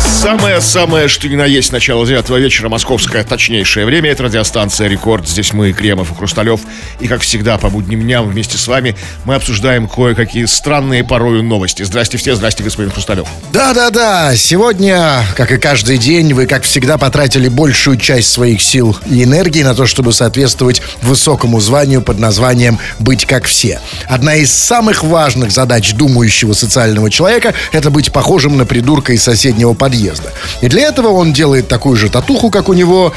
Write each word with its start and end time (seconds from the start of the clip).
Самое-самое, 0.00 1.08
что 1.08 1.28
ни 1.28 1.34
на 1.34 1.44
есть 1.44 1.72
начало 1.72 2.06
9 2.06 2.30
вечера, 2.30 2.68
московское 2.68 3.24
точнейшее 3.24 3.84
время. 3.84 4.10
Это 4.10 4.24
радиостанция 4.24 4.88
«Рекорд». 4.88 5.28
Здесь 5.28 5.52
мы, 5.52 5.72
Кремов 5.72 6.12
и 6.12 6.14
Хрусталев. 6.14 6.60
И, 7.00 7.08
как 7.08 7.20
всегда, 7.20 7.58
по 7.58 7.68
будним 7.68 8.02
дням 8.02 8.28
вместе 8.28 8.58
с 8.58 8.68
вами 8.68 8.96
мы 9.24 9.34
обсуждаем 9.34 9.88
кое-какие 9.88 10.44
странные 10.44 11.02
порою 11.02 11.42
новости. 11.42 11.82
Здрасте 11.82 12.16
все, 12.16 12.36
здрасте, 12.36 12.62
господин 12.62 12.92
Хрусталев. 12.92 13.26
Да-да-да, 13.52 14.36
сегодня, 14.36 15.24
как 15.36 15.50
и 15.50 15.58
каждый 15.58 15.98
день, 15.98 16.32
вы, 16.32 16.46
как 16.46 16.62
всегда, 16.62 16.96
потратили 16.96 17.48
большую 17.48 17.98
часть 17.98 18.30
своих 18.30 18.62
сил 18.62 18.96
и 19.06 19.24
энергии 19.24 19.62
на 19.62 19.74
то, 19.74 19.86
чтобы 19.86 20.12
соответствовать 20.12 20.80
высокому 21.02 21.60
званию 21.60 22.02
под 22.02 22.18
названием 22.18 22.78
«Быть 23.00 23.26
как 23.26 23.46
все». 23.46 23.80
Одна 24.06 24.36
из 24.36 24.52
самых 24.52 25.02
важных 25.02 25.50
задач 25.50 25.92
думающего 25.94 26.52
социального 26.52 27.10
человека– 27.10 27.54
это 27.72 27.90
быть 27.90 28.12
похожим 28.12 28.56
на 28.56 28.64
придурка 28.64 29.12
из 29.12 29.22
соседнего 29.22 29.74
подъезда 29.74 29.87
подъезда. 29.88 30.32
И 30.60 30.68
для 30.68 30.82
этого 30.82 31.08
он 31.08 31.32
делает 31.32 31.68
такую 31.68 31.96
же 31.96 32.10
татуху, 32.10 32.50
как 32.50 32.68
у 32.68 32.74
него, 32.74 33.12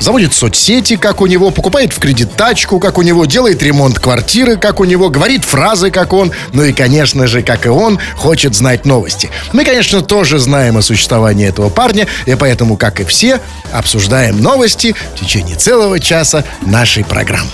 заводит 0.00 0.34
соцсети, 0.34 0.96
как 0.96 1.20
у 1.20 1.26
него, 1.26 1.50
покупает 1.50 1.92
в 1.92 1.98
кредит 1.98 2.34
тачку, 2.34 2.78
как 2.78 2.98
у 2.98 3.02
него, 3.02 3.24
делает 3.24 3.62
ремонт 3.62 3.98
квартиры, 3.98 4.56
как 4.56 4.80
у 4.80 4.84
него, 4.84 5.08
говорит 5.08 5.44
фразы, 5.44 5.90
как 5.90 6.12
он, 6.12 6.32
ну 6.52 6.62
и, 6.64 6.72
конечно 6.72 7.26
же, 7.26 7.42
как 7.42 7.66
и 7.66 7.68
он, 7.68 7.98
хочет 8.16 8.54
знать 8.54 8.84
новости. 8.84 9.30
Мы, 9.52 9.64
конечно, 9.64 10.02
тоже 10.02 10.38
знаем 10.38 10.76
о 10.76 10.82
существовании 10.82 11.48
этого 11.48 11.70
парня, 11.70 12.06
и 12.26 12.34
поэтому, 12.34 12.76
как 12.76 13.00
и 13.00 13.04
все, 13.04 13.40
обсуждаем 13.72 14.40
новости 14.40 14.94
в 15.14 15.20
течение 15.20 15.56
целого 15.56 15.98
часа 15.98 16.44
нашей 16.62 17.04
программы. 17.04 17.50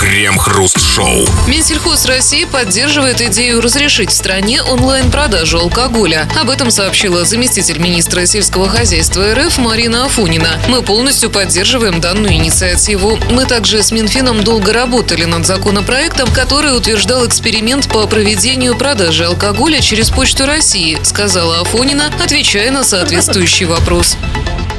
Крем-хруст-шоу. 0.00 1.26
Минсельхоз 1.46 2.06
России 2.06 2.44
поддерживает 2.44 3.20
идею 3.20 3.60
разрешить 3.60 4.10
в 4.10 4.14
стране 4.14 4.62
онлайн-продажу 4.62 5.58
алкоголя. 5.58 6.28
Об 6.40 6.48
этом 6.48 6.70
сообщила 6.70 7.24
заместитель 7.24 7.78
министра 7.78 8.24
сельского 8.26 8.68
хозяйства 8.68 9.34
РФ 9.34 9.58
Марина 9.58 10.06
Афунина. 10.06 10.58
Мы 10.68 10.82
полностью 10.82 11.30
поддерживаем 11.30 11.71
данную 11.72 12.34
инициативу. 12.34 13.18
Мы 13.30 13.46
также 13.46 13.82
с 13.82 13.90
Минфином 13.92 14.44
долго 14.44 14.74
работали 14.74 15.24
над 15.24 15.46
законопроектом, 15.46 16.30
который 16.30 16.76
утверждал 16.76 17.26
эксперимент 17.26 17.88
по 17.88 18.06
проведению 18.06 18.76
продажи 18.76 19.24
алкоголя 19.24 19.80
через 19.80 20.10
Почту 20.10 20.44
России, 20.44 20.98
сказала 21.02 21.60
Афонина, 21.60 22.12
отвечая 22.22 22.70
на 22.72 22.84
соответствующий 22.84 23.64
вопрос. 23.64 24.18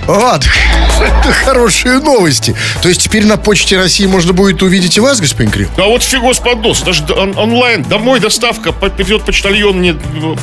А, 0.08 0.40
это 1.02 1.32
хорошие 1.32 2.00
новости. 2.00 2.56
То 2.82 2.90
есть 2.90 3.02
теперь 3.02 3.26
на 3.26 3.38
Почте 3.38 3.78
России 3.78 4.06
можно 4.06 4.34
будет 4.34 4.62
увидеть 4.62 4.98
и 4.98 5.00
вас, 5.00 5.20
господин 5.20 5.52
Крим? 5.52 5.70
А 5.78 5.84
вот 5.84 6.04
фигос 6.04 6.40
под 6.40 6.62
нос. 6.62 6.82
Даже 6.82 7.04
он, 7.16 7.36
онлайн, 7.38 7.84
домой 7.84 8.20
доставка, 8.20 8.72
придет 8.72 9.24
почтальон, 9.24 9.78
мне 9.78 9.96
ну, 10.14 10.38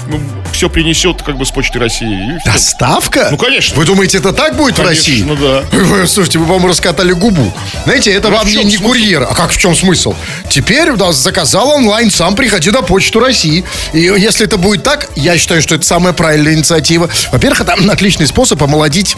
все 0.60 0.68
принесет 0.68 1.22
как 1.22 1.38
бы 1.38 1.46
с 1.46 1.50
Почты 1.50 1.78
России. 1.78 2.38
Доставка? 2.44 3.28
Ну, 3.30 3.38
конечно. 3.38 3.74
Вы 3.78 3.86
думаете, 3.86 4.18
это 4.18 4.34
так 4.34 4.58
будет 4.58 4.76
конечно, 4.76 4.84
в 4.84 4.88
России? 4.88 5.22
Ну, 5.22 5.34
да. 5.34 5.64
Вы, 5.72 6.06
слушайте, 6.06 6.38
вы, 6.38 6.44
по-моему, 6.44 6.68
раскатали 6.68 7.12
губу. 7.12 7.50
Знаете, 7.84 8.12
это 8.12 8.28
ну, 8.28 8.36
вам 8.36 8.46
не, 8.46 8.64
не 8.64 8.76
курьер. 8.76 9.22
А 9.22 9.34
как 9.34 9.52
в 9.52 9.58
чем 9.58 9.74
смысл? 9.74 10.14
Теперь 10.50 10.92
да, 10.96 11.12
заказал 11.12 11.70
онлайн, 11.70 12.10
сам 12.10 12.36
приходи 12.36 12.70
на 12.70 12.82
Почту 12.82 13.20
России. 13.20 13.64
И 13.94 14.00
если 14.00 14.44
это 14.44 14.58
будет 14.58 14.82
так, 14.82 15.08
я 15.16 15.38
считаю, 15.38 15.62
что 15.62 15.76
это 15.76 15.86
самая 15.86 16.12
правильная 16.12 16.52
инициатива. 16.52 17.08
Во-первых, 17.32 17.62
это 17.62 17.72
отличный 17.90 18.26
способ 18.26 18.62
омолодить 18.62 19.16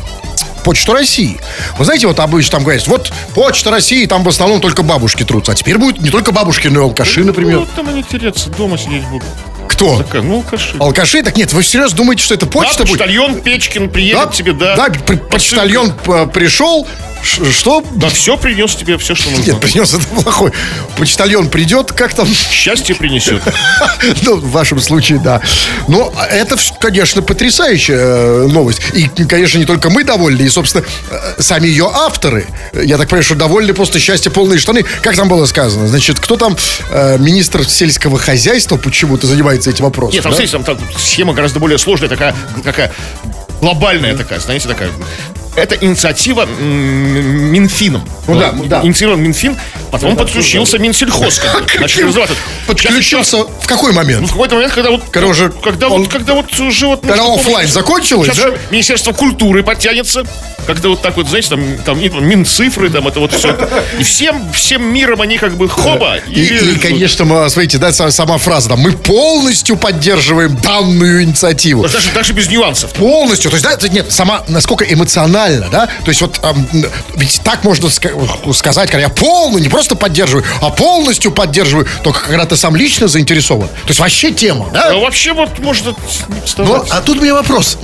Почту 0.63 0.93
России. 0.93 1.41
Вы 1.77 1.85
знаете, 1.85 2.07
вот 2.07 2.21
обычно 2.21 2.53
там 2.53 2.63
говорят, 2.63 2.87
вот 2.87 3.13
Почта 3.35 3.73
России, 3.73 4.07
там 4.07 4.23
в 4.23 4.29
основном 4.29 4.61
только 4.61 4.85
бабушки 4.85 5.25
трутся. 5.25 5.51
А 5.51 5.55
теперь 5.57 5.77
будет 5.77 6.01
не 6.01 6.11
только 6.11 6.31
бабушки, 6.31 6.69
но 6.69 6.79
и 6.79 6.83
алкаши, 6.85 7.25
например. 7.25 7.59
Ну, 7.59 7.67
там 7.75 7.89
они 7.89 8.05
тереться, 8.05 8.49
дома 8.51 8.79
сидеть 8.79 9.03
будут. 9.09 9.27
Кто? 9.73 9.99
Такая, 9.99 10.23
ну, 10.23 10.37
алкаши. 10.37 10.77
Алкаши? 10.79 11.23
Так 11.23 11.37
нет, 11.37 11.53
вы 11.53 11.63
серьезно 11.63 11.97
думаете, 11.97 12.23
что 12.23 12.35
это 12.35 12.47
почта 12.47 12.85
да, 12.85 12.91
почтальон 12.91 13.33
будет? 13.33 13.45
Печкин 13.45 13.89
приедет 13.89 14.27
да, 14.27 14.27
тебе, 14.27 14.53
да. 14.53 14.77
Да, 14.77 15.17
почтальон 15.31 15.93
пришел, 16.33 16.87
что? 17.23 17.85
Да 17.95 18.09
все 18.09 18.37
принес 18.37 18.75
тебе, 18.75 18.99
все, 18.99 19.15
что 19.15 19.31
нужно. 19.31 19.53
Нет, 19.53 19.61
принес 19.61 19.95
это 19.95 20.05
плохой. 20.23 20.53
Почтальон 20.97 21.49
придет, 21.49 21.93
как 21.93 22.15
там? 22.15 22.29
Счастье 22.29 22.95
принесет. 22.95 23.43
Ну, 24.23 24.37
в 24.37 24.51
вашем 24.51 24.81
случае, 24.81 25.19
да. 25.19 25.41
Но 25.89 26.13
это, 26.31 26.57
конечно, 26.81 27.23
потрясающая 27.23 27.99
э, 27.99 28.47
новость. 28.49 28.81
И, 28.95 29.09
конечно, 29.25 29.59
не 29.59 29.65
только 29.65 29.91
мы 29.91 30.05
довольны, 30.05 30.43
и, 30.43 30.49
собственно, 30.49 30.85
э, 31.11 31.35
сами 31.41 31.67
ее 31.69 31.91
авторы. 31.93 32.47
Я 32.73 32.99
так 32.99 33.09
понимаю, 33.09 33.25
что 33.25 33.35
довольны 33.35 33.73
просто 33.75 33.99
счастье 33.99 34.31
полные 34.31 34.59
штаны. 34.59 34.85
Как 35.03 35.17
там 35.17 35.29
было 35.29 35.47
сказано? 35.47 35.89
Значит, 35.89 36.19
кто 36.21 36.37
там 36.37 36.57
э, 36.91 37.19
министр 37.19 37.69
сельского 37.69 38.19
хозяйства 38.19 38.77
почему-то 38.77 39.27
занимается 39.27 39.71
этим 39.71 39.85
вопросом? 39.85 40.15
Нет, 40.15 40.23
там, 40.25 40.33
да? 40.33 40.47
там, 40.47 40.65
там 40.65 40.79
схема 40.99 41.33
гораздо 41.33 41.61
более 41.61 41.79
сложная, 41.79 42.09
такая, 42.09 42.35
такая 42.65 42.93
глобальная 43.63 44.17
такая, 44.17 44.41
знаете, 44.41 44.67
такая 44.67 44.91
это 45.57 45.77
инициатива 45.77 46.47
Минфином. 46.47 48.09
Ну, 48.27 48.39
да, 48.39 48.53
да. 48.53 48.81
Инициирован 48.83 49.21
Минфин, 49.21 49.57
потом 49.91 50.15
да, 50.15 50.23
подключился 50.23 50.79
да. 50.79 50.85
Минсельхоз. 50.85 51.41
Значит, 51.77 52.07
Подключился 52.67 53.39
в 53.39 53.67
какой 53.67 53.93
момент? 53.93 54.23
Ну, 54.23 54.27
в 54.29 54.31
какой-то 54.31 54.55
момент, 54.55 54.73
когда 54.73 54.91
вот... 54.91 55.03
Когда 55.11 55.29
уже... 55.29 55.51
Когда, 55.51 55.89
он, 55.89 56.03
вот, 56.03 56.11
когда 56.11 56.35
вот 56.35 56.61
уже 56.61 56.87
вот... 56.87 57.01
Когда 57.03 57.25
офлайн 57.25 57.69
закончилось, 57.69 58.29
Сейчас 58.29 58.53
да? 58.53 58.59
Министерство 58.71 59.13
культуры 59.13 59.63
подтянется. 59.63 60.25
Когда 60.67 60.91
вот 60.91 61.03
так 61.03 61.17
вот, 61.17 61.29
знаете, 61.29 61.49
там, 61.49 61.79
там 61.85 61.99
Минцифры, 61.99 62.89
там 62.89 63.09
это 63.09 63.19
вот 63.19 63.33
все. 63.33 63.57
И 63.99 64.05
всем, 64.05 64.53
всем 64.53 64.85
миром 64.85 65.21
они 65.21 65.37
как 65.37 65.57
бы 65.57 65.69
хоба. 65.69 66.19
И, 66.29 66.41
и, 66.41 66.75
и 66.75 66.79
конечно, 66.79 67.25
мы, 67.25 67.51
смотрите, 67.51 67.79
да, 67.79 67.93
сама 67.93 68.39
фраза, 68.39 68.69
там, 68.69 68.79
мы 68.79 68.93
полностью 68.93 69.77
поддерживаем 69.77 70.57
данную 70.57 71.25
инициативу. 71.25 71.83
Даже, 71.83 72.13
даже 72.15 72.33
без 72.33 72.49
нюансов. 72.49 72.93
Полностью. 72.93 73.51
То 73.51 73.57
есть, 73.57 73.65
да, 73.65 73.89
нет, 73.89 74.13
сама, 74.13 74.45
насколько 74.47 74.85
эмоционально, 74.85 75.42
да? 75.71 75.87
То 75.87 76.09
есть 76.09 76.21
вот, 76.21 76.41
эм, 76.43 76.67
ведь 77.17 77.41
так 77.45 77.65
можно 77.65 77.89
сказать, 77.91 78.91
когда 78.91 79.03
я 79.03 79.09
полностью, 79.09 79.63
не 79.63 79.69
просто 79.69 79.95
поддерживаю, 79.95 80.45
а 80.61 80.71
полностью 80.71 81.33
поддерживаю, 81.33 81.87
только 82.03 82.21
когда 82.21 82.45
ты 82.47 82.57
сам 82.57 82.77
лично 82.77 83.09
заинтересован. 83.09 83.69
То 83.69 83.89
есть 83.89 84.01
вообще 84.01 84.31
тема, 84.33 84.71
да? 84.73 84.91
Ну, 84.93 85.01
вообще 85.01 85.33
вот 85.33 85.59
может 85.59 85.97
Ну, 86.59 86.85
а 86.91 87.01
тут 87.01 87.19
у 87.19 87.23
меня 87.23 87.35
вопрос. 87.35 87.79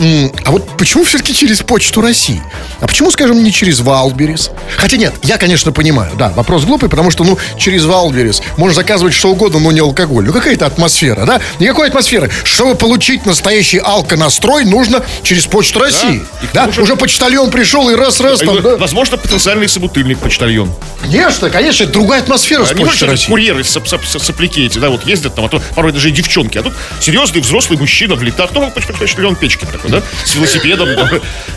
А 0.44 0.50
вот 0.50 0.76
почему 0.76 1.04
все-таки 1.04 1.34
через 1.34 1.62
Почту 1.62 2.00
России? 2.00 2.42
А 2.80 2.86
почему, 2.86 3.10
скажем, 3.10 3.42
не 3.42 3.52
через 3.52 3.80
Валберис? 3.80 4.50
Хотя 4.76 4.97
нет, 4.97 5.14
я, 5.22 5.38
конечно, 5.38 5.72
понимаю, 5.72 6.12
да, 6.16 6.30
вопрос 6.30 6.64
глупый, 6.64 6.88
потому 6.88 7.10
что, 7.10 7.24
ну, 7.24 7.38
через 7.56 7.84
Валберис 7.84 8.42
можно 8.56 8.74
заказывать 8.74 9.14
что 9.14 9.30
угодно, 9.30 9.60
но 9.60 9.72
не 9.72 9.80
алкоголь. 9.80 10.24
Ну, 10.24 10.32
какая-то 10.32 10.66
атмосфера, 10.66 11.24
да? 11.24 11.41
Никакой 11.58 11.88
атмосферы. 11.88 12.30
Чтобы 12.44 12.74
получить 12.74 13.26
настоящий 13.26 13.78
алконастрой, 13.78 14.64
нужно 14.64 15.04
через 15.22 15.47
Почту 15.47 15.80
России. 15.80 16.22
Да, 16.52 16.64
да? 16.64 16.70
Уже... 16.70 16.82
уже 16.82 16.97
пришел 17.50 17.88
и 17.91 17.94
раз-раз 17.94 18.41
там, 18.41 18.62
да? 18.62 18.76
Возможно, 18.76 19.16
потенциальный 19.16 19.69
собутыльник 19.69 20.19
почтальон. 20.19 20.72
Конечно, 21.00 21.50
конечно, 21.50 21.84
это 21.84 21.92
другая 21.92 22.20
атмосфера 22.20 22.62
а 22.62 22.66
с 22.66 22.72
Почты 22.72 23.06
России. 23.06 23.28
Курьеры 23.28 23.64
с, 23.64 23.70
с, 23.70 24.19
сопляки 24.19 24.66
эти, 24.66 24.78
да, 24.78 24.91
вот 24.91 25.04
ездят 25.06 25.34
там, 25.34 25.44
а 25.44 25.48
то 25.48 25.60
порой 25.75 25.92
даже 25.92 26.09
и 26.09 26.12
девчонки. 26.12 26.59
А 26.59 26.62
тут 26.62 26.75
серьезный 27.00 27.41
взрослый 27.41 27.78
мужчина 27.78 28.14
в 28.14 28.22
летах, 28.22 28.50
ну, 28.53 28.70
почтальон 28.70 29.36
Печкин 29.36 29.69
такой, 29.69 29.91
да, 29.91 30.03
с 30.25 30.34
велосипедом, 30.34 30.88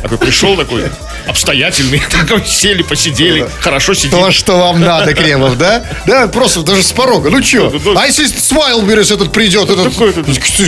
такой 0.02 0.18
пришел 0.18 0.56
такой, 0.56 0.86
обстоятельный, 1.28 2.02
такой, 2.10 2.46
сели, 2.46 2.84
посидели, 2.84 3.48
хорошо 3.60 3.94
сидели. 3.94 4.12
То, 4.12 4.32
что 4.32 4.58
вам 4.58 4.80
надо, 4.82 5.14
Кремов, 5.14 5.58
да? 5.58 5.84
Да, 6.06 6.28
просто 6.28 6.62
даже 6.62 6.84
с 6.84 6.92
порога. 6.92 7.30
Ну 7.30 7.42
что? 7.44 7.74
А 7.96 8.06
если 8.06 8.26
с 8.26 8.52
Вайлберис 8.52 9.12
этот 9.12 9.32
придет? 9.32 9.70
Этот, 9.70 9.92
такой 9.92 10.14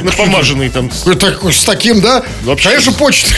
напомаженный 0.02 0.70
там. 0.70 0.92
С 0.92 1.64
таким, 1.64 2.02
да? 2.02 2.24
Конечно, 2.62 2.92
почта. 2.94 3.30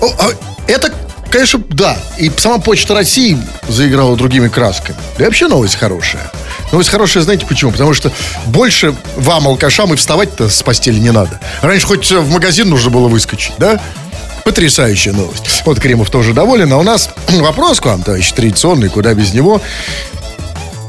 А, 0.00 0.30
это 0.66 0.92
Конечно, 1.30 1.60
да. 1.68 1.96
И 2.18 2.30
сама 2.36 2.58
Почта 2.58 2.94
России 2.94 3.38
заиграла 3.68 4.16
другими 4.16 4.48
красками. 4.48 4.96
Да 5.18 5.24
и 5.24 5.26
вообще 5.26 5.46
новость 5.48 5.76
хорошая. 5.76 6.30
Новость 6.72 6.90
хорошая, 6.90 7.22
знаете 7.22 7.46
почему? 7.46 7.70
Потому 7.72 7.94
что 7.94 8.12
больше 8.46 8.94
вам, 9.16 9.46
алкашам, 9.46 9.92
и 9.92 9.96
вставать-то 9.96 10.48
с 10.48 10.62
постели 10.62 10.98
не 10.98 11.12
надо. 11.12 11.40
Раньше 11.62 11.86
хоть 11.86 12.10
в 12.10 12.30
магазин 12.30 12.68
нужно 12.70 12.90
было 12.90 13.08
выскочить, 13.08 13.52
да? 13.58 13.80
Потрясающая 14.44 15.12
новость. 15.12 15.62
Вот 15.66 15.78
Кремов 15.80 16.10
тоже 16.10 16.32
доволен. 16.32 16.72
А 16.72 16.78
у 16.78 16.82
нас 16.82 17.10
вопрос 17.28 17.80
к 17.80 17.86
вам, 17.86 18.02
товарищ, 18.02 18.32
традиционный, 18.32 18.88
куда 18.88 19.12
без 19.14 19.34
него. 19.34 19.60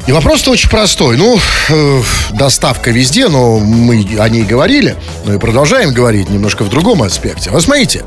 И 0.09 0.11
вопрос-то 0.11 0.49
очень 0.49 0.71
простой. 0.71 1.17
Ну, 1.17 1.39
э, 1.69 2.01
доставка 2.31 2.89
везде, 2.89 3.27
но 3.27 3.59
мы 3.59 4.03
о 4.19 4.27
ней 4.27 4.41
говорили, 4.41 4.95
но 5.23 5.35
и 5.35 5.37
продолжаем 5.37 5.93
говорить 5.93 6.31
немножко 6.31 6.63
в 6.63 6.69
другом 6.69 7.03
аспекте. 7.03 7.51
Вот 7.51 7.61
смотрите, 7.61 8.03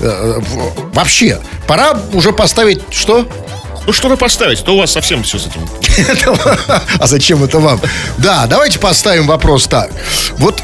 э, 0.00 0.40
вообще, 0.92 1.38
пора 1.68 1.96
уже 2.12 2.32
поставить 2.32 2.82
что? 2.90 3.28
Ну, 3.86 3.92
что-то 3.92 4.16
поставить, 4.16 4.64
то 4.64 4.74
у 4.74 4.78
вас 4.78 4.90
совсем 4.90 5.22
все 5.22 5.38
с 5.38 5.46
этим. 5.46 5.68
А 6.98 7.06
зачем 7.06 7.44
это 7.44 7.60
вам? 7.60 7.80
Да, 8.18 8.48
давайте 8.48 8.80
поставим 8.80 9.28
вопрос 9.28 9.68
так. 9.68 9.92
Вот 10.38 10.60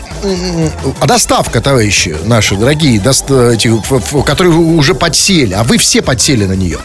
а 1.00 1.06
доставка, 1.06 1.60
товарищи 1.60 2.16
наши 2.24 2.56
дорогие, 2.56 2.98
ф- 3.00 4.24
которые 4.26 4.54
уже 4.54 4.94
подсели, 4.94 5.54
а 5.54 5.62
вы 5.62 5.78
все 5.78 6.02
подсели 6.02 6.44
на 6.44 6.52
нее. 6.52 6.78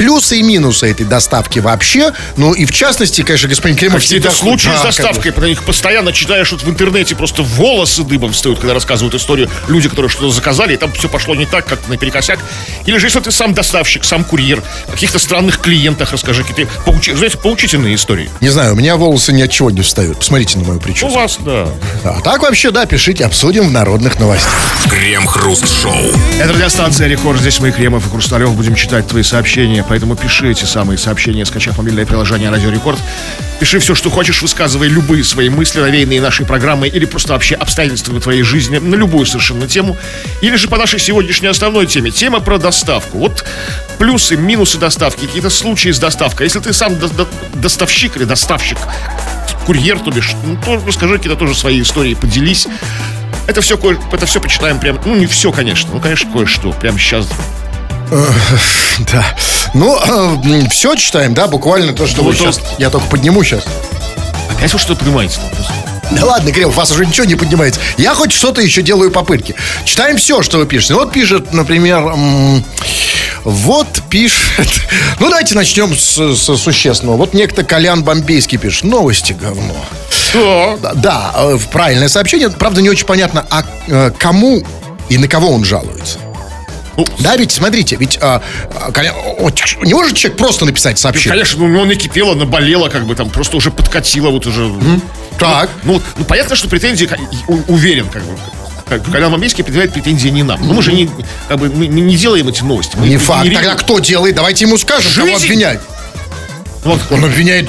Плюсы 0.00 0.38
и 0.38 0.42
минусы 0.42 0.90
этой 0.90 1.04
доставки 1.04 1.58
вообще, 1.58 2.12
ну 2.38 2.54
и 2.54 2.64
в 2.64 2.72
частности, 2.72 3.20
конечно, 3.20 3.50
господин 3.50 3.76
Кремов... 3.76 4.00
Какие-то 4.00 4.30
всегда- 4.30 4.42
случаи 4.42 4.68
Да, 4.68 4.78
с 4.78 4.96
доставкой, 4.96 5.30
про 5.30 5.44
них 5.46 5.62
постоянно 5.62 6.10
читаешь 6.14 6.50
вот 6.52 6.62
в 6.62 6.70
интернете, 6.70 7.14
просто 7.14 7.42
волосы 7.42 8.02
дыбом 8.04 8.32
встают, 8.32 8.60
когда 8.60 8.72
рассказывают 8.72 9.14
историю 9.14 9.50
люди, 9.68 9.90
которые 9.90 10.08
что-то 10.08 10.30
заказали, 10.30 10.72
и 10.72 10.78
там 10.78 10.90
все 10.92 11.10
пошло 11.10 11.34
не 11.34 11.44
так, 11.44 11.66
как 11.66 11.86
наперекосяк. 11.88 12.38
Или 12.86 12.96
же 12.96 13.08
если 13.08 13.20
ты 13.20 13.30
сам 13.30 13.52
доставщик, 13.52 14.04
сам 14.04 14.24
курьер, 14.24 14.62
о 14.88 14.92
каких-то 14.92 15.18
странных 15.18 15.58
клиентах 15.60 16.12
расскажи, 16.12 16.44
какие-то 16.44 16.72
поучи- 16.86 17.14
знаете, 17.14 17.36
поучительные 17.36 17.94
истории. 17.94 18.30
Не 18.40 18.48
знаю, 18.48 18.72
у 18.72 18.76
меня 18.76 18.96
волосы 18.96 19.34
ни 19.34 19.42
от 19.42 19.50
чего 19.50 19.70
не 19.70 19.82
встают. 19.82 20.20
Посмотрите 20.20 20.56
на 20.56 20.64
мою 20.64 20.78
У 20.78 20.82
прическу. 20.82 21.10
вас, 21.10 21.36
да. 21.40 21.68
А 22.04 22.22
так 22.22 22.40
вообще, 22.42 22.70
да, 22.70 22.86
пишите, 22.86 23.26
обсудим 23.26 23.68
в 23.68 23.70
народных 23.70 24.18
новостях. 24.18 24.50
Крем-хруст-шоу. 24.88 25.92
Это 26.40 26.54
радиостанция 26.54 27.06
Рекорд. 27.06 27.38
Здесь 27.38 27.60
мы, 27.60 27.70
Кремов 27.70 28.06
и 28.06 28.10
Хрусталев, 28.10 28.52
будем 28.54 28.74
читать 28.76 29.06
твои 29.06 29.22
сообщения. 29.22 29.84
Поэтому 29.90 30.14
пиши 30.14 30.48
эти 30.48 30.64
самые 30.66 30.98
сообщения, 30.98 31.44
скачав 31.44 31.76
мобильное 31.76 32.06
приложение 32.06 32.48
Радио 32.48 32.70
Рекорд. 32.70 33.00
Пиши 33.58 33.80
все, 33.80 33.96
что 33.96 34.08
хочешь, 34.08 34.40
высказывай 34.40 34.86
любые 34.86 35.24
свои 35.24 35.48
мысли, 35.48 35.80
навеянные 35.80 36.20
нашей 36.20 36.46
программой, 36.46 36.88
или 36.88 37.06
просто 37.06 37.32
вообще 37.32 37.56
обстоятельства 37.56 38.20
твоей 38.20 38.44
жизни 38.44 38.78
на 38.78 38.94
любую 38.94 39.26
совершенно 39.26 39.66
тему. 39.66 39.96
Или 40.42 40.54
же 40.54 40.68
по 40.68 40.76
нашей 40.76 41.00
сегодняшней 41.00 41.48
основной 41.48 41.86
теме. 41.86 42.12
Тема 42.12 42.38
про 42.38 42.58
доставку. 42.58 43.18
Вот 43.18 43.44
плюсы, 43.98 44.36
минусы 44.36 44.78
доставки, 44.78 45.26
какие-то 45.26 45.50
случаи 45.50 45.90
с 45.90 45.98
доставкой. 45.98 46.46
Если 46.46 46.60
ты 46.60 46.72
сам 46.72 46.96
до- 46.96 47.08
до- 47.08 47.28
доставщик 47.54 48.16
или 48.16 48.22
доставщик, 48.22 48.78
курьер, 49.66 49.98
то 49.98 50.12
бишь, 50.12 50.34
ну, 50.46 50.56
то 50.64 50.80
расскажи 50.86 51.16
какие-то 51.16 51.36
тоже 51.36 51.56
свои 51.56 51.82
истории, 51.82 52.14
поделись. 52.14 52.68
Это 53.48 53.60
все, 53.60 53.76
это 54.12 54.24
все 54.24 54.40
почитаем 54.40 54.78
прям, 54.78 55.00
ну 55.04 55.16
не 55.16 55.26
все, 55.26 55.50
конечно, 55.50 55.90
ну 55.92 55.98
конечно 56.00 56.30
кое-что, 56.30 56.70
прямо 56.70 56.96
сейчас. 56.96 57.26
Да. 59.12 59.24
Ну, 59.74 59.98
все 60.70 60.94
читаем, 60.96 61.32
да, 61.34 61.46
буквально 61.46 61.92
то, 61.92 62.06
что 62.06 62.22
Ну, 62.22 62.28
вы 62.30 62.34
то- 62.34 62.38
сейчас... 62.38 62.60
Я 62.78 62.90
только 62.90 63.06
подниму 63.06 63.42
сейчас. 63.44 63.64
Опять 64.50 64.72
вы 64.72 64.78
что 64.78 64.94
понимаете? 64.94 65.36
там 65.40 65.50
просто? 65.50 65.72
Да 66.10 66.24
ладно, 66.26 66.50
Кремов, 66.50 66.74
вас 66.74 66.90
уже 66.90 67.06
ничего 67.06 67.24
не 67.24 67.36
поднимается. 67.36 67.80
Я 67.96 68.14
хоть 68.14 68.32
что-то 68.32 68.60
еще 68.60 68.82
делаю 68.82 69.10
попытки. 69.12 69.54
Читаем 69.84 70.16
все, 70.16 70.42
что 70.42 70.58
вы 70.58 70.66
пишете. 70.66 70.94
Вот 70.94 71.12
пишет, 71.12 71.52
например, 71.54 71.98
м, 72.02 72.64
вот 73.44 73.86
пишет... 74.10 74.68
Ну, 75.20 75.28
давайте 75.28 75.54
начнем 75.54 75.94
с, 75.96 76.16
с 76.34 76.56
существенного. 76.56 77.16
Вот 77.16 77.32
некто 77.32 77.62
Колян 77.62 78.02
Бомбейский 78.02 78.58
пишет. 78.58 78.84
Новости 78.84 79.32
говно. 79.32 79.76
Да. 80.34 80.76
Да, 80.82 80.94
Да, 80.94 81.32
э, 81.36 81.58
правильное 81.72 82.08
сообщение. 82.08 82.50
Правда, 82.50 82.82
не 82.82 82.90
очень 82.90 83.06
понятно, 83.06 83.46
а 83.50 83.64
э, 83.86 84.10
кому 84.18 84.62
и 85.08 85.16
на 85.18 85.28
кого 85.28 85.50
он 85.52 85.64
жалуется. 85.64 86.18
Ну, 87.08 87.14
Да, 87.20 87.36
ведь 87.36 87.52
смотрите, 87.52 87.96
ведь 87.96 88.18
а, 88.20 88.42
а, 88.74 88.90
не 89.84 89.94
может 89.94 90.16
человек 90.16 90.38
просто 90.38 90.64
написать 90.64 90.98
сообщение. 90.98 91.30
Конечно, 91.30 91.66
ну, 91.66 91.84
не 91.84 91.94
кипело, 91.96 92.34
наболело, 92.34 92.88
как 92.88 93.04
бы 93.06 93.14
там, 93.14 93.30
просто 93.30 93.56
уже 93.56 93.70
подкатило, 93.70 94.30
вот 94.30 94.46
уже. 94.46 94.70
Так. 95.38 95.70
Ну, 95.84 96.00
ну, 96.18 96.24
понятно, 96.24 96.54
что 96.56 96.68
претензии, 96.68 97.08
уверен, 97.68 98.08
как 98.08 98.22
бы. 98.24 98.36
как 98.88 99.10
Колян 99.10 99.32
Мамейский 99.32 99.64
предъявляет 99.64 99.94
претензии 99.94 100.28
не 100.28 100.42
нам. 100.42 100.60
Но 100.66 100.74
мы 100.74 100.82
же 100.82 100.92
не, 100.92 101.08
как 101.48 101.58
бы, 101.58 101.70
мы 101.70 101.86
не 101.86 102.16
делаем 102.16 102.48
эти 102.48 102.62
новости. 102.62 102.96
Мы 102.96 103.08
Не 103.08 103.16
факт. 103.16 103.44
генерируем. 103.44 103.68
Тогда 103.70 103.82
кто 103.82 103.98
делает? 104.00 104.34
Давайте 104.34 104.66
ему 104.66 104.76
скажем, 104.76 105.10
кого 105.14 105.26
Жизнь. 105.28 105.44
обвинять. 105.44 105.80
Вот, 106.84 107.00
Он 107.10 107.24
обвиняет 107.24 107.68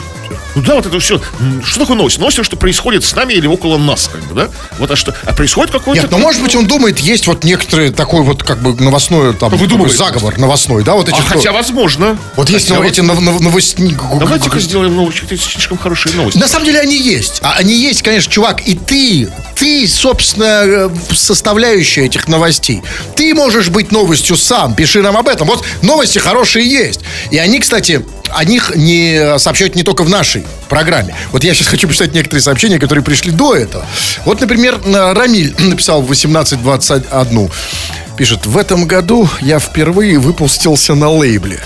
Ну 0.56 0.62
да, 0.62 0.76
вот 0.76 0.86
это 0.86 1.00
все. 1.00 1.22
Что 1.64 1.80
такое 1.80 1.98
новость? 1.98 2.18
Новость, 2.18 2.38
то, 2.38 2.44
что 2.44 2.58
происходит 2.58 3.04
с 3.04 3.16
нами 3.16 3.34
или 3.34 3.48
около 3.48 3.78
нас, 3.78 4.10
как 4.12 4.22
бы, 4.24 4.36
да? 4.36 4.50
Вот, 4.80 4.92
а 4.92 4.96
что? 4.96 5.16
А 5.26 5.34
происходит 5.34 5.72
какой-то... 5.72 6.02
Нет, 6.02 6.12
ну 6.12 6.18
может 6.18 6.42
быть 6.42 6.56
он 6.56 6.68
думает, 6.68 7.00
есть 7.00 7.28
вот 7.28 7.44
некоторые 7.44 7.92
такой 7.92 8.22
вот 8.24 8.44
как 8.44 8.62
бы 8.62 8.74
новостной 8.82 9.34
там 9.34 9.50
Выдумывает 9.52 9.92
такой 9.98 10.08
заговор 10.14 10.38
новостной, 10.38 10.84
да, 10.84 10.94
вот 10.94 11.08
эти 11.08 11.16
А 11.16 11.22
кто- 11.22 11.36
хотя 11.38 11.52
возможно. 11.52 12.18
вот 12.36 12.50
есть 12.50 12.68
Хотя 12.68 12.80
ну, 12.82 12.88
эти 12.88 13.02
нов- 13.02 13.20
нов- 13.22 13.42
новостни- 13.42 13.96
Давайте-ка 14.20 14.60
сделаем 14.60 14.96
новости. 14.96 15.24
Это 15.24 15.38
слишком 15.38 15.78
хорошие 15.78 16.16
новости. 16.16 16.38
На 16.38 16.48
самом 16.48 16.66
деле 16.66 16.80
они 16.80 16.98
есть. 16.98 17.40
А 17.42 17.54
они 17.58 17.74
есть, 17.74 18.02
конечно, 18.02 18.32
чувак. 18.32 18.68
И 18.68 18.76
ты, 18.76 19.30
ты, 19.56 19.88
собственно, 19.88 20.64
э, 20.66 20.90
составляющая 21.14 22.06
этих 22.06 22.28
новостей. 22.28 22.82
Ты 23.16 23.34
можешь 23.34 23.70
быть 23.70 23.92
новостью 23.92 24.36
сам. 24.36 24.76
Пиши 24.76 25.02
нам 25.02 25.18
об 25.18 25.28
этом. 25.28 25.48
Вот 25.48 25.66
новости 25.82 26.20
хорошие 26.20 26.70
есть. 26.70 27.02
И 27.32 27.38
они, 27.38 27.60
кстати, 27.60 28.06
о 28.34 28.44
них 28.46 28.74
не 28.76 29.38
сообщают 29.40 29.76
не 29.76 29.84
только 29.84 30.04
в 30.04 30.10
нашей 30.10 30.41
программе. 30.70 31.16
Вот 31.32 31.44
я 31.44 31.54
сейчас 31.54 31.68
хочу 31.68 31.88
почитать 31.88 32.14
некоторые 32.14 32.42
сообщения, 32.42 32.80
которые 32.80 33.04
пришли 33.04 33.32
до 33.32 33.56
этого. 33.56 33.86
Вот, 34.26 34.42
например, 34.42 34.80
Рамиль 34.86 35.54
написал 35.60 36.02
в 36.02 36.06
1821. 36.06 37.50
Пишет, 38.18 38.46
в 38.46 38.58
этом 38.58 38.86
году 38.86 39.30
я 39.42 39.60
впервые 39.60 40.20
выпустился 40.20 40.96
на 40.96 41.10
лейбле. 41.10 41.60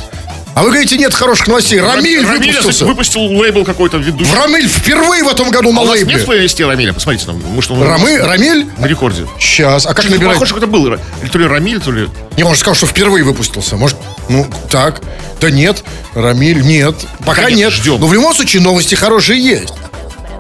А 0.56 0.64
вы 0.64 0.70
говорите, 0.70 0.98
нет 0.98 1.14
хороших 1.14 1.48
новостей. 1.48 1.82
Рамиль 1.82 2.26
Рамиль 2.26 2.52
выпустился. 2.52 2.86
выпустил 2.86 3.22
лейбл 3.24 3.66
какой-то 3.66 3.98
ведущий. 3.98 4.34
Рамиль 4.34 4.70
впервые 4.70 5.22
в 5.26 5.28
этом 5.28 5.52
году 5.52 5.74
на 5.74 5.82
А 5.82 5.84
у 5.84 5.88
вас 5.88 5.98
лейбле. 5.98 6.16
нет 6.16 6.26
плейлисте 6.26 6.66
Рамиля? 6.66 6.94
Посмотрите 6.94 7.28
нам. 7.28 7.42
Может, 7.54 7.72
он 7.72 7.84
Рамы, 7.84 8.20
Рамиль? 8.20 8.66
на 8.78 8.86
рекорде. 8.86 9.28
Сейчас. 9.38 9.86
А 9.86 9.94
как 9.94 10.10
набирать? 10.10 10.36
Похоже, 10.36 10.52
что 10.52 10.60
это 10.60 10.68
был. 10.68 10.98
То 11.30 11.38
ли 11.38 11.46
Рамиль, 11.46 11.82
то 11.82 11.92
ли... 11.92 12.08
Не, 12.38 12.44
может, 12.44 12.60
сказал, 12.62 12.76
что 12.76 12.86
впервые 12.88 13.26
выпустился. 13.26 13.76
Может, 13.76 13.98
ну, 14.30 14.48
так. 14.72 15.02
Да 15.42 15.52
нет. 15.52 15.84
Рамиль, 16.14 16.62
нет. 16.62 16.96
Пока 17.26 17.42
Конечно, 17.44 17.58
нет. 17.66 17.74
ждем. 17.74 18.00
Но 18.00 18.08
в 18.08 18.14
любом 18.14 18.34
случае 18.34 18.62
новости 18.62 18.96
хорошие 18.96 19.44
есть. 19.44 19.74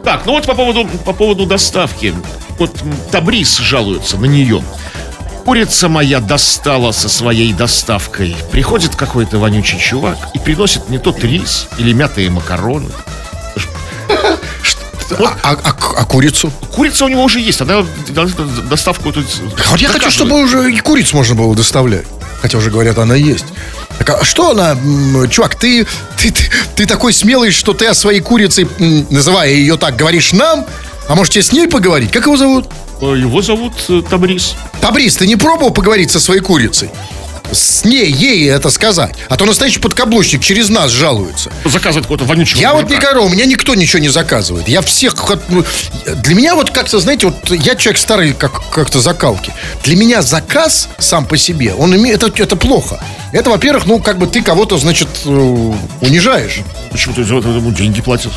Так, 0.05 0.21
ну 0.25 0.31
вот 0.31 0.45
по 0.45 0.53
поводу, 0.53 0.87
по 1.03 1.11
поводу 1.11 1.45
доставки. 1.45 2.13
Вот 2.57 2.71
Табрис 3.11 3.57
жалуется 3.57 4.15
на 4.15 4.25
нее. 4.27 4.63
Курица 5.45 5.89
моя 5.89 6.19
достала 6.21 6.91
со 6.91 7.07
своей 7.07 7.53
доставкой. 7.53 8.35
Приходит 8.51 8.95
какой-то 8.95 9.37
вонючий 9.37 9.77
чувак 9.79 10.17
и 10.33 10.39
приносит 10.39 10.89
не 10.89 10.97
тот 10.97 11.23
рис 11.23 11.67
или 11.77 11.93
мятые 11.93 12.29
макароны. 12.29 12.89
А, 15.19 15.37
а- 15.43 15.57
а- 15.63 15.75
а 15.99 16.05
курицу? 16.05 16.51
Курица 16.73 17.05
у 17.05 17.07
него 17.07 17.23
уже 17.23 17.39
есть, 17.39 17.61
она 17.61 17.85
до- 18.09 18.25
до- 18.25 18.61
доставку 18.63 19.13
тут 19.13 19.27
А 19.67 19.69
Вот 19.69 19.79
я 19.79 19.89
хочу, 19.89 20.09
чтобы 20.09 20.41
уже 20.41 20.71
и 20.73 20.79
курицу 20.79 21.15
можно 21.15 21.35
было 21.35 21.55
доставлять. 21.55 22.07
Хотя 22.41 22.57
уже 22.57 22.71
говорят, 22.71 22.97
она 22.97 23.13
есть. 23.13 23.45
Так, 23.99 24.09
а 24.09 24.25
что 24.25 24.49
она, 24.49 24.75
чувак, 25.29 25.53
ты, 25.55 25.85
ты, 26.17 26.31
ты, 26.31 26.43
ты 26.75 26.85
такой 26.87 27.13
смелый, 27.13 27.51
что 27.51 27.73
ты 27.75 27.85
о 27.85 27.93
своей 27.93 28.19
курице, 28.19 28.67
называя 29.11 29.49
ее 29.51 29.77
так, 29.77 29.95
говоришь 29.95 30.33
нам? 30.33 30.65
А 31.07 31.13
может, 31.13 31.33
тебе 31.33 31.43
с 31.43 31.51
ней 31.51 31.67
поговорить? 31.67 32.11
Как 32.11 32.25
его 32.25 32.35
зовут? 32.35 32.67
Э, 33.01 33.15
Его 33.17 33.41
зовут 33.41 33.73
э, 33.89 34.01
Табрис. 34.09 34.55
Табрис, 34.81 35.15
ты 35.17 35.27
не 35.27 35.35
пробовал 35.35 35.71
поговорить 35.71 36.11
со 36.11 36.19
своей 36.19 36.41
курицей? 36.41 36.89
С 37.51 37.85
ней, 37.85 38.11
ей 38.11 38.49
это 38.49 38.69
сказать. 38.71 39.15
А 39.29 39.37
то 39.37 39.45
настоящий 39.45 39.79
подкаблучник 39.79 40.41
через 40.41 40.69
нас 40.69 40.89
жалуется. 40.91 41.51
Заказывает 41.63 42.05
какого-то 42.05 42.25
вонючего. 42.25 42.59
Я 42.59 42.73
вот 42.73 42.83
мужика. 42.83 42.99
никогда, 43.01 43.21
у 43.21 43.29
меня 43.29 43.45
никто 43.45 43.75
ничего 43.75 43.99
не 43.99 44.09
заказывает. 44.09 44.67
Я 44.67 44.81
всех... 44.81 45.15
ну, 45.49 45.63
Для 46.23 46.35
меня 46.35 46.55
вот 46.55 46.71
как-то, 46.71 46.99
знаете, 46.99 47.27
вот 47.27 47.51
я 47.51 47.75
человек 47.75 47.99
старый 47.99 48.33
как, 48.33 48.67
как-то 48.71 48.99
закалки. 48.99 49.53
Для 49.83 49.95
меня 49.95 50.21
заказ 50.23 50.89
сам 50.97 51.25
по 51.25 51.37
себе, 51.37 51.73
он 51.75 51.95
имеет... 51.95 52.23
Это, 52.23 52.41
это 52.41 52.55
плохо. 52.55 52.99
Это, 53.31 53.51
во-первых, 53.51 53.85
ну, 53.85 53.99
как 53.99 54.17
бы 54.17 54.25
ты 54.25 54.41
кого-то, 54.41 54.77
значит, 54.79 55.07
э, 55.25 55.29
унижаешь. 56.01 56.61
Почему 56.91 57.13
ты 57.13 57.21
ему 57.21 57.71
деньги 57.71 58.01
платишь? 58.01 58.31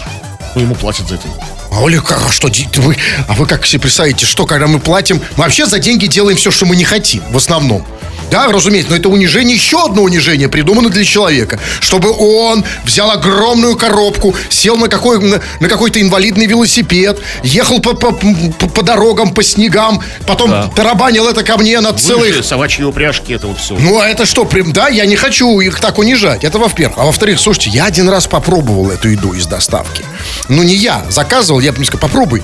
Ну, 0.55 0.61
ему 0.61 0.75
платят 0.75 1.09
за 1.09 1.15
это. 1.15 1.29
А 1.71 1.81
Оля, 1.81 2.01
а 2.01 2.31
что, 2.31 2.49
вы, 2.81 2.97
а 3.27 3.35
вы 3.35 3.47
как 3.47 3.67
себе 3.67 3.81
представляете, 3.83 4.27
что, 4.27 4.47
когда 4.47 4.67
мы 4.67 4.79
платим, 4.79 5.21
мы 5.37 5.45
вообще 5.45 5.67
за 5.67 5.79
деньги 5.79 6.07
делаем 6.07 6.37
все, 6.37 6.51
что 6.51 6.67
мы 6.67 6.77
не 6.77 6.85
хотим, 6.85 7.23
в 7.31 7.37
основном. 7.37 7.87
Да, 8.31 8.47
разумеется, 8.49 8.91
но 8.91 8.97
это 8.97 9.09
унижение, 9.09 9.55
еще 9.57 9.85
одно 9.85 10.03
унижение, 10.03 10.49
придумано 10.49 10.91
для 10.91 11.05
человека. 11.05 11.59
Чтобы 11.81 12.11
он 12.13 12.65
взял 12.85 13.11
огромную 13.11 13.77
коробку, 13.77 14.35
сел 14.51 14.77
на, 14.77 14.89
какой, 14.89 15.19
на, 15.21 15.41
на 15.61 15.69
какой-то 15.69 16.01
инвалидный 16.01 16.47
велосипед, 16.47 17.19
ехал 17.43 17.81
по, 17.81 17.95
по, 17.95 18.13
по- 18.13 18.69
по 18.69 18.83
дорогам, 18.83 19.33
по 19.33 19.43
снегам, 19.43 20.03
потом 20.27 20.51
Да. 20.51 20.71
тарабанил 20.75 21.27
это 21.29 21.43
ко 21.43 21.57
мне 21.57 21.81
на 21.81 21.93
целых... 21.93 22.27
Лыжи, 22.29 22.43
собачьи 22.43 22.85
упряжки, 22.85 23.33
это 23.33 23.47
вот 23.47 23.59
все. 23.59 23.77
Ну, 23.79 23.99
а 23.99 24.07
это 24.09 24.27
что, 24.27 24.45
прям, 24.45 24.73
да, 24.73 24.89
я 24.89 25.07
не 25.07 25.17
хочу 25.17 25.61
их 25.61 25.81
так 25.81 25.99
унижать. 25.99 26.45
Это 26.45 26.59
во-первых. 26.59 26.99
А 26.99 27.05
во-вторых, 27.07 27.41
слушайте, 27.41 27.71
я 27.71 27.87
один 27.87 28.09
раз 28.09 28.27
попробовал 28.27 28.91
эту 28.91 29.09
еду 29.09 29.33
из 29.33 29.47
доставки. 29.47 30.05
Ну, 30.49 30.63
не 30.63 30.75
я 30.75 31.05
заказывал, 31.09 31.61
я 31.61 31.73
бы 31.73 31.85
сказал, 31.85 32.09
попробуй. 32.09 32.43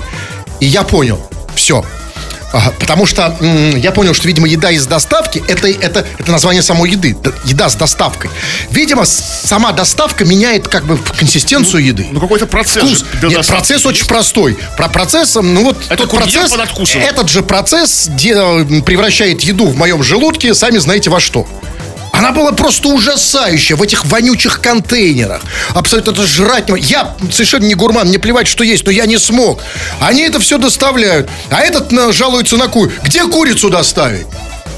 И 0.59 0.65
я 0.65 0.83
понял, 0.83 1.19
все. 1.55 1.85
Ага, 2.55 2.71
потому 2.79 3.05
что 3.05 3.35
м, 3.41 3.75
я 3.75 3.91
понял, 3.91 4.13
что, 4.13 4.27
видимо, 4.29 4.47
еда 4.47 4.71
из 4.71 4.85
доставки 4.87 5.43
это, 5.49 5.67
это, 5.67 6.05
это 6.17 6.31
название 6.31 6.61
самой 6.63 6.89
еды. 6.89 7.13
Еда 7.43 7.67
с 7.67 7.75
доставкой. 7.75 8.31
Видимо, 8.71 9.03
сама 9.05 9.73
доставка 9.73 10.23
меняет 10.23 10.69
как 10.69 10.85
бы 10.85 10.97
консистенцию 10.97 11.83
еды. 11.83 12.07
Ну, 12.09 12.21
какой-то 12.21 12.45
процесс. 12.47 12.83
Вкус. 12.83 13.03
же 13.21 13.27
Нет, 13.27 13.45
процесс 13.45 13.69
есть. 13.71 13.85
очень 13.85 14.05
простой. 14.05 14.57
Про 14.77 14.87
процесс, 14.87 15.35
ну 15.35 15.63
вот 15.65 15.77
Это 15.89 16.07
тот 16.07 16.11
процесс, 16.11 16.53
этот 16.95 17.29
же 17.29 17.41
процесс 17.43 18.07
де- 18.13 18.35
превращает 18.85 19.41
еду 19.41 19.65
в 19.67 19.75
моем 19.75 20.01
желудке, 20.01 20.53
сами 20.53 20.77
знаете 20.77 21.09
во 21.09 21.19
что. 21.19 21.45
Она 22.17 22.31
была 22.31 22.51
просто 22.53 22.89
ужасающая 22.89 23.75
в 23.75 23.81
этих 23.81 24.05
вонючих 24.05 24.61
контейнерах. 24.61 25.41
Абсолютно 25.73 26.11
это 26.11 26.25
жрать 26.25 26.69
не... 26.69 26.79
Я 26.79 27.15
совершенно 27.31 27.65
не 27.65 27.75
гурман, 27.75 28.07
мне 28.07 28.19
плевать, 28.19 28.47
что 28.47 28.63
есть, 28.63 28.85
но 28.85 28.91
я 28.91 29.05
не 29.05 29.17
смог. 29.17 29.61
Они 29.99 30.21
это 30.21 30.39
все 30.39 30.57
доставляют. 30.57 31.29
А 31.49 31.61
этот 31.61 31.91
жалуется 32.13 32.57
на 32.57 32.67
кур. 32.67 32.91
Где 33.03 33.25
курицу 33.25 33.69
доставить? 33.69 34.27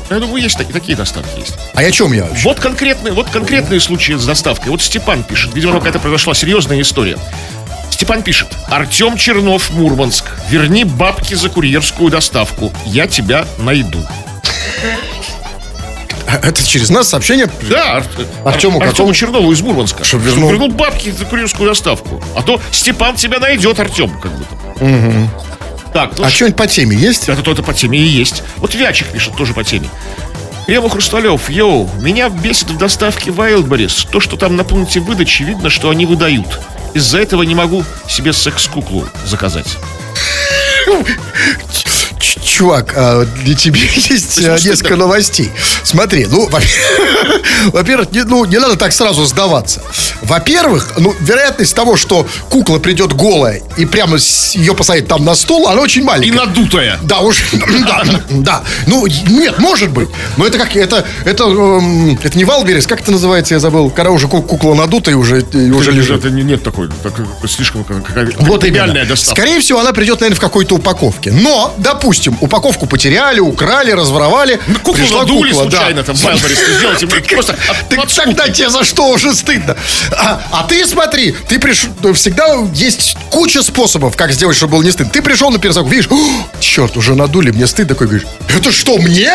Я 0.09 0.19
думаю, 0.19 0.41
есть 0.41 0.57
такие, 0.57 0.73
такие 0.73 0.97
доставки 0.97 1.39
есть. 1.39 1.53
А 1.73 1.81
о 1.81 1.91
чем 1.91 2.13
я 2.13 2.23
вообще? 2.23 2.43
Вот 2.43 2.59
конкретные, 2.59 3.13
вот 3.13 3.29
конкретные 3.29 3.79
случаи 3.79 4.13
с 4.13 4.25
доставкой. 4.25 4.71
Вот 4.71 4.81
Степан 4.81 5.23
пишет, 5.23 5.53
видимо, 5.53 5.73
какая-то 5.73 5.99
произошла 5.99 6.33
серьезная 6.33 6.81
история. 6.81 7.17
Степан 7.91 8.23
пишет. 8.23 8.47
Артем 8.69 9.17
Чернов, 9.17 9.71
Мурманск. 9.71 10.25
Верни 10.49 10.85
бабки 10.85 11.33
за 11.33 11.49
курьерскую 11.49 12.09
доставку. 12.09 12.71
Я 12.85 13.07
тебя 13.07 13.45
найду. 13.57 13.99
А 16.27 16.35
Это 16.45 16.61
через 16.65 16.89
нас 16.89 17.07
сообщение? 17.07 17.47
Да, 17.69 17.97
Ар- 17.97 18.03
Артему 18.43 18.79
Ар- 18.81 18.89
какому? 18.89 19.13
Чернову 19.13 19.51
из 19.53 19.61
Мурманска. 19.61 20.03
Чтоб 20.03 20.21
вернул. 20.21 20.49
вернул 20.51 20.69
бабки 20.69 21.09
за 21.11 21.23
курьерскую 21.25 21.69
доставку. 21.69 22.21
А 22.35 22.41
то 22.41 22.59
Степан 22.71 23.15
тебя 23.15 23.39
найдет, 23.39 23.79
Артем, 23.79 24.19
как 24.19 24.31
бы 24.37 24.45
там. 24.45 25.29
Так, 25.93 26.17
ну 26.17 26.25
А 26.25 26.29
что-нибудь 26.29 26.57
по 26.57 26.67
теме 26.67 26.95
есть? 26.97 27.29
это 27.29 27.41
то-то 27.41 27.63
по 27.63 27.73
теме 27.73 27.97
и 27.97 28.03
есть. 28.03 28.43
Вот 28.57 28.75
Вячик 28.75 29.07
пишет 29.07 29.35
тоже 29.35 29.53
по 29.53 29.63
теме. 29.63 29.89
Рема 30.67 30.89
Хрусталев, 30.89 31.49
йоу, 31.49 31.89
меня 32.01 32.27
бесит 32.27 32.69
в 32.69 32.77
доставке 32.77 33.31
Wildberries. 33.31 34.05
То, 34.11 34.19
что 34.19 34.35
там 34.35 34.57
на 34.57 34.65
пункте 34.65 34.99
выдачи, 34.99 35.43
видно, 35.43 35.69
что 35.69 35.89
они 35.89 36.05
выдают. 36.05 36.59
Из-за 36.93 37.19
этого 37.19 37.43
не 37.43 37.55
могу 37.55 37.85
себе 38.09 38.33
секс-куклу 38.33 39.07
заказать. 39.25 39.77
Чувак, 42.43 42.93
а, 42.95 43.25
для 43.43 43.55
тебя 43.55 43.79
есть 43.95 44.09
ну, 44.11 44.17
стыдно. 44.55 44.57
несколько 44.69 44.95
новостей. 44.95 45.51
Смотри, 45.83 46.25
ну, 46.29 46.47
во- 46.49 46.59
во-первых, 47.73 48.11
не, 48.11 48.23
ну, 48.23 48.45
не 48.45 48.57
надо 48.59 48.75
так 48.75 48.93
сразу 48.93 49.25
сдаваться. 49.25 49.81
Во-первых, 50.21 50.93
ну, 50.97 51.13
вероятность 51.19 51.75
того, 51.75 51.95
что 51.97 52.27
кукла 52.49 52.79
придет 52.79 53.13
голая 53.13 53.61
и 53.77 53.85
прямо 53.85 54.17
ее 54.53 54.73
посадить 54.73 55.07
там 55.07 55.23
на 55.25 55.35
стол, 55.35 55.67
она 55.67 55.81
очень 55.81 56.01
И 56.01 56.05
маленькая. 56.05 56.45
надутая. 56.45 56.99
Да, 57.03 57.19
уж, 57.19 57.37
да, 57.87 58.03
да. 58.29 58.63
Ну, 58.87 59.05
нет, 59.07 59.59
может 59.59 59.89
быть. 59.91 60.09
Но 60.37 60.45
это 60.45 60.57
как, 60.57 60.75
это, 60.75 61.05
это, 61.25 61.43
эм, 61.45 62.19
это 62.21 62.37
не 62.37 62.45
Wildberries, 62.45 62.87
как 62.87 63.01
это 63.01 63.11
называется, 63.11 63.53
я 63.53 63.59
забыл. 63.59 63.89
Когда 63.89 64.11
уже 64.11 64.27
ку- 64.27 64.41
кукла 64.41 64.73
надута 64.75 65.11
и 65.11 65.13
уже, 65.13 65.41
и 65.53 65.71
уже 65.71 65.91
лежит. 65.91 66.19
Это 66.19 66.29
не- 66.29 66.43
нет 66.43 66.63
такой, 66.63 66.89
так, 67.03 67.13
слишком 67.49 67.83
как- 67.83 68.03
какая- 68.05 68.31
Вот 68.39 68.63
именно. 68.63 69.05
доставка. 69.05 69.41
Скорее 69.41 69.59
всего, 69.61 69.79
она 69.79 69.93
придет, 69.93 70.19
наверное, 70.21 70.37
в 70.37 70.41
какой-то 70.41 70.75
упаковке. 70.75 71.31
Но, 71.31 71.73
допустим, 71.77 72.26
упаковку 72.41 72.87
потеряли, 72.87 73.39
украли, 73.39 73.91
разворовали. 73.91 74.59
Ну, 74.67 74.75
Куклу 74.75 74.93
пришла 74.93 75.19
надули 75.19 75.49
кукла, 75.51 75.65
да. 75.65 75.77
случайно, 75.77 76.03
там, 76.03 76.15
Wildberries 76.15 76.77
сделайте 76.77 77.05
мне 77.05 77.21
просто 77.21 77.55
скуки. 77.89 78.15
тогда 78.15 78.49
тебе 78.49 78.69
за 78.69 78.83
что 78.83 79.09
уже 79.09 79.33
стыдно? 79.33 79.75
А, 80.11 80.41
а 80.51 80.63
ты 80.63 80.85
смотри, 80.85 81.35
ты 81.47 81.59
пришел, 81.59 81.89
всегда 82.13 82.47
есть 82.73 83.17
куча 83.29 83.61
способов, 83.61 84.15
как 84.15 84.31
сделать, 84.31 84.55
чтобы 84.55 84.73
было 84.73 84.83
не 84.83 84.91
стыдно. 84.91 85.11
Ты 85.11 85.21
пришел 85.21 85.49
на 85.49 85.59
перезагрузку, 85.59 85.95
видишь, 85.95 86.09
«О, 86.11 86.59
черт, 86.59 86.97
уже 86.97 87.15
надули, 87.15 87.51
мне 87.51 87.67
стыд 87.67 87.87
такой, 87.87 88.07
говоришь, 88.07 88.27
это 88.49 88.71
что, 88.71 88.97
мне? 88.97 89.31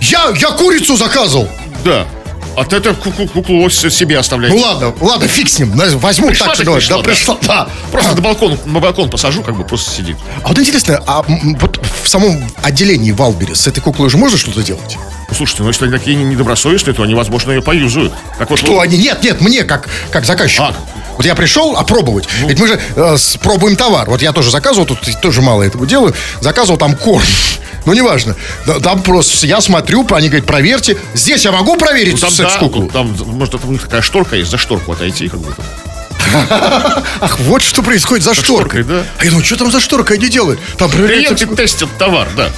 Я, 0.00 0.32
я 0.36 0.48
курицу 0.50 0.96
заказывал. 0.96 1.48
Да. 1.84 2.06
От 2.56 2.72
этого 2.72 2.94
куклу, 2.94 3.28
куклу 3.28 3.62
вот 3.62 3.72
себе 3.72 4.18
оставляйте. 4.18 4.56
Ну 4.56 4.62
ладно, 4.62 4.94
ладно, 5.00 5.28
фиг 5.28 5.48
с 5.48 5.58
ним, 5.58 5.72
возьму 5.72 6.28
Пришла 6.28 6.48
так, 6.48 6.56
так 6.56 6.74
пришла, 6.74 6.96
да, 6.96 7.02
да. 7.02 7.08
пришла, 7.08 7.38
да. 7.42 7.68
Просто 7.92 8.14
на 8.14 8.22
балкон, 8.22 8.58
на 8.64 8.80
балкон 8.80 9.10
посажу, 9.10 9.42
как 9.42 9.56
бы 9.56 9.64
просто 9.64 9.90
сидит. 9.90 10.16
А 10.42 10.48
вот 10.48 10.58
интересно, 10.58 11.02
а 11.06 11.22
вот 11.22 11.80
в 12.02 12.08
самом 12.08 12.42
отделении 12.62 13.12
Wildberries 13.12 13.60
с 13.60 13.66
этой 13.66 13.80
куклой 13.80 14.06
уже 14.06 14.16
можно 14.16 14.38
что-то 14.38 14.62
делать? 14.62 14.96
Ну, 15.28 15.34
слушайте, 15.34 15.62
ну 15.64 15.68
если 15.68 15.84
они 15.84 15.92
такие 15.92 16.16
недобросовестные, 16.16 16.94
то 16.94 17.02
они, 17.02 17.14
возможно, 17.14 17.50
ее 17.50 17.60
поюзают. 17.60 18.14
Как 18.38 18.48
вот, 18.48 18.60
Кто 18.60 18.80
они? 18.80 18.96
Нет, 18.96 19.22
нет, 19.22 19.40
мне 19.40 19.64
как, 19.64 19.88
как 20.10 20.24
заказчику. 20.24 20.64
А. 20.64 20.74
Вот 21.16 21.24
я 21.24 21.34
пришел 21.34 21.76
опробовать. 21.76 22.28
Ведь 22.46 22.58
мы 22.58 22.66
же 22.66 22.80
э, 22.94 23.16
пробуем 23.40 23.76
товар. 23.76 24.08
Вот 24.08 24.22
я 24.22 24.32
тоже 24.32 24.50
заказывал, 24.50 24.86
тут 24.86 24.98
тоже 25.20 25.42
мало 25.42 25.62
этого 25.62 25.86
делаю. 25.86 26.14
Заказывал 26.40 26.78
там 26.78 26.96
корм. 26.96 27.24
Ну, 27.86 27.92
неважно. 27.92 28.34
Там 28.82 29.00
просто 29.00 29.46
я 29.46 29.60
смотрю, 29.60 30.04
они 30.10 30.26
говорят, 30.28 30.44
проверьте. 30.44 30.96
Здесь 31.14 31.44
я 31.44 31.52
могу 31.52 31.76
проверить 31.76 32.14
Ну, 32.14 32.18
там, 32.18 32.30
да, 32.30 32.36
секс-куклу? 32.36 32.88
там, 32.88 33.16
может, 33.26 33.60
там 33.60 33.78
такая 33.78 34.02
шторка 34.02 34.34
есть, 34.34 34.50
за 34.50 34.58
шторку 34.58 34.90
отойти, 34.90 35.28
как 35.28 35.38
там. 35.40 35.64
Ах, 37.20 37.38
вот 37.38 37.62
что 37.62 37.84
происходит 37.84 38.24
за, 38.24 38.34
шторкой. 38.34 38.82
шторкой, 38.82 38.82
да. 38.82 39.04
А 39.18 39.24
я 39.24 39.30
думаю, 39.30 39.46
что 39.46 39.56
там 39.56 39.70
за 39.70 39.78
шторкой 39.78 40.16
они 40.16 40.28
делают? 40.28 40.58
Там 40.78 40.90
проверяют 40.90 41.38
Клиенты 41.38 41.54
тестят 41.54 41.88
товар, 41.96 42.26
да. 42.36 42.50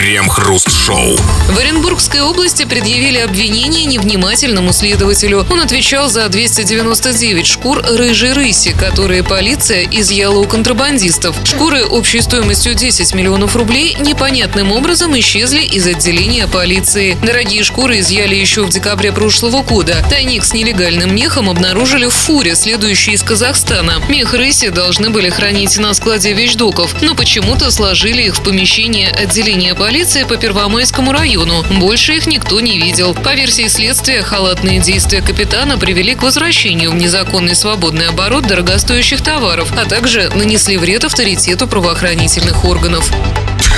Крем-хруст-шоу. 0.00 1.14
В 1.50 1.58
Оренбургской 1.58 2.22
области 2.22 2.64
предъявили 2.64 3.18
обвинение 3.18 3.84
невнимательному 3.84 4.72
следователю. 4.72 5.44
Он 5.50 5.60
отвечал 5.60 6.08
за 6.08 6.26
299 6.30 7.46
шкур 7.46 7.82
рыжей 7.82 8.32
рыси, 8.32 8.72
которые 8.72 9.22
полиция 9.22 9.86
изъяла 9.90 10.38
у 10.38 10.46
контрабандистов. 10.46 11.36
Шкуры 11.44 11.84
общей 11.84 12.22
стоимостью 12.22 12.74
10 12.74 13.12
миллионов 13.12 13.56
рублей 13.56 13.94
непонятным 14.00 14.72
образом 14.72 15.18
исчезли 15.18 15.60
из 15.60 15.86
отделения 15.86 16.46
полиции. 16.46 17.18
Дорогие 17.22 17.62
шкуры 17.62 17.98
изъяли 17.98 18.36
еще 18.36 18.62
в 18.62 18.70
декабре 18.70 19.12
прошлого 19.12 19.62
года. 19.62 20.02
Тайник 20.08 20.44
с 20.44 20.54
нелегальным 20.54 21.14
мехом 21.14 21.50
обнаружили 21.50 22.06
в 22.06 22.14
фуре, 22.14 22.56
следующей 22.56 23.12
из 23.12 23.22
Казахстана. 23.22 24.00
Мех 24.08 24.32
рыси 24.32 24.70
должны 24.70 25.10
были 25.10 25.28
хранить 25.28 25.76
на 25.76 25.92
складе 25.92 26.32
вещдоков, 26.32 27.02
но 27.02 27.14
почему-то 27.14 27.70
сложили 27.70 28.22
их 28.22 28.36
в 28.36 28.42
помещение 28.42 29.10
отделения 29.10 29.74
полиции 29.74 29.89
по 29.90 30.36
Первомайскому 30.36 31.10
району. 31.10 31.64
Больше 31.80 32.12
их 32.12 32.28
никто 32.28 32.60
не 32.60 32.78
видел. 32.78 33.12
По 33.12 33.34
версии 33.34 33.66
следствия, 33.66 34.22
халатные 34.22 34.78
действия 34.78 35.20
капитана 35.20 35.78
привели 35.78 36.14
к 36.14 36.22
возвращению 36.22 36.92
в 36.92 36.94
незаконный 36.94 37.56
свободный 37.56 38.06
оборот 38.06 38.46
дорогостоящих 38.46 39.20
товаров, 39.20 39.72
а 39.76 39.84
также 39.86 40.30
нанесли 40.32 40.76
вред 40.76 41.02
авторитету 41.02 41.66
правоохранительных 41.66 42.64
органов. 42.64 43.10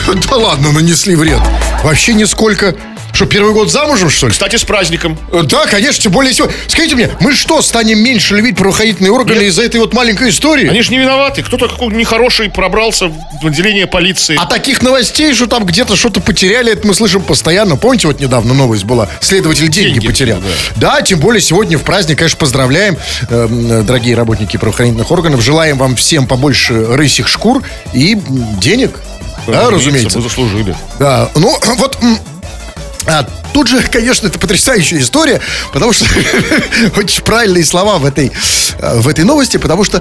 Да 0.28 0.36
ладно, 0.36 0.72
нанесли 0.72 1.16
вред. 1.16 1.40
Вообще 1.82 2.12
нисколько. 2.12 2.76
Что, 3.22 3.28
первый 3.30 3.52
год 3.52 3.70
замужем, 3.70 4.10
что 4.10 4.26
ли? 4.26 4.32
Кстати, 4.32 4.56
с 4.56 4.64
праздником. 4.64 5.16
Э, 5.30 5.42
Да, 5.44 5.66
конечно, 5.66 6.02
тем 6.02 6.10
более 6.10 6.34
сегодня. 6.34 6.56
Скажите 6.66 6.96
мне, 6.96 7.08
мы 7.20 7.32
что, 7.34 7.62
станем 7.62 8.00
меньше 8.00 8.34
любить 8.34 8.56
правоохранительные 8.56 9.12
органы 9.12 9.38
Нет. 9.38 9.50
из-за 9.50 9.62
этой 9.62 9.78
вот 9.78 9.94
маленькой 9.94 10.30
истории? 10.30 10.68
Они 10.68 10.82
же 10.82 10.90
не 10.90 10.98
виноваты. 10.98 11.44
Кто-то 11.44 11.68
какой 11.68 11.94
нехороший 11.94 12.50
пробрался 12.50 13.06
в 13.40 13.46
отделение 13.46 13.86
полиции. 13.86 14.34
А 14.36 14.46
таких 14.46 14.82
новостей, 14.82 15.34
что 15.34 15.46
там 15.46 15.64
где-то 15.64 15.94
что-то 15.94 16.20
потеряли, 16.20 16.72
это 16.72 16.84
мы 16.84 16.94
слышим 16.94 17.22
постоянно. 17.22 17.76
Помните, 17.76 18.08
вот 18.08 18.18
недавно 18.18 18.54
новость 18.54 18.82
была? 18.82 19.08
Следователь 19.20 19.68
деньги, 19.68 19.90
Деньги, 20.00 20.06
потерял. 20.08 20.40
да. 20.74 20.96
Да. 20.96 21.02
тем 21.02 21.20
более 21.20 21.40
сегодня 21.40 21.78
в 21.78 21.82
праздник, 21.82 22.18
конечно, 22.18 22.38
поздравляем, 22.40 22.96
э, 23.30 23.82
дорогие 23.86 24.16
работники 24.16 24.56
правоохранительных 24.56 25.08
органов. 25.12 25.42
Желаем 25.42 25.78
вам 25.78 25.94
всем 25.94 26.26
побольше 26.26 26.86
рысих 26.96 27.28
шкур 27.28 27.62
и 27.92 28.18
денег. 28.60 28.98
Да, 29.46 29.70
разумеется. 29.70 30.18
Мы 30.18 30.24
заслужили. 30.24 30.74
Да, 30.98 31.30
ну 31.36 31.56
вот 31.76 31.98
а, 33.06 33.26
тут 33.52 33.68
же, 33.68 33.82
конечно, 33.82 34.28
это 34.28 34.38
потрясающая 34.38 34.98
история, 35.00 35.40
потому 35.72 35.92
что 35.92 36.06
очень 36.96 37.22
правильные 37.22 37.64
слова 37.64 37.98
в 37.98 38.04
этой, 38.04 38.30
э, 38.78 39.00
в 39.00 39.08
этой 39.08 39.24
новости, 39.24 39.56
потому 39.56 39.84
что 39.84 40.00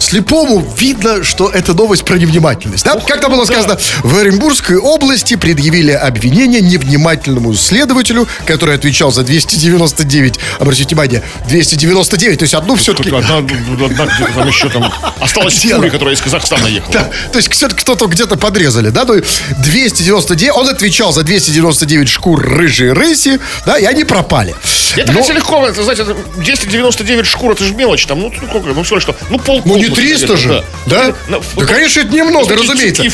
слепому 0.00 0.64
видно, 0.76 1.22
что 1.24 1.48
это 1.48 1.74
новость 1.74 2.04
про 2.04 2.16
невнимательность. 2.16 2.84
Да? 2.84 2.96
Как 2.96 3.20
там 3.20 3.32
было 3.32 3.44
сказано, 3.44 3.78
в 4.02 4.16
Оренбургской 4.18 4.76
области 4.76 5.36
предъявили 5.36 5.92
обвинение 5.92 6.60
невнимательному 6.60 7.54
следователю, 7.54 8.26
который 8.46 8.74
отвечал 8.74 9.12
за 9.12 9.22
299, 9.22 10.38
обратите 10.58 10.88
внимание, 10.88 11.22
299, 11.48 12.38
то 12.38 12.42
есть 12.44 12.54
одну 12.54 12.76
все-таки... 12.76 13.10
Одна, 13.14 13.38
одна 13.38 13.42
где-то 13.46 14.34
там 14.34 14.48
еще 14.48 14.68
там 14.68 14.92
осталась 15.20 15.58
Где 15.58 15.74
фури, 15.74 15.86
она? 15.86 15.90
которая 15.90 16.14
из 16.14 16.20
Казахстана 16.20 16.66
ехала. 16.66 16.92
Да, 16.92 17.10
то 17.32 17.38
есть 17.38 17.52
все-таки 17.52 17.82
кто-то 17.82 18.06
где-то 18.06 18.36
подрезали, 18.36 18.90
да, 18.90 19.04
ну, 19.04 19.20
299, 19.58 20.54
он 20.56 20.68
отвечал 20.68 21.12
за 21.12 21.22
299 21.22 22.08
шкур 22.08 22.40
рыжей 22.42 22.92
рыси, 22.92 23.38
да, 23.66 23.78
и 23.78 23.84
они 23.84 24.04
пропали. 24.04 24.54
Это 24.96 25.12
Но- 25.12 25.20
легко, 25.32 25.66
это, 25.66 25.82
знаете, 25.84 26.02
это 26.02 26.16
299 26.36 27.26
шкур, 27.26 27.52
это 27.52 27.64
же 27.64 27.74
мелочь, 27.74 28.06
там, 28.06 28.20
ну, 28.20 28.32
ну, 28.40 28.48
сколько, 28.48 28.68
ну, 28.68 28.82
всего 28.82 28.96
лишь 28.96 29.02
что, 29.04 29.14
ну, 29.28 29.38
пол 29.38 29.62
Ну, 29.64 29.76
не 29.76 29.89
300 29.94 30.36
же, 30.36 30.64
да? 30.86 31.12
Да, 31.26 31.64
конечно, 31.66 32.00
это 32.00 32.14
немного, 32.14 32.54
разумеется. 32.54 33.04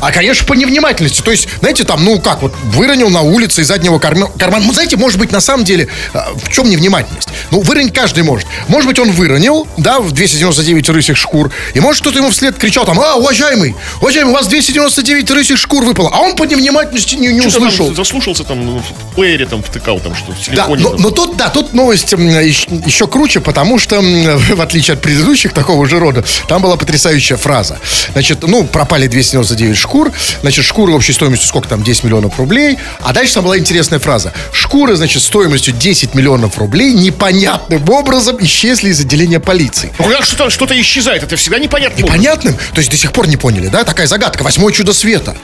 А, 0.00 0.10
конечно, 0.12 0.46
по 0.46 0.54
невнимательности. 0.54 1.20
То 1.22 1.30
есть, 1.30 1.48
знаете, 1.60 1.84
там, 1.84 2.04
ну, 2.04 2.20
как, 2.20 2.42
вот, 2.42 2.54
выронил 2.64 3.10
на 3.10 3.20
улице 3.22 3.62
из 3.62 3.66
заднего 3.68 3.98
карма- 3.98 4.30
кармана. 4.38 4.64
Ну, 4.66 4.72
знаете, 4.72 4.96
может 4.96 5.18
быть, 5.18 5.32
на 5.32 5.40
самом 5.40 5.64
деле, 5.64 5.88
а, 6.14 6.28
в 6.34 6.50
чем 6.52 6.68
невнимательность? 6.70 7.28
Ну, 7.50 7.60
выронить 7.60 7.92
каждый 7.94 8.22
может. 8.24 8.46
Может 8.68 8.88
быть, 8.88 8.98
он 8.98 9.10
выронил, 9.12 9.66
да, 9.76 10.00
в 10.00 10.12
299 10.12 10.88
рысих 10.90 11.16
шкур, 11.16 11.50
и 11.74 11.80
может, 11.80 12.02
кто-то 12.02 12.18
ему 12.18 12.30
вслед 12.30 12.56
кричал 12.56 12.84
там, 12.84 12.98
а, 13.00 13.14
уважаемый, 13.16 13.74
уважаемый, 14.00 14.30
у 14.30 14.34
вас 14.34 14.46
299 14.46 15.30
рысих 15.30 15.58
шкур 15.58 15.84
выпало. 15.84 16.10
А 16.12 16.20
он 16.20 16.36
по 16.36 16.44
невнимательности 16.44 17.14
не, 17.14 17.28
не 17.28 17.40
Что-то 17.42 17.58
услышал. 17.58 17.86
там 17.86 17.96
заслушался, 17.96 18.44
там, 18.44 18.78
в 18.78 19.14
плеере 19.14 19.46
там 19.46 19.62
втыкал, 19.62 20.00
там, 20.00 20.14
что, 20.14 20.32
в 20.32 20.36
Да, 20.36 20.44
телефоне. 20.66 20.82
но, 20.82 20.90
там. 20.90 21.00
но 21.02 21.10
тут, 21.10 21.36
да, 21.36 21.48
тут 21.50 21.72
новость 21.74 22.12
еще, 22.12 22.68
еще 22.86 23.06
круче, 23.06 23.40
потому 23.40 23.78
что, 23.78 24.00
в 24.02 24.60
отличие 24.60 24.94
от 24.94 25.02
предыдущих 25.02 25.52
такого 25.52 25.86
же 25.88 25.98
рода, 25.98 26.17
правда. 26.22 26.46
Там 26.48 26.62
была 26.62 26.76
потрясающая 26.76 27.36
фраза. 27.36 27.78
Значит, 28.12 28.42
ну, 28.42 28.64
пропали 28.64 29.06
299 29.06 29.76
шкур. 29.76 30.12
Значит, 30.40 30.64
шкуры 30.64 30.92
общей 30.92 31.12
стоимостью 31.12 31.48
сколько 31.48 31.68
там? 31.68 31.82
10 31.82 32.04
миллионов 32.04 32.38
рублей. 32.38 32.78
А 33.00 33.12
дальше 33.12 33.34
там 33.34 33.44
была 33.44 33.58
интересная 33.58 33.98
фраза. 33.98 34.32
Шкуры, 34.52 34.96
значит, 34.96 35.22
стоимостью 35.22 35.74
10 35.74 36.14
миллионов 36.14 36.58
рублей 36.58 36.92
непонятным 36.92 37.88
образом 37.88 38.38
исчезли 38.40 38.90
из 38.90 39.00
отделения 39.00 39.40
полиции. 39.40 39.92
Ну, 39.98 40.04
когда 40.04 40.22
что-то, 40.22 40.50
что-то 40.50 40.80
исчезает, 40.80 41.22
это 41.22 41.36
всегда 41.36 41.58
непонятно. 41.58 42.02
Непонятным? 42.02 42.54
То 42.54 42.78
есть 42.78 42.90
до 42.90 42.96
сих 42.96 43.12
пор 43.12 43.28
не 43.28 43.36
поняли, 43.36 43.68
да? 43.68 43.84
Такая 43.84 44.06
загадка. 44.06 44.42
Восьмое 44.42 44.72
чудо 44.72 44.92
света. 44.92 45.36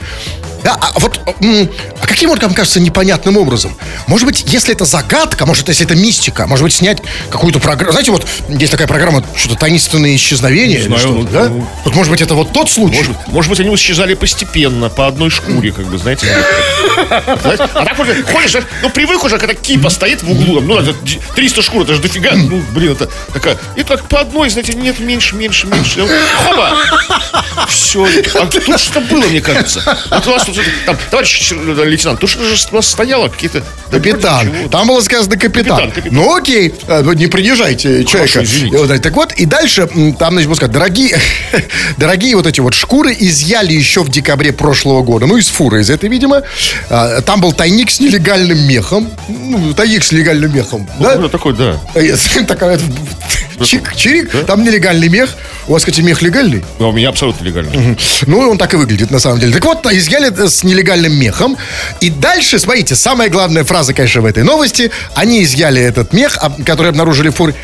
Да, 0.65 0.75
а 0.81 0.99
вот 0.99 1.19
а 1.25 2.07
каким 2.07 2.31
вот, 2.31 2.41
вам 2.41 2.55
кажется, 2.55 2.79
непонятным 2.79 3.37
образом? 3.37 3.77
Может 4.07 4.25
быть, 4.25 4.45
если 4.47 4.73
это 4.73 4.83
загадка, 4.83 5.45
может, 5.45 5.67
если 5.67 5.85
это 5.85 5.95
мистика, 5.95 6.47
может 6.47 6.63
быть, 6.63 6.73
снять 6.73 7.03
какую-то 7.29 7.59
программу. 7.59 7.91
Знаете, 7.91 8.09
вот 8.09 8.25
есть 8.49 8.71
такая 8.71 8.87
программа, 8.87 9.23
что-то 9.35 9.59
таинственные 9.59 10.15
исчезновения. 10.15 10.79
или 10.79 10.87
знаю, 10.87 10.99
что-то, 10.99 11.19
ну, 11.19 11.27
да? 11.31 11.49
ну. 11.49 11.67
Вот, 11.83 11.93
может 11.93 12.11
быть, 12.11 12.21
это 12.21 12.33
вот 12.33 12.51
тот 12.51 12.71
случай. 12.71 12.97
Может, 12.97 13.27
может 13.27 13.49
быть, 13.51 13.59
они 13.59 13.75
исчезали 13.75 14.15
постепенно, 14.15 14.89
по 14.89 15.05
одной 15.05 15.29
шкуре, 15.29 15.71
как 15.71 15.85
бы, 15.85 15.99
знаете. 15.99 16.25
А 17.09 17.85
так 17.85 17.97
вот 17.99 18.07
ходишь, 18.31 18.55
ну, 18.81 18.89
привык 18.89 19.23
уже, 19.23 19.37
когда 19.37 19.53
кипа 19.53 19.91
стоит 19.91 20.23
в 20.23 20.31
углу, 20.31 20.61
ну, 20.61 20.79
это 20.79 20.95
300 21.35 21.61
шкур, 21.61 21.83
это 21.83 21.93
же 21.93 22.01
дофига, 22.01 22.31
ну, 22.33 22.63
блин, 22.71 22.93
это 22.93 23.07
такая, 23.33 23.57
и 23.75 23.83
так 23.83 24.03
по 24.05 24.21
одной, 24.21 24.49
знаете, 24.49 24.73
нет, 24.73 24.99
меньше, 24.99 25.35
меньше, 25.35 25.67
меньше. 25.67 26.07
Хоба! 26.43 26.75
Все. 27.67 28.07
А 28.33 28.45
тут 28.47 28.79
что 28.79 29.01
было, 29.01 29.25
мне 29.25 29.41
кажется? 29.41 29.97
Вот 30.09 30.27
у 30.27 30.31
вас 30.31 30.45
тут, 30.45 30.54
там, 30.85 30.97
товарищ 31.11 31.51
лейтенант, 31.51 32.19
тут 32.19 32.29
что 32.29 32.43
же 32.43 32.55
у 32.71 32.75
вас 32.75 32.87
стояло 32.87 33.27
какие-то... 33.29 33.63
Капитан. 33.91 34.49
Там 34.71 34.87
было 34.87 35.01
сказано 35.01 35.37
капитан. 35.37 35.77
Капитан, 35.77 35.91
капитан. 35.91 36.13
Ну 36.13 36.35
окей, 36.35 36.73
А, 36.87 37.01
ну, 37.01 37.13
не 37.13 37.27
принижайте 37.27 38.03
человека. 38.05 38.43
вот, 38.71 39.01
Так 39.01 39.15
вот, 39.15 39.33
и 39.33 39.45
дальше 39.45 39.87
там, 40.17 40.33
значит, 40.33 40.47
было 40.47 40.55
сказано, 40.55 40.73
дорогие, 40.73 41.17
дорогие 41.97 42.35
вот 42.35 42.47
эти 42.47 42.59
вот 42.59 42.73
шкуры 42.73 43.15
изъяли 43.17 43.73
еще 43.73 44.03
в 44.03 44.09
декабре 44.09 44.51
прошлого 44.51 45.01
года. 45.03 45.25
Ну, 45.25 45.37
из 45.37 45.47
фуры 45.47 45.81
из 45.81 45.89
этой, 45.89 46.09
видимо. 46.09 46.41
А, 46.89 47.21
Там 47.21 47.41
был 47.41 47.53
тайник 47.53 47.89
с 47.91 47.99
нелегальным 47.99 48.67
мехом. 48.67 49.09
Ну, 49.27 49.73
тайник 49.73 50.03
с 50.03 50.11
нелегальным 50.11 50.53
мехом. 50.53 50.87
да? 50.99 51.15
Ну, 51.15 51.29
такой, 51.29 51.53
да. 51.53 51.79
Такая, 52.47 52.79
чик, 53.63 53.95
чирик, 53.95 54.45
там 54.45 54.63
нелегальный 54.63 55.09
мех. 55.09 55.35
У 55.67 55.73
вас, 55.73 55.83
кстати, 55.83 56.01
мех 56.01 56.21
легальный? 56.21 56.63
Но 56.79 56.89
у 56.89 56.91
меня 56.91 57.09
абсолютно 57.09 57.43
легально. 57.43 57.95
Ну, 58.27 58.39
он 58.39 58.57
так 58.57 58.73
и 58.73 58.77
выглядит, 58.77 59.11
на 59.11 59.19
самом 59.19 59.39
деле. 59.39 59.53
Так 59.53 59.65
вот, 59.65 59.85
изъяли 59.91 60.31
с 60.47 60.63
нелегальным 60.63 61.13
мехом. 61.13 61.57
И 62.01 62.09
дальше, 62.09 62.59
смотрите, 62.59 62.95
самая 62.95 63.29
главная 63.29 63.63
фраза, 63.63 63.93
конечно, 63.93 64.21
в 64.21 64.25
этой 64.25 64.43
новости. 64.43 64.91
Они 65.15 65.43
изъяли 65.43 65.81
этот 65.81 66.13
мех, 66.13 66.37
а, 66.41 66.51
который 66.65 66.89
обнаружили 66.89 67.29
в 67.29 67.35
фуре. 67.35 67.55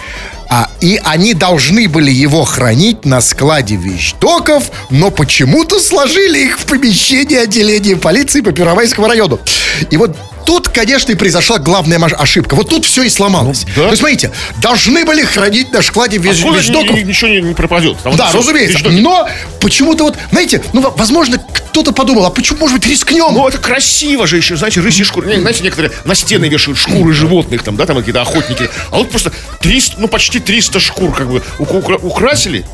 А, 0.54 0.70
и 0.82 1.00
они 1.06 1.34
должны 1.34 1.88
были 1.88 2.12
его 2.12 2.44
хранить 2.44 3.06
на 3.06 3.22
складе 3.22 3.78
вещдоков, 3.78 4.66
но 4.90 5.10
почему-то 5.10 5.80
сложили 5.80 6.40
их 6.40 6.60
в 6.60 6.66
помещении 6.66 7.38
отделения 7.38 7.96
полиции 7.96 8.42
по 8.42 8.52
Первомайскому 8.52 9.08
району. 9.08 9.40
И 9.90 9.96
вот 9.96 10.14
тут, 10.46 10.68
конечно, 10.68 11.14
и 11.14 11.16
произошла 11.16 11.58
главная 11.58 11.98
ошибка. 12.00 12.56
Вот 12.56 12.68
тут 12.68 12.84
все 12.86 13.04
и 13.04 13.10
сломалось. 13.10 13.64
да. 13.78 13.84
То 13.84 13.88
есть, 13.92 14.00
смотрите, 14.00 14.32
должны 14.62 15.06
были 15.06 15.24
хранить 15.24 15.72
на 15.72 15.82
складе 15.82 16.18
вещ- 16.18 16.40
Откуда 16.40 16.58
вещдоков. 16.60 16.98
ни- 16.98 17.00
ни- 17.00 17.04
ничего 17.06 17.30
не, 17.30 17.42
не 17.42 17.54
пропадет? 17.54 17.98
Там 18.04 18.18
Да, 18.18 18.30
разумеется. 18.34 18.78
вещдоки. 18.80 18.96
Но 18.96 19.30
почему-то 19.62 20.04
вот, 20.04 20.18
знаете, 20.32 20.62
ну, 20.74 20.82
во- 20.82 20.90
возможно, 20.90 21.38
кто-то 21.54 21.94
подумал, 21.94 22.26
а 22.26 22.30
почему, 22.30 22.60
может 22.60 22.78
быть, 22.80 22.88
рискнем? 22.90 23.34
Ну, 23.34 23.48
это 23.48 23.58
красиво 23.58 24.28
же 24.28 24.36
еще, 24.36 24.58
знаете, 24.58 24.82
рыси 24.82 25.06
шкуры. 25.06 25.40
Знаете, 25.40 25.64
некоторые 25.64 25.94
на 26.04 26.14
стены 26.16 26.50
вешают 26.50 26.78
шкуры 26.78 27.14
животных, 27.14 27.64
там, 27.64 27.78
да, 27.78 27.86
там 27.86 27.96
какие-то 27.96 28.22
охотники. 28.22 28.70
А 28.92 28.98
вот 28.98 29.10
просто 29.10 29.32
300, 29.62 29.96
ну, 30.02 30.10
почти 30.10 30.41
300 30.42 30.80
шкур, 30.80 31.14
как 31.14 31.30
бы, 31.30 31.42
украсили. 31.60 32.66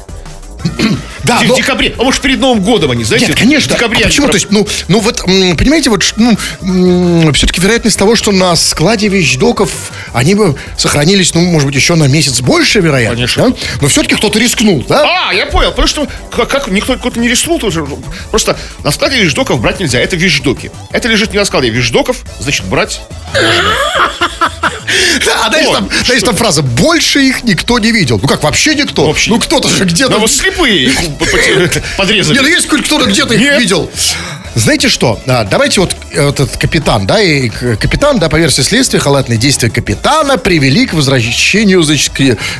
Да, 1.27 1.39
в 1.39 1.43
но- 1.47 1.55
декабре. 1.55 1.93
А 1.97 2.03
может, 2.03 2.21
перед 2.21 2.39
Новым 2.39 2.61
годом 2.61 2.91
они, 2.91 3.03
знаете? 3.03 3.27
Нет, 3.27 3.37
конечно. 3.37 3.73
В 3.73 3.77
декабре 3.77 4.01
А 4.03 4.07
почему? 4.07 4.25
про- 4.27 4.31
То 4.31 4.37
есть, 4.37 4.47
ну, 4.51 4.67
ну 4.87 4.99
вот, 4.99 5.21
понимаете, 5.21 5.89
вот, 5.89 6.13
ну, 6.17 6.37
все-таки 7.33 7.61
вероятность 7.61 7.97
того, 7.97 8.15
что 8.15 8.31
на 8.31 8.55
складе 8.55 9.07
вещдоков 9.07 9.69
они 10.13 10.35
бы 10.35 10.55
сохранились, 10.77 11.33
ну, 11.33 11.41
может 11.41 11.67
быть, 11.67 11.75
еще 11.75 11.95
на 11.95 12.05
месяц 12.05 12.41
больше, 12.41 12.79
вероятность. 12.79 13.35
Конечно. 13.35 13.49
да? 13.49 13.55
Но 13.81 13.87
все-таки 13.87 14.15
кто-то 14.15 14.39
рискнул, 14.39 14.83
да? 14.87 15.29
А, 15.29 15.33
я 15.33 15.45
понял, 15.45 15.69
потому 15.71 15.87
что 15.87 16.07
как, 16.31 16.49
как 16.49 16.67
никто 16.67 16.95
кто-то 16.97 17.19
не 17.19 17.27
рискнул, 17.27 17.59
тоже. 17.59 17.85
просто 18.31 18.57
на 18.83 18.91
складе 18.91 19.21
вещдоков 19.21 19.59
брать 19.59 19.79
нельзя, 19.79 19.99
это 19.99 20.15
вещдоки. 20.15 20.71
Это 20.91 21.07
лежит 21.07 21.31
не 21.33 21.39
на 21.39 21.45
складе 21.45 21.69
вещдоков, 21.69 22.23
значит, 22.39 22.65
брать 22.65 23.01
А 25.43 25.49
дальше 25.49 25.71
там, 25.71 25.89
дальше 26.07 26.25
там 26.25 26.35
фраза 26.35 26.61
«больше 26.61 27.21
их 27.21 27.43
никто 27.43 27.79
не 27.79 27.91
видел». 27.91 28.19
Ну 28.21 28.27
как, 28.27 28.43
вообще 28.43 28.75
никто? 28.75 29.07
Вообще 29.07 29.31
ну 29.31 29.39
кто-то 29.39 29.67
же 29.69 29.85
где-то... 29.85 30.11
Да 30.11 30.17
вот 30.17 30.31
слепые 30.31 30.91
подрезали. 31.97 32.35
Не, 32.35 32.41
ну 32.41 32.47
есть 32.47 32.69
хоть 32.69 32.83
кто-то 32.85 33.05
где-то 33.09 33.33
их 33.33 33.41
Нет. 33.41 33.59
видел. 33.59 33.89
Знаете 34.55 34.89
что? 34.89 35.19
А, 35.27 35.43
давайте 35.43 35.81
вот 35.81 35.95
э, 36.11 36.29
этот 36.29 36.57
капитан, 36.57 37.05
да, 37.05 37.21
и 37.21 37.49
капитан, 37.49 38.19
да, 38.19 38.29
по 38.29 38.37
версии 38.37 38.61
следствия, 38.61 38.99
халатные 38.99 39.37
действия 39.37 39.69
капитана 39.69 40.37
привели 40.37 40.85
к 40.85 40.93
возвращению, 40.93 41.83
значит, 41.83 42.11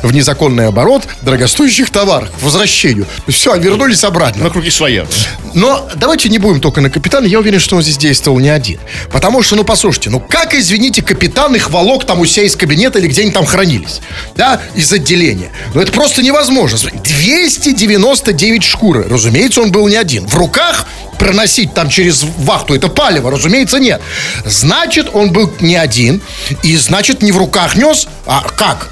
в 0.04 0.14
незаконный 0.14 0.68
оборот 0.68 1.04
дорогостоящих 1.22 1.90
товаров. 1.90 2.30
К 2.40 2.44
возвращению. 2.44 3.06
Все, 3.28 3.56
вернулись 3.56 4.04
обратно. 4.04 4.46
На 4.46 4.50
круги 4.50 4.70
своя. 4.70 5.06
Но 5.54 5.90
давайте 5.96 6.30
не 6.30 6.38
будем 6.38 6.62
только 6.62 6.82
на 6.82 6.90
капитана. 6.90 7.26
Я 7.26 7.40
уверен, 7.40 7.60
что 7.60 7.76
он 7.76 7.82
здесь 7.82 7.98
действовал 7.98 8.40
не 8.40 8.50
один. 8.50 8.80
Потому 9.12 9.42
что, 9.42 9.56
ну, 9.56 9.64
послушайте, 9.64 10.10
ну 10.10 10.20
как, 10.20 10.54
извините, 10.54 11.02
капитан 11.02 11.56
их 11.56 11.70
волок 11.70 12.06
там 12.06 12.20
у 12.20 12.26
себя 12.26 12.46
из 12.46 12.56
кабинета 12.56 13.00
или 13.00 13.08
где 13.08 13.24
они 13.24 13.32
там 13.32 13.46
хранились? 13.46 14.02
Да, 14.36 14.62
из 14.76 14.92
отделения. 14.92 15.52
Ну, 15.74 15.82
это 15.82 15.92
просто 15.92 16.22
невозможно. 16.22 16.78
Смотри, 16.78 17.00
299 17.00 18.64
шкуры. 18.64 19.06
Разумеется, 19.10 19.62
он 19.62 19.72
был 19.72 19.88
не 19.88 19.96
один. 19.96 20.28
В 20.28 20.36
руках 20.36 20.86
проносить 21.18 21.74
там 21.74 21.90
через 21.90 22.24
вахту 22.38 22.76
это 22.76 22.88
палево, 22.88 23.32
разумеется, 23.32 23.80
нет. 23.80 24.02
Значит, 24.46 25.10
он 25.14 25.32
был 25.32 25.52
не 25.60 25.76
один. 25.76 26.22
И 26.64 26.76
значит, 26.78 27.22
не 27.22 27.32
в 27.32 27.38
руках 27.38 27.76
нес, 27.76 28.08
а 28.26 28.42
как? 28.42 28.90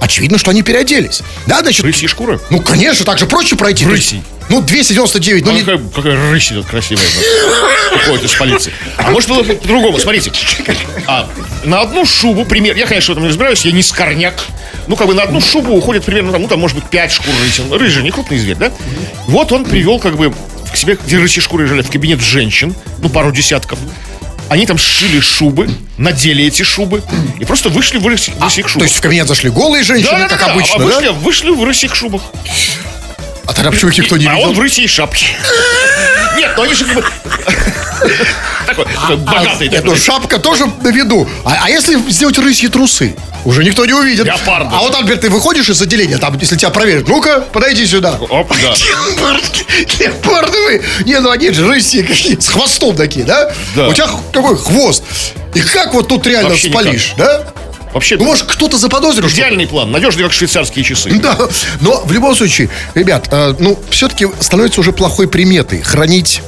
Очевидно, 0.00 0.38
что 0.38 0.50
они 0.50 0.62
переоделись. 0.62 1.22
Да, 1.46 1.60
значит... 1.60 1.84
Рысьи 1.84 2.06
шкуры? 2.06 2.38
Ну, 2.50 2.60
конечно, 2.60 3.04
так 3.04 3.18
же 3.18 3.26
проще 3.26 3.56
пройти. 3.56 3.86
Рысей. 3.86 4.22
Ну, 4.48 4.60
299, 4.62 5.44
ну, 5.44 5.50
Ну, 5.50 5.56
не, 5.56 5.64
какая, 5.64 5.78
какая 5.88 6.30
рысь 6.30 6.52
идет 6.52 6.66
красивая. 6.66 7.04
Уходит 7.96 8.26
из 8.26 8.34
полиции. 8.34 8.72
А 8.96 9.10
может 9.10 9.28
было 9.28 9.42
бы 9.42 9.54
по-другому, 9.54 9.98
смотрите. 9.98 10.30
А, 11.08 11.28
на 11.64 11.80
одну 11.80 12.04
шубу, 12.04 12.44
пример, 12.44 12.76
я, 12.76 12.86
конечно, 12.86 13.12
в 13.12 13.16
этом 13.16 13.24
не 13.24 13.30
разбираюсь, 13.30 13.64
я 13.64 13.72
не 13.72 13.82
скорняк. 13.82 14.34
Ну, 14.86 14.94
как 14.94 15.08
бы 15.08 15.14
на 15.14 15.24
одну 15.24 15.40
шубу 15.40 15.72
уходит 15.72 16.04
примерно, 16.04 16.38
ну, 16.38 16.46
там, 16.46 16.60
может 16.60 16.76
быть, 16.76 16.88
5 16.88 17.12
шкур 17.12 17.34
рыси. 17.42 17.62
Рыжий, 17.72 18.04
не 18.04 18.12
крупный 18.12 18.38
зверь, 18.38 18.56
да? 18.56 18.70
Вот 19.26 19.50
он 19.50 19.64
привел, 19.64 19.98
как 19.98 20.16
бы, 20.16 20.32
к 20.76 20.78
себе, 20.78 20.98
рыси 21.18 21.40
шкуры 21.40 21.64
лежали, 21.64 21.80
в 21.82 21.90
кабинет 21.90 22.20
женщин, 22.20 22.74
ну, 22.98 23.08
пару 23.08 23.32
десятков. 23.32 23.78
Они 24.48 24.66
там 24.66 24.78
сшили 24.78 25.20
шубы, 25.20 25.68
надели 25.96 26.44
эти 26.44 26.62
шубы 26.62 27.02
и 27.40 27.44
просто 27.44 27.68
вышли 27.68 27.98
в 27.98 28.06
рыси- 28.06 28.32
в 28.38 28.42
рысьих 28.44 28.66
То 28.66 28.72
шубах. 28.72 28.88
есть 28.88 28.98
в 28.98 29.00
кабинет 29.00 29.26
зашли 29.26 29.50
голые 29.50 29.82
женщины, 29.82 30.28
как 30.28 30.42
обычно, 30.42 30.76
а 30.76 30.78
да? 30.78 30.84
вышли, 30.84 31.08
вышли 31.08 31.50
в 31.50 31.64
рысьих 31.64 31.94
шубах. 31.94 32.22
А 33.46 33.52
тогда 33.54 33.70
почему 33.70 33.90
их 33.90 33.98
никто 33.98 34.16
не 34.16 34.26
а 34.26 34.34
видел? 34.34 34.50
он 34.50 34.54
в 34.54 34.60
рысе 34.60 34.82
и 34.82 34.86
шапке. 34.86 35.26
Нет, 36.36 36.52
ну 36.56 36.62
они 36.62 36.74
же 36.74 36.84
как 36.84 36.94
бы... 36.94 37.04
Такой, 38.66 38.84
такой 38.84 39.16
богатый. 39.16 39.68
Нет, 39.68 39.84
ну 39.84 39.94
шапка 39.96 40.38
тоже 40.38 40.66
на 40.82 40.88
виду. 40.88 41.28
А, 41.44 41.56
а 41.64 41.70
если 41.70 41.96
сделать 42.10 42.38
рысьи 42.38 42.68
трусы? 42.68 43.16
Уже 43.44 43.62
никто 43.62 43.86
не 43.86 43.92
увидит. 43.92 44.26
Леопарды. 44.26 44.74
А 44.74 44.80
вот, 44.80 44.94
Альберт, 44.96 45.20
ты 45.20 45.30
выходишь 45.30 45.68
из 45.68 45.80
отделения, 45.80 46.18
там, 46.18 46.36
если 46.38 46.56
тебя 46.56 46.70
проверят, 46.70 47.06
ну-ка, 47.06 47.42
подойди 47.52 47.86
сюда. 47.86 48.18
Оп, 48.28 48.52
да. 48.60 48.74
Леопардовые. 50.00 50.82
Не, 51.04 51.20
ну 51.20 51.30
они 51.30 51.50
же 51.50 51.66
рыси 51.68 52.02
какие, 52.02 52.38
с 52.38 52.48
хвостом 52.48 52.96
такие, 52.96 53.24
да? 53.24 53.52
Да. 53.74 53.88
У 53.88 53.94
тебя 53.94 54.08
какой 54.32 54.56
хвост? 54.56 55.04
И 55.54 55.60
как 55.60 55.94
вот 55.94 56.08
тут 56.08 56.26
реально 56.26 56.50
Вообще 56.50 56.70
спалишь, 56.70 57.14
да? 57.16 57.44
Вообще, 57.94 58.16
Ну, 58.18 58.24
может, 58.24 58.46
кто-то 58.46 58.76
заподозрил, 58.76 59.28
идеальный 59.28 59.66
план. 59.66 59.90
Надежный, 59.90 60.24
как 60.24 60.32
швейцарские 60.32 60.84
часы. 60.84 61.10
Да, 61.14 61.38
но 61.80 62.02
в 62.04 62.12
любом 62.12 62.34
случае, 62.34 62.68
ребят, 62.94 63.28
э, 63.30 63.54
ну, 63.58 63.78
все-таки 63.90 64.26
становится 64.40 64.80
уже 64.80 64.92
плохой 64.92 65.28
приметой 65.28 65.80
хранить 65.80 66.42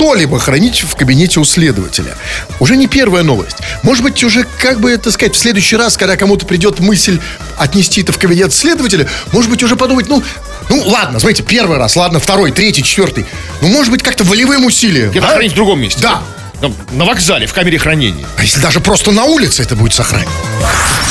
что-либо 0.00 0.38
хранить 0.38 0.80
в 0.80 0.96
кабинете 0.96 1.40
у 1.40 1.44
следователя. 1.44 2.16
Уже 2.58 2.78
не 2.78 2.86
первая 2.86 3.22
новость. 3.22 3.58
Может 3.82 4.02
быть, 4.02 4.24
уже, 4.24 4.46
как 4.58 4.80
бы 4.80 4.90
это 4.90 5.12
сказать, 5.12 5.34
в 5.34 5.38
следующий 5.38 5.76
раз, 5.76 5.98
когда 5.98 6.16
кому-то 6.16 6.46
придет 6.46 6.80
мысль 6.80 7.20
отнести 7.58 8.00
это 8.00 8.10
в 8.10 8.18
кабинет 8.18 8.50
следователя, 8.54 9.06
может 9.30 9.50
быть, 9.50 9.62
уже 9.62 9.76
подумать, 9.76 10.08
ну, 10.08 10.22
ну, 10.70 10.84
ладно, 10.86 11.20
смотрите, 11.20 11.42
первый 11.42 11.76
раз, 11.76 11.96
ладно, 11.96 12.18
второй, 12.18 12.50
третий, 12.50 12.82
четвертый. 12.82 13.26
Ну, 13.60 13.68
может 13.68 13.92
быть, 13.92 14.02
как-то 14.02 14.24
волевым 14.24 14.64
усилием. 14.64 15.10
Где-то 15.10 15.26
да? 15.26 15.34
хранить 15.34 15.52
в 15.52 15.56
другом 15.56 15.78
месте. 15.78 16.00
Да. 16.00 16.22
На 16.92 17.04
вокзале, 17.04 17.46
в 17.46 17.52
камере 17.54 17.78
хранения. 17.78 18.26
А 18.36 18.42
если 18.42 18.60
даже 18.60 18.80
просто 18.80 19.12
на 19.12 19.24
улице 19.24 19.62
это 19.62 19.76
будет 19.76 19.94
сохранить? 19.94 20.28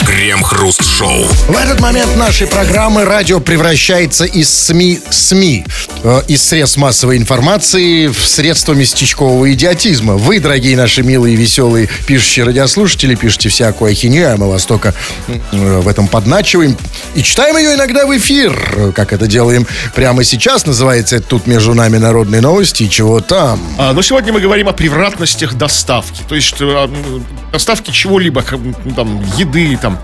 Крем-хруст-шоу. 0.06 1.26
В 1.48 1.58
этот 1.58 1.80
момент 1.80 2.16
нашей 2.16 2.48
программы 2.48 3.04
радио 3.04 3.40
превращается 3.40 4.26
из 4.26 4.50
СМИ 4.50 5.00
СМИ, 5.10 5.66
э, 6.04 6.22
из 6.28 6.44
средств 6.44 6.78
массовой 6.78 7.18
информации 7.18 8.08
в 8.08 8.20
средства 8.28 8.74
местечкового 8.74 9.52
идиотизма. 9.54 10.16
Вы, 10.16 10.40
дорогие 10.40 10.78
наши 10.78 11.04
милые, 11.04 11.36
веселые, 11.36 11.90
пишущие 12.08 12.46
радиослушатели, 12.46 13.16
пишете 13.16 13.50
всякую 13.50 13.92
ахинею, 13.92 14.34
а 14.34 14.38
мы 14.38 14.50
вас 14.50 14.66
только 14.66 14.94
э, 15.28 15.80
в 15.80 15.88
этом 15.88 16.08
подначиваем. 16.08 16.78
И 17.16 17.24
читаем 17.24 17.58
ее 17.58 17.76
иногда 17.76 18.06
в 18.06 18.18
эфир, 18.18 18.74
э, 18.76 18.92
как 18.96 19.14
это 19.14 19.28
делаем 19.28 19.68
прямо 19.96 20.24
сейчас. 20.24 20.66
Называется 20.66 21.18
это 21.18 21.28
«Тут 21.28 21.48
между 21.48 21.74
нами 21.74 21.98
народные 21.98 22.42
новости» 22.42 22.84
и 22.84 22.90
чего 22.90 23.20
там. 23.20 23.60
А, 23.78 23.94
но 23.94 24.02
сегодня 24.02 24.32
мы 24.32 24.40
говорим 24.40 24.70
о 24.70 24.74
превратностях 25.40 25.54
доставки. 25.56 26.22
То 26.28 26.36
есть 26.36 26.56
э, 26.60 26.88
доставки 27.52 27.92
чего-либо, 27.92 28.44
м, 28.52 28.74
там, 28.96 29.22
еды, 29.38 29.78
там, 29.82 29.98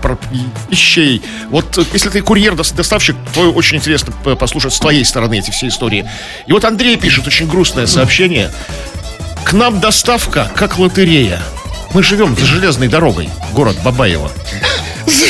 вещей. 0.70 1.22
Вот 1.50 1.78
э, 1.78 1.84
если 1.92 2.08
ты 2.10 2.20
курьер, 2.22 2.54
дос- 2.54 2.74
доставщик, 2.74 3.16
то 3.34 3.52
очень 3.52 3.76
интересно 3.78 4.12
послушать 4.36 4.72
с 4.72 4.78
твоей 4.80 5.04
стороны 5.04 5.38
эти 5.38 5.50
все 5.50 5.68
истории. 5.68 6.08
И 6.46 6.52
вот 6.52 6.64
Андрей 6.64 6.96
пишет 6.96 7.26
очень 7.26 7.46
грустное 7.48 7.86
сообщение. 7.86 8.50
К 9.44 9.52
нам 9.52 9.80
доставка 9.80 10.50
как 10.56 10.78
лотерея. 10.78 11.40
Мы 11.94 12.02
живем 12.02 12.36
за 12.36 12.44
железной 12.46 12.88
дорогой, 12.88 13.28
город 13.52 13.76
Бабаево. 13.82 14.30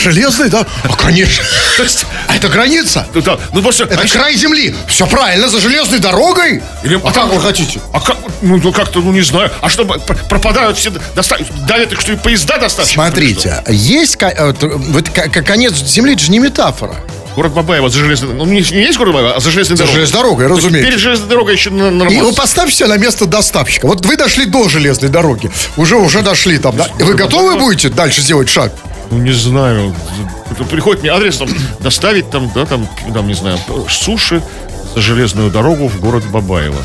Железный, 0.03 0.49
да? 0.49 0.65
А, 0.85 0.89
конечно. 0.97 1.45
То 1.77 1.83
есть, 1.83 2.07
А 2.29 2.37
это 2.37 2.49
граница? 2.49 3.07
ну, 3.13 3.21
да, 3.21 3.39
ну 3.53 3.61
просто... 3.61 3.85
Это 3.85 4.07
край 4.09 4.35
земли. 4.37 4.75
Все 4.89 5.07
правильно, 5.07 5.49
за 5.49 5.61
железной 5.61 5.99
дорогой. 5.99 6.63
Или- 6.83 7.01
а 7.05 7.13
как 7.13 7.33
вы 7.33 7.41
хотите? 7.41 7.81
А 7.93 8.01
как, 8.01 8.17
ну, 8.41 8.57
ну, 8.57 8.73
как-то, 8.73 9.01
ну, 9.01 9.13
не 9.13 9.21
знаю. 9.23 9.51
А 9.61 9.69
что, 9.69 9.85
пр- 9.85 10.01
пропадают 10.29 10.79
все, 10.79 10.91
доста... 11.15 11.37
давят 11.69 11.93
их, 11.93 12.01
что 12.01 12.13
и 12.13 12.17
поезда 12.17 12.57
доставщиков? 12.59 13.05
Смотрите, 13.05 13.63
есть 13.69 14.17
э, 14.23 14.55
вот 14.61 15.09
ко- 15.11 15.29
ко- 15.29 15.43
конец 15.43 15.75
земли, 15.75 16.15
это 16.15 16.23
же 16.23 16.31
не 16.31 16.39
метафора. 16.39 16.97
Город 17.37 17.53
Бабаево 17.53 17.91
за 17.91 17.99
железной... 17.99 18.33
Ну, 18.35 18.47
не, 18.47 18.61
не 18.63 18.83
есть 18.83 18.97
город 18.97 19.13
Бабаево, 19.13 19.37
а 19.37 19.41
за 19.41 19.51
железной 19.51 19.77
За 19.77 19.83
дорогой. 19.85 19.95
железной 20.01 20.23
дорогой, 20.23 20.47
разумеется. 20.47 20.89
Перед 20.91 20.99
железной 21.01 21.29
дорогой 21.29 21.53
еще 21.55 21.71
на, 21.71 22.05
И 22.09 22.21
вы 22.21 22.33
поставьте 22.33 22.75
себя 22.77 22.89
на 22.89 22.97
место 22.97 23.27
доставщика. 23.27 23.87
Вот 23.87 24.05
вы 24.07 24.17
дошли 24.17 24.47
до 24.47 24.69
железной 24.69 25.11
дороги. 25.11 25.51
Уже, 25.77 25.97
уже 25.97 26.23
дошли 26.23 26.57
там. 26.59 26.75
да? 26.77 26.89
Вы 26.99 27.13
готовы 27.15 27.59
будете 27.59 27.91
дальше 27.91 28.23
сделать 28.23 28.49
шаг? 28.49 28.73
Ну, 29.11 29.19
не 29.19 29.33
знаю. 29.33 29.95
Приходит 30.71 31.03
мне 31.03 31.13
адрес, 31.13 31.37
там, 31.37 31.49
доставить 31.81 32.31
там, 32.31 32.51
да, 32.55 32.65
там, 32.65 32.89
там, 33.13 33.27
не 33.29 33.35
знаю, 33.35 33.59
суши 33.91 34.43
за 34.95 35.01
железную 35.03 35.51
дорогу 35.51 35.89
в 35.89 36.01
город 36.01 36.25
Бабаево. 36.25 36.83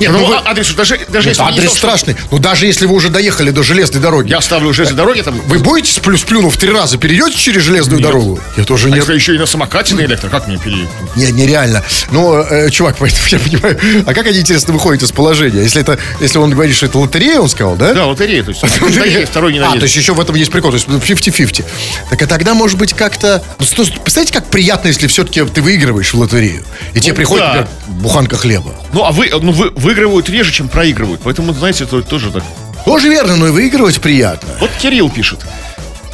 Нет, 0.00 0.12
ну, 0.12 0.18
ну 0.20 0.26
вы- 0.26 0.36
а- 0.36 0.50
адрес, 0.50 0.72
даже, 0.74 0.98
даже 1.08 1.28
Нет, 1.28 1.38
если 1.38 1.42
не 1.42 1.48
адрес 1.48 1.64
то, 1.64 1.70
что 1.70 1.78
страшный. 1.78 2.16
Ну, 2.30 2.38
даже 2.38 2.66
если 2.66 2.86
вы 2.86 2.94
уже 2.94 3.08
доехали 3.08 3.50
до 3.50 3.62
железной 3.62 4.02
дороги. 4.02 4.30
Я 4.30 4.40
ставлю 4.40 4.72
железной 4.72 4.96
дороге, 4.96 5.22
там, 5.22 5.40
Вы 5.46 5.58
будете, 5.58 5.92
сплю, 5.92 6.16
сплюнув 6.16 6.56
три 6.56 6.70
раза, 6.70 6.98
перейдете 6.98 7.36
через 7.36 7.62
железную 7.62 8.00
Нет. 8.00 8.06
дорогу? 8.06 8.38
Я 8.56 8.64
тоже 8.64 8.88
а 8.88 8.90
нет. 8.90 8.98
если 8.98 9.14
еще 9.14 9.34
и 9.34 9.38
на 9.38 9.46
самокате 9.46 9.94
на 9.94 10.00
электро, 10.00 10.28
как 10.28 10.48
мне 10.48 10.58
перейти? 10.58 10.86
Не, 11.14 11.32
нереально. 11.32 11.82
Ну, 12.10 12.38
э, 12.42 12.70
чувак, 12.70 12.96
поэтому 13.00 13.22
я 13.28 13.38
понимаю. 13.38 14.04
А 14.06 14.14
как 14.14 14.26
они, 14.26 14.40
интересно, 14.40 14.74
выходят 14.74 15.02
из 15.02 15.12
положения? 15.12 15.62
Если 15.62 15.80
это, 15.80 15.98
если 16.20 16.38
он 16.38 16.50
говорит, 16.50 16.76
что 16.76 16.86
это 16.86 16.98
лотерея, 16.98 17.40
он 17.40 17.48
сказал, 17.48 17.76
да? 17.76 17.94
Да, 17.94 18.06
лотерея, 18.06 18.42
то 18.42 18.50
есть 18.50 18.62
второй 19.28 19.52
не 19.52 19.58
А, 19.60 19.72
то 19.72 19.82
есть 19.82 19.96
еще 19.96 20.14
в 20.14 20.20
этом 20.20 20.34
есть 20.34 20.50
прикол, 20.50 20.70
то 20.70 20.76
есть 20.76 20.88
50-50. 20.88 21.64
Так 22.10 22.22
а 22.22 22.26
тогда, 22.26 22.54
может 22.54 22.78
быть, 22.78 22.92
как-то... 22.92 23.42
ну, 23.58 23.64
Представляете, 23.66 24.32
как 24.32 24.46
приятно, 24.50 24.88
если 24.88 25.06
все-таки 25.06 25.44
ты 25.44 25.62
выигрываешь 25.62 26.12
в 26.12 26.18
лотерею, 26.18 26.64
и 26.92 27.00
тебе 27.00 27.14
приходит, 27.14 27.46
например, 27.46 27.68
буханка 27.86 28.36
хлеба. 28.36 28.74
Ну, 28.92 29.04
а 29.04 29.12
вы, 29.12 29.30
ну, 29.40 29.52
вы, 29.52 29.70
выигрывают 29.86 30.28
реже, 30.28 30.50
чем 30.50 30.68
проигрывают. 30.68 31.20
Поэтому, 31.22 31.52
знаете, 31.54 31.84
это 31.84 32.02
тоже 32.02 32.32
так. 32.32 32.42
Тоже 32.84 33.08
верно, 33.08 33.36
но 33.36 33.46
и 33.46 33.50
выигрывать 33.50 34.00
приятно. 34.00 34.48
Вот 34.58 34.70
Кирилл 34.82 35.08
пишет. 35.08 35.38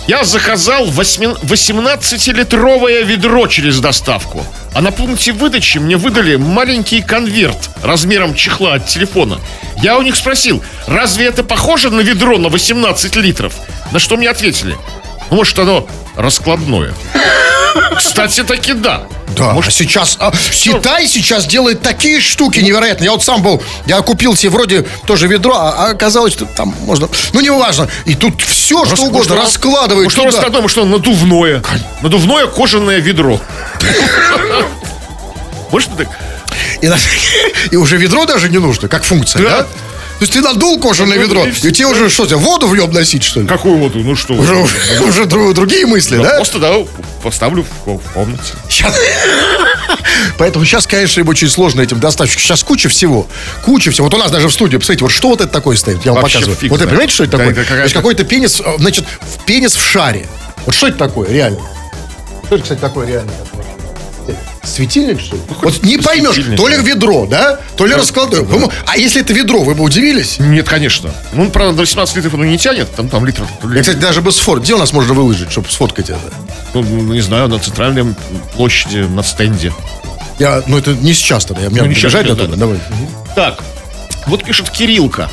Я 0.07 0.25
заказал 0.25 0.85
восьми- 0.87 1.37
18-литровое 1.43 3.03
ведро 3.03 3.47
через 3.47 3.81
доставку. 3.81 4.45
А 4.75 4.83
на 4.83 4.91
пункте 4.91 5.33
выдачи 5.33 5.79
мне 5.79 5.97
выдали 5.97 6.37
маленький 6.37 7.01
конверт 7.01 7.71
размером 7.83 8.35
чехла 8.35 8.75
от 8.75 8.87
телефона. 8.89 9.39
Я 9.83 9.97
у 9.97 10.03
них 10.03 10.17
спросил, 10.17 10.63
разве 10.87 11.27
это 11.27 11.43
похоже 11.43 11.89
на 11.91 12.01
ведро 12.01 12.37
на 12.37 12.51
18 12.51 13.17
литров? 13.17 13.55
На 13.91 13.99
что 13.99 14.19
мне 14.19 14.29
ответили, 14.29 14.77
ну, 15.31 15.37
может, 15.37 15.59
оно 15.59 15.89
раскладное. 16.17 16.93
Кстати, 17.97 18.43
таки 18.43 18.75
да. 18.75 19.05
Да, 19.37 19.53
а 19.59 19.71
сейчас 19.71 20.17
а, 20.21 20.33
Китай 20.53 21.07
сейчас 21.07 21.47
делает 21.47 21.81
такие 21.83 22.21
штуки 22.21 22.61
невероятные. 22.61 23.07
Я 23.07 23.13
вот 23.13 23.25
сам 23.25 23.43
был, 23.43 23.63
я 23.87 24.01
купил 24.03 24.37
себе 24.37 24.51
вроде 24.51 24.83
тоже 25.07 25.27
ведро, 25.29 25.55
а, 25.57 25.87
а 25.87 25.91
оказалось, 25.91 26.33
что 26.33 26.45
там 26.47 26.75
можно, 26.81 27.09
ну 27.33 27.41
не 27.41 27.51
важно. 27.51 27.89
И 28.05 28.15
тут 28.15 28.41
все 28.43 28.85
что 28.85 28.91
Рас- 28.95 29.01
угодно 29.01 29.35
может, 29.35 29.45
раскладывают. 29.49 30.05
Может, 30.07 30.19
туда. 30.19 30.31
раскладное, 30.31 30.61
может, 30.63 30.85
надувное. 30.85 31.63
Надувное 32.03 32.47
кожаное 32.47 32.99
ведро. 32.99 33.41
Может, 35.71 35.97
так? 35.97 36.09
И, 37.71 37.77
уже 37.77 37.97
ведро 37.97 38.27
даже 38.27 38.49
не 38.49 38.59
нужно, 38.59 38.89
как 38.89 39.05
функция, 39.05 39.43
да? 39.43 39.49
Да. 39.59 39.63
То 39.63 40.25
есть 40.25 40.33
ты 40.35 40.41
надул 40.41 40.79
кожаное 40.79 41.17
Ну, 41.17 41.23
ведро, 41.25 41.45
и 41.47 41.73
тебе 41.73 41.87
уже 41.87 42.09
что, 42.09 42.27
тебе 42.27 42.37
воду 42.37 42.69
в 42.69 42.77
нем 42.77 42.93
носить, 42.93 43.25
что 43.25 43.41
ли? 43.41 43.47
Какую 43.47 43.77
воду? 43.79 43.99
Ну 44.01 44.15
что? 44.15 44.35
Уже, 44.35 44.55
уже, 44.55 44.75
уже 45.03 45.23
дру- 45.25 45.53
другие 45.53 45.87
мысли, 45.87 46.17
Да, 46.17 46.23
да? 46.23 46.37
Просто, 46.37 46.59
да, 46.59 46.75
поставлю 47.23 47.65
в, 47.87 47.99
в 47.99 48.11
комнате. 48.13 48.43
Щас- 48.69 48.95
Поэтому 50.39 50.65
сейчас, 50.65 50.87
конечно, 50.87 51.21
им 51.21 51.29
очень 51.29 51.49
сложно 51.49 51.81
этим 51.81 52.01
доставщикам. 52.01 52.43
Сейчас 52.43 52.63
куча 52.65 52.89
всего. 52.89 53.27
Куча 53.65 53.91
всего. 53.91 54.07
Вот 54.07 54.15
у 54.15 54.19
нас 54.19 54.31
даже 54.31 54.49
в 54.49 54.53
студии, 54.53 54.77
посмотрите, 54.77 55.05
вот 55.05 55.13
что 55.13 55.29
вот 55.29 55.41
это 55.41 55.51
такое 55.53 55.77
стоит? 55.77 56.05
Я 56.05 56.13
вам 56.13 56.23
Вообще 56.23 56.39
показываю. 56.39 56.57
фиг 56.59 56.71
Вот 56.71 56.77
это, 56.77 56.85
знает. 56.85 56.91
понимаете, 56.91 57.15
что 57.15 57.25
это 57.25 57.33
Да, 57.33 57.39
такое? 57.39 57.53
это 57.53 57.63
какая-то- 57.63 57.77
То 57.77 57.83
есть 57.85 57.95
какой-то 57.95 58.25
пенис, 58.25 58.61
э, 58.61 58.65
значит, 58.79 59.05
пенис 59.47 59.75
в 59.75 59.83
шаре. 59.85 60.27
Вот 60.67 60.75
что 60.75 60.89
это 60.89 60.99
такое, 60.99 61.29
реально? 61.31 61.61
Что 62.47 62.55
это, 62.57 62.63
кстати, 62.63 62.81
такое 62.81 63.07
реально? 63.07 63.33
Светильник, 64.65 65.21
что 65.21 65.37
ли? 65.37 65.43
Вот 65.63 65.83
не 65.83 65.99
поймешь, 65.99 66.35
светильник, 66.35 66.57
то 66.59 66.69
ли 66.69 66.77
да. 66.77 66.83
ведро, 66.83 67.27
да? 67.27 67.59
То 67.77 67.85
ли 67.87 67.95
раскладное. 67.95 68.43
Вы 68.43 68.59
мо- 68.61 68.73
А 68.87 68.97
если 68.97 69.21
это 69.21 69.33
ведро, 69.33 69.63
вы 69.63 69.75
бы 69.75 69.83
удивились? 69.85 70.39
Нет, 70.39 70.69
конечно. 70.69 71.11
Ну, 71.33 71.51
правда, 71.51 71.75
до 71.75 71.81
18 71.83 72.17
литров 72.17 72.35
оно 72.35 72.45
не 72.45 72.59
тянет, 72.59 72.91
там, 72.95 73.09
там 73.09 73.27
литров. 73.27 73.49
Я, 73.75 73.81
кстати, 73.81 73.97
даже 73.97 74.21
бы 74.23 74.31
сфоткать. 74.33 74.65
Где 74.65 74.75
у 74.75 74.79
нас 74.79 74.93
можно 74.93 75.15
выложить, 75.15 75.51
чтобы 75.51 75.69
сфоткать 75.69 76.11
это? 76.11 76.21
Ну, 76.75 76.83
ну, 76.83 77.13
не 77.13 77.21
знаю, 77.21 77.49
на 77.49 77.59
центральной 77.59 78.15
площади, 78.55 78.99
на 78.99 79.23
стенде. 79.23 79.73
Я, 80.39 80.63
ну, 80.67 80.79
это 80.79 80.93
не 80.95 81.13
сейчас 81.13 81.45
тогда. 81.45 81.65
Я, 81.65 81.71
Ну, 81.71 81.85
не 81.87 81.95
сейчас, 81.95 82.13
бежать 82.13 82.27
да, 82.29 82.35
до 82.35 82.45
туда. 82.45 82.57
да. 82.57 82.61
Давай. 82.61 82.79
Так, 83.35 83.59
вот 84.27 84.45
пишет 84.45 84.71
Кириллка. 84.71 85.29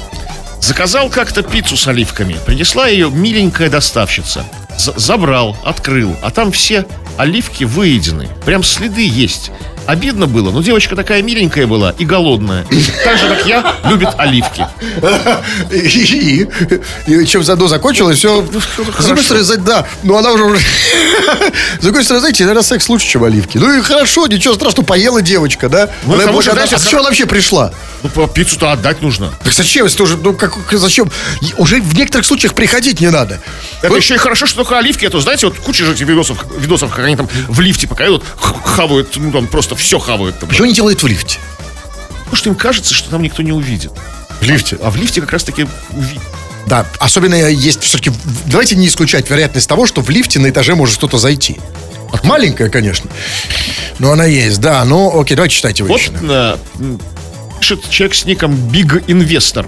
Заказал 0.62 1.10
как-то 1.10 1.42
пиццу 1.42 1.78
с 1.78 1.88
оливками. 1.88 2.36
Принесла 2.46 2.88
ее 2.88 3.10
миленькая 3.10 3.70
доставщица. 3.70 4.44
З- 4.78 4.94
забрал, 4.98 5.56
открыл, 5.64 6.16
а 6.22 6.32
там 6.32 6.52
все 6.52 6.86
оливки 7.20 7.66
выедены. 7.66 8.30
Прям 8.46 8.64
следы 8.64 9.06
есть. 9.06 9.52
Обидно 9.90 10.28
было, 10.28 10.52
но 10.52 10.62
девочка 10.62 10.96
такая 10.96 11.24
миленькая 11.24 11.66
была 11.66 11.96
и 11.98 12.06
голодная. 12.06 12.64
Так 13.04 13.18
же, 13.18 13.28
как 13.28 13.48
я, 13.48 13.76
любит 13.86 14.10
оливки. 14.20 14.64
И, 15.72 16.48
и, 17.08 17.14
и 17.22 17.26
чем 17.26 17.44
заодно 17.44 17.68
закончилось, 17.68 18.20
все. 18.20 18.46
С 19.00 19.06
другой 19.06 19.24
стороны, 19.24 19.58
да, 19.58 19.88
ну 20.04 20.16
она 20.16 20.32
уже... 20.32 20.44
уже- 20.44 20.60
С 21.80 21.84
другой 21.84 22.04
стороны, 22.04 22.20
знаете, 22.20 22.44
наверное, 22.44 22.62
секс 22.62 22.88
лучше, 22.88 23.08
чем 23.08 23.24
оливки. 23.24 23.58
Ну 23.58 23.80
и 23.80 23.82
хорошо, 23.82 24.28
ничего 24.28 24.54
страшного, 24.54 24.86
поела 24.86 25.24
девочка, 25.24 25.70
да? 25.70 25.90
Ну, 26.06 26.14
Она 26.14 26.28
благодарна. 26.28 26.68
знаете, 26.68 26.96
а 26.96 27.00
она 27.00 27.10
вообще 27.10 27.26
пришла? 27.26 27.74
Ну, 28.04 28.28
пиццу-то 28.28 28.72
отдать 28.72 29.02
нужно. 29.02 29.34
Так 29.44 29.54
зачем, 29.54 29.86
если 29.86 29.98
тоже, 29.98 30.18
ну 30.18 30.34
как, 30.34 30.56
зачем? 30.72 31.12
Уже 31.58 31.82
в 31.82 31.96
некоторых 31.96 32.26
случаях 32.26 32.54
приходить 32.54 33.02
не 33.02 33.10
надо. 33.10 33.42
Это 33.82 33.90
Вот 33.90 33.98
еще 33.98 34.16
и 34.16 34.18
хорошо, 34.18 34.46
что 34.46 34.58
только 34.58 34.78
оливки, 34.78 35.06
а 35.06 35.10
то, 35.10 35.20
знаете, 35.20 35.48
вот 35.48 35.58
куча 35.58 35.84
же 35.84 35.94
этих 35.94 36.08
видосов, 36.08 36.46
видосов, 36.58 36.94
как 36.94 37.06
они 37.06 37.16
там 37.16 37.28
в 37.48 37.60
лифте 37.60 37.88
пока 37.88 38.06
идут, 38.06 38.24
хавают, 38.64 39.16
ну 39.18 39.32
там 39.32 39.48
просто 39.48 39.76
все 39.80 40.00
хавают. 40.00 40.40
Там. 40.40 40.50
Почему 40.50 40.66
они 40.66 40.74
делают 40.74 41.02
в 41.04 41.08
лифте? 41.08 41.40
Потому 42.20 42.36
что 42.36 42.50
им 42.50 42.56
кажется, 42.56 42.94
что 42.94 43.10
там 43.10 43.22
никто 43.24 43.42
не 43.42 43.52
увидит. 43.52 43.92
В 44.40 44.44
лифте? 44.44 44.78
А 44.84 44.90
в 44.90 44.96
лифте 44.96 45.22
как 45.22 45.32
раз-таки 45.34 45.64
уви- 45.92 46.20
Да, 46.68 46.86
особенно 47.00 47.36
есть 47.50 47.82
все-таки... 47.84 48.12
Давайте 48.46 48.76
не 48.76 48.88
исключать 48.88 49.30
вероятность 49.30 49.68
того, 49.68 49.86
что 49.88 50.02
в 50.02 50.10
лифте 50.10 50.40
на 50.40 50.50
этаже 50.50 50.76
может 50.76 50.98
кто-то 50.98 51.18
зайти. 51.18 51.58
Маленькая, 52.24 52.70
конечно. 52.70 53.10
Но 54.00 54.12
она 54.12 54.26
есть, 54.26 54.60
да. 54.62 54.84
Ну, 54.86 55.20
окей, 55.20 55.36
давайте 55.36 55.56
читайте 55.56 55.84
вы 55.84 55.90
Вот 55.90 56.02
э, 56.22 56.58
пишет 57.60 57.88
человек 57.90 58.16
с 58.16 58.26
ником 58.26 58.54
Big 58.72 59.06
Investor. 59.08 59.68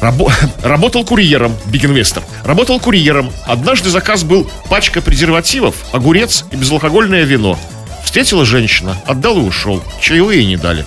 Рабо- 0.00 0.32
работал 0.62 1.04
курьером, 1.04 1.54
Big 1.66 1.82
Investor. 1.82 2.22
Работал 2.44 2.80
курьером. 2.80 3.32
Однажды 3.46 3.90
заказ 3.90 4.24
был 4.24 4.50
пачка 4.68 5.00
презервативов, 5.00 5.74
огурец 5.92 6.44
и 6.50 6.56
безалкогольное 6.56 7.22
вино. 7.24 7.58
Встретила 8.04 8.44
женщина, 8.44 9.00
отдал 9.06 9.38
и 9.38 9.40
ушел. 9.42 9.82
Чаевые 10.00 10.44
не 10.44 10.56
дали. 10.56 10.84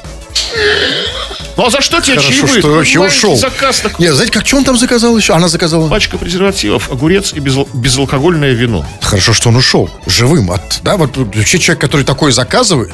Ну 1.57 1.65
а 1.65 1.69
за 1.69 1.79
что 1.81 2.01
тебе 2.01 2.15
Хорошо, 2.17 2.31
чаевые? 2.31 2.59
что 2.59 2.67
вообще 2.69 2.99
ушел. 2.99 3.35
заказ 3.37 3.79
такой. 3.79 4.03
Нет, 4.05 4.13
знаете, 4.13 4.33
как 4.33 4.45
что 4.45 4.57
он 4.57 4.65
там 4.65 4.77
заказал 4.77 5.17
еще? 5.17 5.33
Она 5.33 5.47
заказала. 5.47 5.87
Пачка 5.89 6.17
презервативов, 6.17 6.91
огурец 6.91 7.31
и 7.33 7.39
безал- 7.39 7.69
безалкогольное 7.73 8.51
вино. 8.51 8.85
Хорошо, 9.01 9.33
что 9.33 9.49
он 9.49 9.55
ушел. 9.55 9.89
Живым. 10.05 10.51
От, 10.51 10.79
да, 10.83 10.97
вот 10.97 11.15
вообще 11.15 11.57
человек, 11.57 11.79
который 11.81 12.05
такое 12.05 12.31
заказывает. 12.33 12.91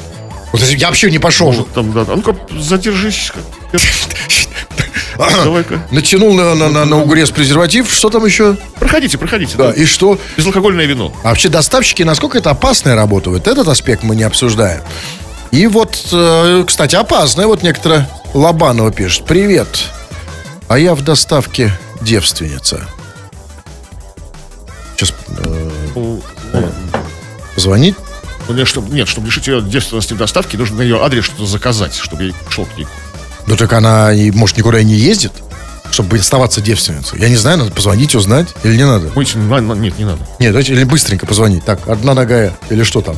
Вот 0.52 0.62
если 0.62 0.78
я 0.78 0.88
вообще 0.88 1.10
не 1.10 1.18
пошел. 1.18 1.48
Может, 1.48 1.74
там, 1.74 1.92
да, 1.92 2.06
ну-ка, 2.08 2.36
задержись. 2.60 3.32
как- 3.34 3.82
Давай-ка. 5.18 5.82
Натянул 5.92 6.34
на, 6.34 6.56
на, 6.56 6.70
на, 6.70 6.86
на 6.86 6.98
угрез 7.02 7.32
презерватив. 7.32 7.92
Что 7.92 8.10
там 8.10 8.26
еще? 8.26 8.58
Проходите, 8.80 9.18
проходите. 9.18 9.58
Да, 9.58 9.72
и 9.72 9.86
что? 9.86 10.18
Безалкогольное 10.38 10.86
вино. 10.86 11.14
А 11.24 11.30
вообще 11.30 11.50
доставщики, 11.50 12.04
насколько 12.04 12.38
это 12.38 12.50
опасная 12.52 12.96
работа? 12.96 13.30
Вот 13.30 13.48
этот 13.48 13.68
аспект 13.68 14.04
мы 14.04 14.16
не 14.16 14.24
обсуждаем. 14.24 14.82
И 15.52 15.68
вот, 15.68 16.08
э, 16.12 16.64
кстати, 16.66 16.96
опасная. 16.96 17.48
Вот 17.48 17.62
некоторая 17.64 18.10
Лобанова 18.34 18.92
пишет. 18.92 19.26
Привет. 19.26 19.68
А 20.68 20.80
я 20.80 20.96
в 20.96 21.02
доставке 21.04 21.78
девственница. 22.02 22.88
Сейчас 24.96 25.14
Ну, 25.96 26.22
позвонить? 27.56 27.96
ну, 28.48 28.54
нет, 28.54 28.68
чтобы, 28.68 28.94
нет, 28.96 29.08
чтобы 29.08 29.28
лишить 29.28 29.48
ее 29.48 29.62
девственности 29.62 30.14
доставки, 30.14 30.56
нужно 30.56 30.78
на 30.78 30.82
ее 30.84 31.04
адрес 31.04 31.26
что-то 31.26 31.46
заказать, 31.46 31.96
чтобы 31.96 32.26
я 32.26 32.34
шел 32.50 32.66
к 32.66 32.78
ней. 32.78 32.88
Ну 33.48 33.56
так 33.56 33.72
она, 33.74 34.14
и, 34.14 34.32
может, 34.32 34.58
никуда 34.58 34.80
и 34.80 34.84
не 34.86 34.94
ездит, 34.94 35.32
чтобы 35.92 36.18
оставаться 36.18 36.62
девственницей. 36.62 37.20
Я 37.20 37.30
не 37.30 37.36
знаю, 37.36 37.58
надо 37.58 37.72
позвонить, 37.72 38.16
узнать 38.16 38.48
или 38.64 38.78
не 38.78 38.86
надо. 38.86 39.12
На- 39.36 39.74
нет, 39.74 39.98
не 39.98 40.06
надо. 40.06 40.20
Нет, 40.40 40.52
давайте 40.52 40.74
или 40.74 40.84
быстренько 40.84 41.26
позвонить. 41.26 41.66
Так, 41.66 41.88
одна 41.88 42.14
нога 42.14 42.52
или 42.70 42.84
что 42.84 43.02
там? 43.02 43.18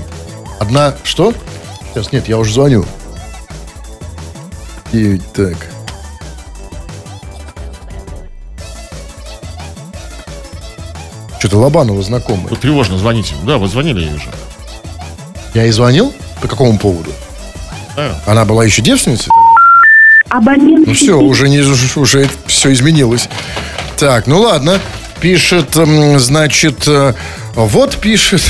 Одна 0.60 0.96
что? 1.04 1.34
Сейчас, 1.94 2.12
нет, 2.12 2.28
я 2.28 2.38
уже 2.38 2.54
звоню. 2.54 2.86
И 4.92 5.20
так. 5.34 5.58
Что-то 11.40 11.58
Лобанова 11.58 12.02
знакомый. 12.02 12.48
Вот 12.50 12.62
тревожно, 12.62 12.98
звоните. 12.98 13.36
Да, 13.46 13.58
вы 13.58 13.68
звонили 13.68 14.02
ей 14.06 14.14
уже. 14.16 14.30
Я 15.54 15.64
ей 15.64 15.72
звонил? 15.72 16.14
По 16.42 16.48
какому 16.48 16.78
поводу? 16.80 17.12
Да. 17.98 18.18
Она 18.26 18.46
была 18.46 18.64
еще 18.64 18.82
девственницей? 18.82 19.32
Абонент. 20.34 20.88
Ну 20.88 20.94
все, 20.96 21.14
уже, 21.20 21.48
не, 21.48 21.60
уже 21.60 22.28
все 22.48 22.74
изменилось. 22.74 23.30
Так, 24.00 24.26
ну 24.26 24.42
ладно. 24.42 24.80
Пишет, 25.22 25.76
значит, 25.76 26.88
э, 26.88 27.14
вот 27.54 27.98
пишет. 27.98 28.42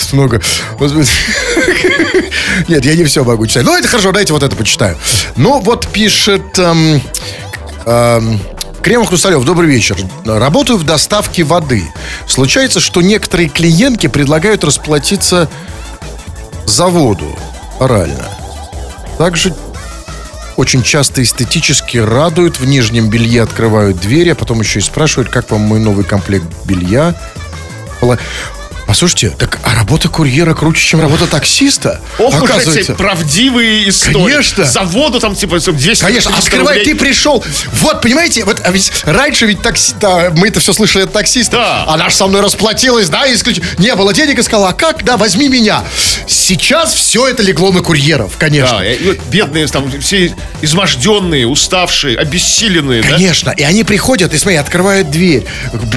Тут 0.00 0.12
много. 0.14 0.40
Нет, 2.68 2.86
я 2.86 2.96
не 2.96 3.04
все 3.04 3.22
могу 3.22 3.46
читать. 3.46 3.64
Ну, 3.64 3.76
это 3.76 3.86
хорошо, 3.86 4.12
дайте 4.12 4.32
вот 4.32 4.42
это 4.42 4.56
почитаю. 4.56 4.96
Ну, 5.36 5.60
вот 5.60 5.86
пишет... 5.88 6.58
эм, 6.58 7.02
эм, 7.84 8.40
Кремов 8.82 9.08
Хрусталев, 9.08 9.44
добрый 9.44 9.68
вечер. 9.68 9.96
Работаю 10.24 10.78
в 10.78 10.84
доставке 10.84 11.44
воды. 11.44 11.84
Случается, 12.26 12.80
что 12.80 13.02
некоторые 13.02 13.50
клиентки 13.50 14.06
предлагают 14.06 14.64
расплатиться 14.64 15.50
за 16.66 16.86
воду 16.86 17.36
орально. 17.78 18.28
Также 19.18 19.54
очень 20.56 20.82
часто 20.82 21.22
эстетически 21.22 21.98
радуют. 21.98 22.58
В 22.58 22.66
нижнем 22.66 23.10
белье 23.10 23.42
открывают 23.42 23.98
двери, 23.98 24.30
а 24.30 24.34
потом 24.34 24.60
еще 24.60 24.78
и 24.78 24.82
спрашивают, 24.82 25.28
как 25.28 25.50
вам 25.50 25.62
мой 25.62 25.78
новый 25.78 26.04
комплект 26.04 26.46
белья. 26.64 27.14
Послушайте, 28.86 29.30
так 29.36 29.58
а 29.64 29.74
работа 29.74 30.08
курьера 30.08 30.54
круче, 30.54 30.86
чем 30.86 31.00
работа 31.00 31.26
таксиста? 31.26 32.00
Ох, 32.18 32.40
Оказывается. 32.40 32.94
правдивые 32.94 33.88
истории. 33.88 34.14
Конечно. 34.14 34.64
За 34.64 34.82
воду 34.82 35.18
там 35.18 35.34
типа 35.34 35.58
200 35.58 36.04
Конечно, 36.04 36.30
а 36.30 36.34
300 36.34 36.46
скрывай, 36.46 36.78
рублей. 36.78 36.94
ты 36.94 36.98
пришел. 36.98 37.44
Вот, 37.80 38.00
понимаете, 38.00 38.44
вот 38.44 38.62
а 38.64 38.70
ведь 38.70 38.92
раньше 39.04 39.46
ведь 39.46 39.60
такси, 39.60 39.94
да, 40.00 40.30
мы 40.36 40.48
это 40.48 40.60
все 40.60 40.72
слышали 40.72 41.02
от 41.02 41.12
таксиста. 41.12 41.56
Да. 41.56 41.84
Она 41.88 42.08
же 42.08 42.14
со 42.14 42.28
мной 42.28 42.42
расплатилась, 42.42 43.08
да, 43.08 43.32
исключ... 43.32 43.60
не 43.78 43.92
было 43.96 44.14
денег 44.14 44.38
и 44.38 44.42
сказала, 44.42 44.68
а 44.68 44.72
как, 44.72 45.02
да, 45.02 45.16
возьми 45.16 45.48
меня. 45.48 45.82
Сейчас 46.28 46.94
все 46.94 47.26
это 47.26 47.42
легло 47.42 47.72
на 47.72 47.80
курьеров, 47.80 48.36
конечно. 48.38 48.78
Да, 48.78 48.86
и 48.86 49.04
вот 49.04 49.18
бедные 49.30 49.66
там 49.66 49.90
все 50.00 50.32
изможденные, 50.62 51.46
уставшие, 51.46 52.16
обессиленные, 52.16 53.02
да? 53.02 53.08
Конечно, 53.08 53.50
и 53.50 53.62
они 53.62 53.82
приходят, 53.82 54.32
и 54.32 54.38
смотри, 54.38 54.58
открывают 54.58 55.10
дверь. 55.10 55.44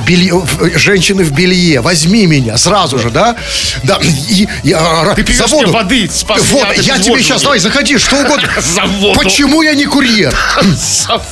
Белье, 0.07 0.43
женщины 0.75 1.23
в 1.23 1.31
белье, 1.31 1.81
возьми 1.81 2.25
меня 2.25 2.57
сразу 2.57 2.78
же, 2.87 3.09
да? 3.09 3.35
Да, 3.83 3.99
и, 4.01 4.47
и, 4.63 4.71
а, 4.73 5.13
Ты 5.15 5.33
за 5.33 5.47
воду. 5.47 5.71
воды, 5.71 6.09
спас 6.11 6.41
Вот, 6.51 6.67
я 6.77 6.97
тебе 6.99 7.21
сейчас, 7.21 7.41
давай, 7.41 7.59
заходи, 7.59 7.97
что 7.97 8.17
угодно. 8.17 8.47
За 8.59 8.83
воду. 8.83 9.19
Почему 9.19 9.61
я 9.61 9.73
не 9.73 9.85
курьер? 9.85 10.35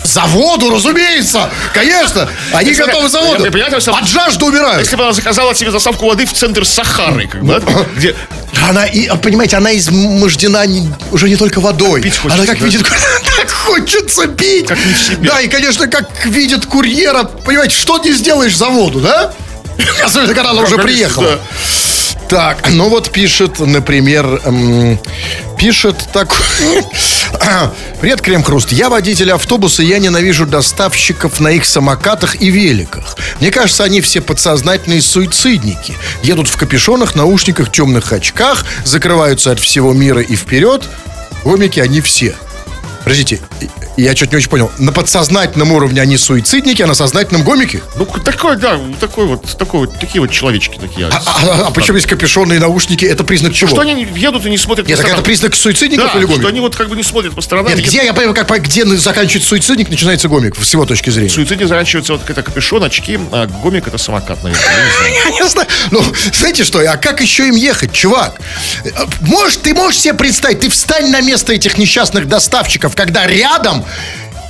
За 0.03 0.21
воду, 0.27 0.69
разумеется, 0.73 1.49
конечно. 1.73 2.29
Они 2.53 2.73
готовы 2.73 3.09
за 3.09 3.21
воду. 3.21 3.45
От 3.45 4.07
жажды 4.07 4.45
умирают. 4.45 4.83
Если 4.83 4.95
бы 4.95 5.03
она 5.03 5.13
заказала 5.13 5.53
тебе 5.53 5.71
доставку 5.71 6.07
воды 6.07 6.25
в 6.25 6.33
центр 6.33 6.65
Сахары, 6.65 7.27
как 7.27 7.43
бы, 7.43 7.61
где 7.95 8.15
Она, 8.67 8.85
и, 8.85 9.09
понимаете, 9.21 9.57
она 9.57 9.75
измождена 9.77 10.65
не- 10.65 10.89
уже 11.11 11.29
не 11.29 11.35
только 11.35 11.59
водой. 11.59 12.01
Пить 12.01 12.17
хочется, 12.17 12.41
она 12.41 12.45
как 12.51 12.59
да? 12.59 12.65
видит, 12.65 12.85
так 13.37 13.49
хочется 13.51 14.27
пить. 14.27 14.67
Как 14.67 14.77
не 14.83 14.93
в 14.93 14.97
себе. 14.99 15.29
Да, 15.29 15.41
и, 15.41 15.47
конечно, 15.47 15.87
как 15.87 16.25
видит 16.25 16.65
курьера, 16.65 17.23
понимаете, 17.23 17.75
что 17.75 17.97
не 17.99 18.11
сделаешь 18.13 18.55
за 18.55 18.67
воду, 18.67 18.99
да? 18.99 19.33
Особенно, 20.03 20.33
когда 20.33 20.51
она 20.51 20.61
уже 20.61 20.77
приехала. 20.77 21.39
Так, 22.29 22.71
ну 22.71 22.89
вот 22.89 23.09
пишет, 23.11 23.59
например, 23.59 24.41
эм, 24.43 24.99
пишет 25.57 25.95
так. 26.11 26.29
Привет, 28.01 28.21
Крем 28.21 28.43
Хруст. 28.43 28.73
Я 28.73 28.89
водитель 28.89 29.31
автобуса, 29.31 29.81
я 29.81 29.97
ненавижу 29.99 30.45
доставщиков 30.45 31.39
на 31.39 31.49
их 31.49 31.65
самокатах 31.65 32.41
и 32.41 32.49
великах. 32.49 33.15
Мне 33.39 33.49
кажется, 33.49 33.85
они 33.85 34.01
все 34.01 34.19
подсознательные 34.19 35.01
суицидники. 35.01 35.95
Едут 36.21 36.49
в 36.49 36.57
капюшонах, 36.57 37.15
наушниках, 37.15 37.71
темных 37.71 38.11
очках, 38.11 38.65
закрываются 38.83 39.51
от 39.51 39.59
всего 39.59 39.93
мира 39.93 40.21
и 40.21 40.35
вперед. 40.35 40.83
Гомики 41.45 41.79
они 41.79 42.01
все. 42.01 42.35
Подождите, 43.03 43.39
я 44.03 44.15
что-то 44.15 44.31
не 44.31 44.37
очень 44.37 44.49
понял. 44.49 44.71
На 44.77 44.91
подсознательном 44.91 45.71
уровне 45.71 46.01
они 46.01 46.17
суицидники, 46.17 46.81
а 46.81 46.87
на 46.87 46.93
сознательном 46.93 47.43
гомики? 47.43 47.81
Ну, 47.95 48.05
такой, 48.05 48.57
да, 48.57 48.79
такой 48.99 49.25
вот, 49.25 49.57
такой 49.57 49.81
вот, 49.81 49.99
такие 49.99 50.21
вот 50.21 50.31
человечки 50.31 50.77
такие. 50.79 51.07
А, 51.07 51.21
а- 51.25 51.67
а 51.67 51.71
почему 51.71 51.97
есть 51.97 52.07
капюшоны 52.07 52.53
и 52.53 52.59
наушники? 52.59 53.05
Это 53.05 53.23
признак 53.23 53.53
чего? 53.53 53.69
Что 53.71 53.81
они 53.81 54.07
едут 54.15 54.45
и 54.45 54.49
не 54.49 54.57
смотрят 54.57 54.87
Нет, 54.87 54.97
по 54.97 55.03
так 55.03 55.11
это 55.11 55.21
сторонам? 55.21 55.23
признак 55.23 55.55
суицидников 55.55 56.11
Да, 56.13 56.19
или 56.19 56.25
что 56.25 56.33
гомиков? 56.33 56.49
они 56.51 56.59
вот 56.59 56.75
как 56.75 56.89
бы 56.89 56.95
не 56.95 57.03
смотрят 57.03 57.33
по 57.35 57.41
сторонам. 57.41 57.73
Нет, 57.75 57.85
где, 57.85 58.05
я 58.05 58.13
понимаю, 58.13 58.35
как, 58.35 58.61
где 58.61 58.85
заканчивается 58.85 59.49
суицидник, 59.49 59.89
начинается 59.89 60.27
гомик, 60.27 60.55
с 60.61 60.73
его 60.73 60.85
точки 60.85 61.09
зрения. 61.09 61.29
Суицидник 61.29 61.67
заканчивается 61.67 62.13
вот 62.13 62.29
это 62.29 62.43
капюшон, 62.43 62.83
очки, 62.83 63.19
а 63.31 63.47
гомик 63.47 63.87
это 63.87 63.97
самокат, 63.97 64.43
наверное. 64.43 64.65
я 65.25 65.31
не 65.31 65.47
знаю. 65.49 65.67
Ну, 65.91 66.03
знаете 66.33 66.63
что, 66.63 66.79
а 66.79 66.97
как 66.97 67.21
еще 67.21 67.47
им 67.47 67.55
ехать, 67.55 67.91
чувак? 67.93 68.39
Э, 68.83 68.89
Можешь, 69.21 69.57
ты 69.57 69.73
можешь 69.73 69.99
себе 70.01 70.13
представить, 70.13 70.59
ты 70.59 70.69
встань 70.69 71.09
на 71.09 71.21
место 71.21 71.53
этих 71.53 71.77
несчастных 71.77 72.27
доставщиков, 72.27 72.95
когда 72.95 73.25
рядом 73.27 73.85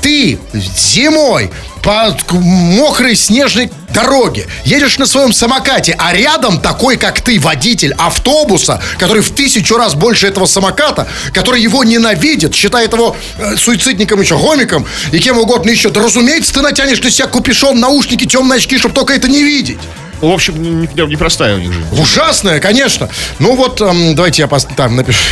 ты 0.02 0.40
зимой 0.54 1.52
по 1.84 2.16
мокрой 2.32 3.16
снежной 3.16 3.72
дороге 3.94 4.48
едешь 4.66 4.98
на 4.98 5.06
своем 5.06 5.34
самокате, 5.34 5.96
а 5.98 6.14
рядом 6.14 6.60
такой, 6.60 6.98
как 6.98 7.22
ты, 7.22 7.40
водитель 7.40 7.94
автобуса, 7.98 8.82
который 9.00 9.22
в 9.22 9.32
тысячу 9.32 9.78
раз 9.78 9.96
больше 9.96 10.28
этого 10.28 10.46
самоката, 10.46 11.08
который 11.34 11.62
его 11.62 11.84
ненавидит, 11.84 12.54
считает 12.54 12.94
его 12.94 13.16
э, 13.38 13.56
суицидником 13.56 14.22
еще, 14.22 14.38
гомиком 14.38 14.86
и 15.12 15.20
кем 15.20 15.38
угодно 15.38 15.70
еще. 15.70 15.90
Да 15.90 16.02
разумеется, 16.02 16.54
ты 16.54 16.62
натянешь 16.62 17.02
на 17.02 17.10
себя 17.10 17.28
капюшон, 17.28 17.80
наушники, 17.80 18.26
темные 18.26 18.58
очки, 18.58 18.78
чтобы 18.78 18.96
только 18.96 19.14
это 19.14 19.28
не 19.28 19.44
видеть. 19.44 19.80
Ну, 20.22 20.32
в 20.32 20.34
общем, 20.34 20.62
не- 20.62 20.70
не- 20.72 21.08
непростая 21.08 21.56
у 21.56 21.60
них 21.60 21.72
жизнь. 21.72 21.88
Ужасная, 22.02 22.60
конечно. 22.60 23.08
Ну 23.40 23.56
вот, 23.56 23.82
эм, 23.82 24.16
давайте 24.16 24.42
я 24.42 24.48
пос- 24.48 24.68
там 24.76 24.96
напишу. 24.96 25.20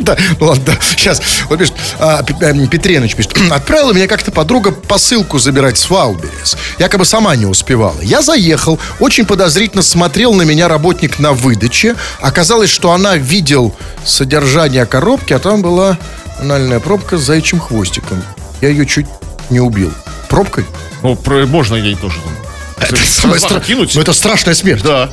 Да, 0.00 0.16
ну 0.40 0.46
ладно, 0.46 0.62
да, 0.66 0.74
сейчас. 0.82 1.22
Вот 1.48 1.58
пишет, 1.58 1.74
а, 1.98 2.22
Петреныч 2.22 3.14
пишет. 3.14 3.34
Отправила 3.50 3.92
меня 3.92 4.06
как-то 4.08 4.30
подруга 4.32 4.72
посылку 4.72 5.38
забирать 5.38 5.78
с 5.78 5.88
Wildberries. 5.88 6.56
Якобы 6.78 7.04
сама 7.04 7.34
не 7.36 7.46
успевала. 7.46 7.98
Я 8.02 8.20
заехал, 8.20 8.78
очень 8.98 9.24
подозрительно 9.24 9.82
смотрел 9.82 10.34
на 10.34 10.42
меня 10.42 10.68
работник 10.68 11.18
на 11.18 11.32
выдаче. 11.32 11.96
Оказалось, 12.20 12.70
что 12.70 12.92
она 12.92 13.16
видел 13.16 13.74
содержание 14.04 14.84
коробки, 14.84 15.32
а 15.32 15.38
там 15.38 15.62
была 15.62 15.96
анальная 16.40 16.80
пробка 16.80 17.16
с 17.16 17.22
заячьим 17.22 17.60
хвостиком. 17.60 18.22
Я 18.60 18.68
ее 18.68 18.86
чуть 18.86 19.06
не 19.48 19.60
убил. 19.60 19.92
Пробкой? 20.28 20.66
Ну, 21.02 21.14
про- 21.16 21.46
можно 21.46 21.76
ей 21.76 21.94
тоже 21.94 22.16
там. 22.20 22.32
Это 22.78 22.96
самое 22.96 23.34
размаха 23.34 23.54
стра- 23.56 23.66
кинуть. 23.66 23.94
Ну, 23.94 24.00
это 24.00 24.12
страшная 24.12 24.54
смерть. 24.54 24.82
Да. 24.82 25.10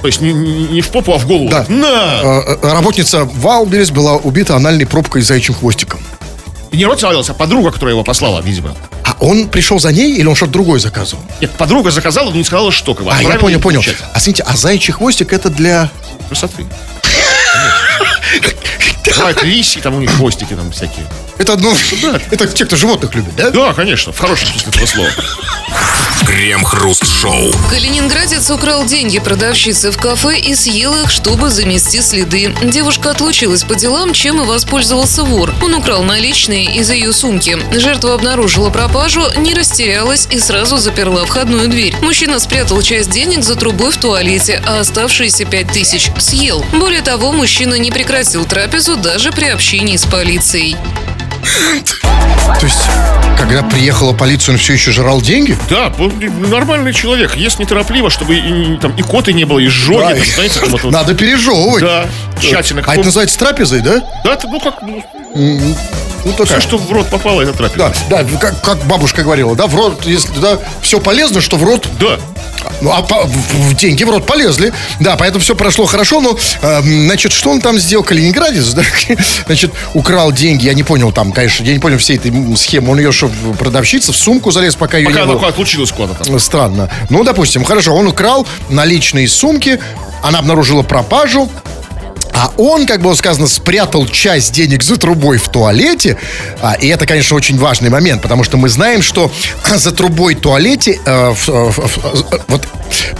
То 0.00 0.06
есть 0.06 0.20
не, 0.20 0.32
не- 0.32 0.80
в 0.80 0.88
попу, 0.88 1.12
а 1.12 1.18
в 1.18 1.26
голову. 1.26 1.50
Да. 1.50 1.64
На! 1.68 2.20
Э, 2.22 2.56
э, 2.62 2.72
Работница 2.72 3.24
Валберес 3.24 3.90
была 3.90 4.16
убита 4.16 4.56
анальной 4.56 4.86
пробкой 4.86 5.22
с 5.22 5.26
заячьим 5.26 5.54
хвостиком. 5.54 6.00
И 6.70 6.76
не 6.76 6.84
рот 6.84 7.02
а 7.02 7.34
подруга, 7.34 7.72
которая 7.72 7.94
его 7.94 8.04
послала, 8.04 8.40
видимо. 8.40 8.74
А 9.04 9.16
он 9.18 9.48
пришел 9.48 9.80
за 9.80 9.90
ней 9.92 10.14
или 10.16 10.26
он 10.26 10.36
что-то 10.36 10.52
другое 10.52 10.78
заказывал? 10.78 11.22
Нет, 11.40 11.50
подруга 11.52 11.90
заказала, 11.90 12.30
но 12.30 12.36
не 12.36 12.44
сказала, 12.44 12.70
что. 12.70 12.94
Как 12.94 13.04
бы, 13.04 13.12
А, 13.12 13.20
я 13.22 13.34
понял, 13.36 13.60
понял. 13.60 13.82
А 14.14 14.20
смотрите, 14.20 14.44
а 14.46 14.56
заячий 14.56 14.92
хвостик 14.92 15.32
это 15.32 15.50
для... 15.50 15.90
Красоты. 16.28 16.64
Бывают 19.16 19.42
риси, 19.42 19.80
там 19.80 19.96
у 19.96 20.00
них 20.00 20.10
хвостики 20.10 20.54
там 20.54 20.70
всякие. 20.70 21.04
Это, 21.38 21.56
ну, 21.56 21.74
это 22.30 22.46
те, 22.46 22.64
кто 22.64 22.76
животных 22.76 23.14
любит, 23.14 23.34
да? 23.34 23.50
Да, 23.50 23.72
конечно, 23.74 24.12
в 24.12 24.18
хорошем 24.18 24.46
смысле 24.48 24.70
этого 24.72 24.86
слова. 24.86 25.10
Крем-хруст-шоу. 26.26 27.52
Калининградец 27.70 28.50
украл 28.50 28.84
деньги 28.84 29.18
продавщицы 29.18 29.90
в 29.90 29.96
кафе 29.96 30.38
и 30.38 30.54
съел 30.54 30.94
их, 30.94 31.10
чтобы 31.10 31.50
замести 31.50 32.00
следы. 32.00 32.54
Девушка 32.62 33.10
отлучилась 33.10 33.64
по 33.64 33.74
делам, 33.74 34.12
чем 34.12 34.40
и 34.42 34.44
воспользовался 34.44 35.24
вор. 35.24 35.52
Он 35.62 35.74
украл 35.74 36.02
наличные 36.02 36.64
из 36.64 36.90
ее 36.90 37.12
сумки. 37.12 37.58
Жертва 37.72 38.14
обнаружила 38.14 38.70
пропажу, 38.70 39.22
не 39.36 39.54
растерялась 39.54 40.28
и 40.30 40.38
сразу 40.38 40.76
заперла 40.76 41.24
входную 41.24 41.68
дверь. 41.68 41.94
Мужчина 42.02 42.38
спрятал 42.38 42.82
часть 42.82 43.10
денег 43.10 43.42
за 43.42 43.56
трубой 43.56 43.90
в 43.90 43.96
туалете, 43.96 44.62
а 44.66 44.80
оставшиеся 44.80 45.44
пять 45.46 45.72
тысяч 45.72 46.10
съел. 46.18 46.64
Более 46.72 47.02
того, 47.02 47.32
мужчина 47.32 47.74
не 47.74 47.90
прекратил 47.90 48.44
трапезу 48.44 48.96
даже 48.96 49.32
при 49.32 49.46
общении 49.46 49.96
с 49.96 50.04
полицией. 50.04 50.76
То 51.42 52.66
есть, 52.66 52.78
когда 53.38 53.62
приехала 53.62 54.12
полиция, 54.12 54.52
он 54.52 54.58
все 54.58 54.74
еще 54.74 54.90
жрал 54.92 55.20
деньги? 55.20 55.56
Да, 55.70 55.92
нормальный 56.48 56.92
человек. 56.92 57.36
Ест 57.36 57.58
неторопливо, 57.58 58.10
чтобы 58.10 58.34
и, 58.36 58.76
там 58.76 58.94
и 58.96 59.02
коты 59.02 59.32
не 59.32 59.44
было, 59.44 59.58
и 59.58 59.68
жоги, 59.68 60.00
Да, 60.02 60.14
там, 60.14 60.24
знаете, 60.34 60.60
там 60.60 60.68
вот, 60.70 60.82
вот. 60.82 60.92
Надо 60.92 61.14
пережевывать. 61.14 61.82
Да, 61.82 62.06
тщательно. 62.40 62.82
А 62.86 62.94
это 62.94 63.04
называется 63.04 63.38
трапезой, 63.38 63.80
да? 63.80 64.02
Да, 64.24 64.34
это, 64.34 64.46
ну 64.48 64.60
как, 64.60 64.82
ну, 64.82 65.02
Ну, 65.34 66.32
такая. 66.32 66.46
все, 66.46 66.60
что 66.60 66.76
в 66.76 66.92
рот 66.92 67.08
попало, 67.08 67.40
это 67.40 67.52
трапеза. 67.54 67.92
Да, 68.10 68.22
да, 68.22 68.38
как, 68.38 68.60
как 68.62 68.78
бабушка 68.84 69.22
говорила, 69.22 69.56
да, 69.56 69.66
в 69.66 69.74
рот, 69.74 70.04
если 70.04 70.38
да, 70.38 70.58
все 70.82 71.00
полезно, 71.00 71.40
что 71.40 71.56
в 71.56 71.64
рот 71.64 71.86
Да. 71.98 72.18
Ну, 72.80 72.90
а 72.92 73.02
по- 73.02 73.28
деньги 73.74 74.04
в 74.04 74.10
рот 74.10 74.26
полезли. 74.26 74.72
Да, 75.00 75.16
поэтому 75.16 75.42
все 75.42 75.54
прошло 75.54 75.86
хорошо. 75.86 76.20
Но, 76.20 76.36
э, 76.62 76.82
значит, 76.82 77.32
что 77.32 77.50
он 77.50 77.60
там 77.60 77.78
сделал? 77.78 78.04
Калининградец, 78.04 78.68
да? 78.72 78.82
Значит, 79.46 79.72
украл 79.94 80.32
деньги. 80.32 80.66
Я 80.66 80.74
не 80.74 80.82
понял 80.82 81.12
там, 81.12 81.32
конечно, 81.32 81.64
я 81.64 81.72
не 81.72 81.78
понял 81.78 81.98
всей 81.98 82.16
этой 82.16 82.32
схемы. 82.56 82.92
Он 82.92 82.98
ее 82.98 83.12
что, 83.12 83.26
в 83.28 83.56
продавщица 83.56 84.12
в 84.12 84.16
сумку 84.16 84.50
залез, 84.50 84.74
пока 84.74 84.98
ее 84.98 85.08
Пока 85.08 85.20
не 85.20 85.26
было? 85.26 85.48
отлучилась 85.48 85.90
куда-то 85.90 86.24
там. 86.24 86.38
Странно. 86.38 86.90
Ну, 87.08 87.24
допустим, 87.24 87.64
хорошо, 87.64 87.94
он 87.94 88.06
украл 88.06 88.46
наличные 88.68 89.28
сумки, 89.28 89.78
она 90.22 90.38
обнаружила 90.40 90.82
пропажу, 90.82 91.48
а 92.32 92.52
он, 92.56 92.86
как 92.86 93.02
было 93.02 93.14
сказано, 93.14 93.46
спрятал 93.46 94.06
часть 94.06 94.52
денег 94.52 94.82
за 94.82 94.96
трубой 94.96 95.38
в 95.38 95.48
туалете. 95.48 96.16
А, 96.60 96.74
и 96.74 96.86
это, 96.88 97.06
конечно, 97.06 97.36
очень 97.36 97.58
важный 97.58 97.90
момент, 97.90 98.22
потому 98.22 98.44
что 98.44 98.56
мы 98.56 98.68
знаем, 98.68 99.02
что 99.02 99.30
за 99.76 99.92
трубой 99.92 100.34
в 100.34 100.40
туалете, 100.40 100.98
э, 101.04 101.30
в- 101.30 101.48
в- 101.48 101.72
в- 101.72 102.34
э, 102.34 102.38
вот 102.48 102.66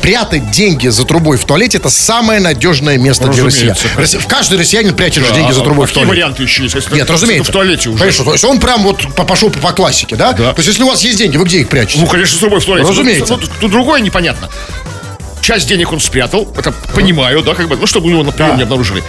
прятать 0.02 0.50
деньги 0.50 0.88
за 0.88 1.04
трубой 1.04 1.36
в 1.36 1.44
туалете 1.44 1.78
это 1.78 1.90
самое 1.90 2.40
надежное 2.40 2.98
место 2.98 3.28
для 3.28 3.44
россиян. 3.44 3.70
Разумеется. 3.76 4.00
Россия- 4.18 4.28
Каждый 4.28 4.58
россиянин 4.58 4.94
прячет 4.94 5.24
же 5.24 5.30
Да, 5.30 5.36
деньги 5.36 5.52
за 5.52 5.60
а 5.60 5.64
трубой 5.64 5.86
в 5.86 5.90
какие 5.90 6.04
туалете. 6.04 6.22
варианты 6.22 6.42
еще 6.42 6.62
есть? 6.64 6.74
Если 6.74 6.94
Нет, 6.94 7.04
это 7.04 7.12
разумеется. 7.12 7.50
В 7.50 7.54
туалете 7.54 7.88
уже. 7.90 7.98
Конечно, 7.98 8.24
то 8.24 8.32
есть 8.32 8.44
он 8.44 8.58
прям 8.58 8.82
вот 8.82 9.14
по- 9.14 9.24
пошел 9.24 9.50
по, 9.50 9.58
по 9.58 9.72
классике, 9.72 10.16
да? 10.16 10.32
Да. 10.32 10.52
То 10.52 10.58
есть 10.58 10.68
если 10.68 10.82
у 10.82 10.86
вас 10.88 11.02
есть 11.04 11.18
деньги, 11.18 11.36
вы 11.36 11.44
где 11.44 11.60
их 11.60 11.68
прячете? 11.68 12.00
Ну, 12.00 12.06
конечно, 12.06 12.36
с 12.36 12.40
трубой 12.40 12.60
в 12.60 12.64
туалете. 12.64 12.88
Разумеется. 12.88 13.34
Ну, 13.34 13.38
тут- 13.40 13.50
тут 13.60 13.70
другое 13.70 14.00
непонятно. 14.00 14.48
Часть 15.42 15.68
денег 15.68 15.92
он 15.92 16.00
спрятал, 16.00 16.52
это 16.56 16.72
понимаю, 16.94 17.42
да, 17.42 17.54
как 17.54 17.68
бы, 17.68 17.76
ну, 17.76 17.86
чтобы 17.86 18.06
у 18.08 18.10
него 18.10 18.22
на 18.22 18.32
прием 18.32 18.50
Да. 18.50 18.56
не 18.56 18.62
обнаружили. 18.62 19.02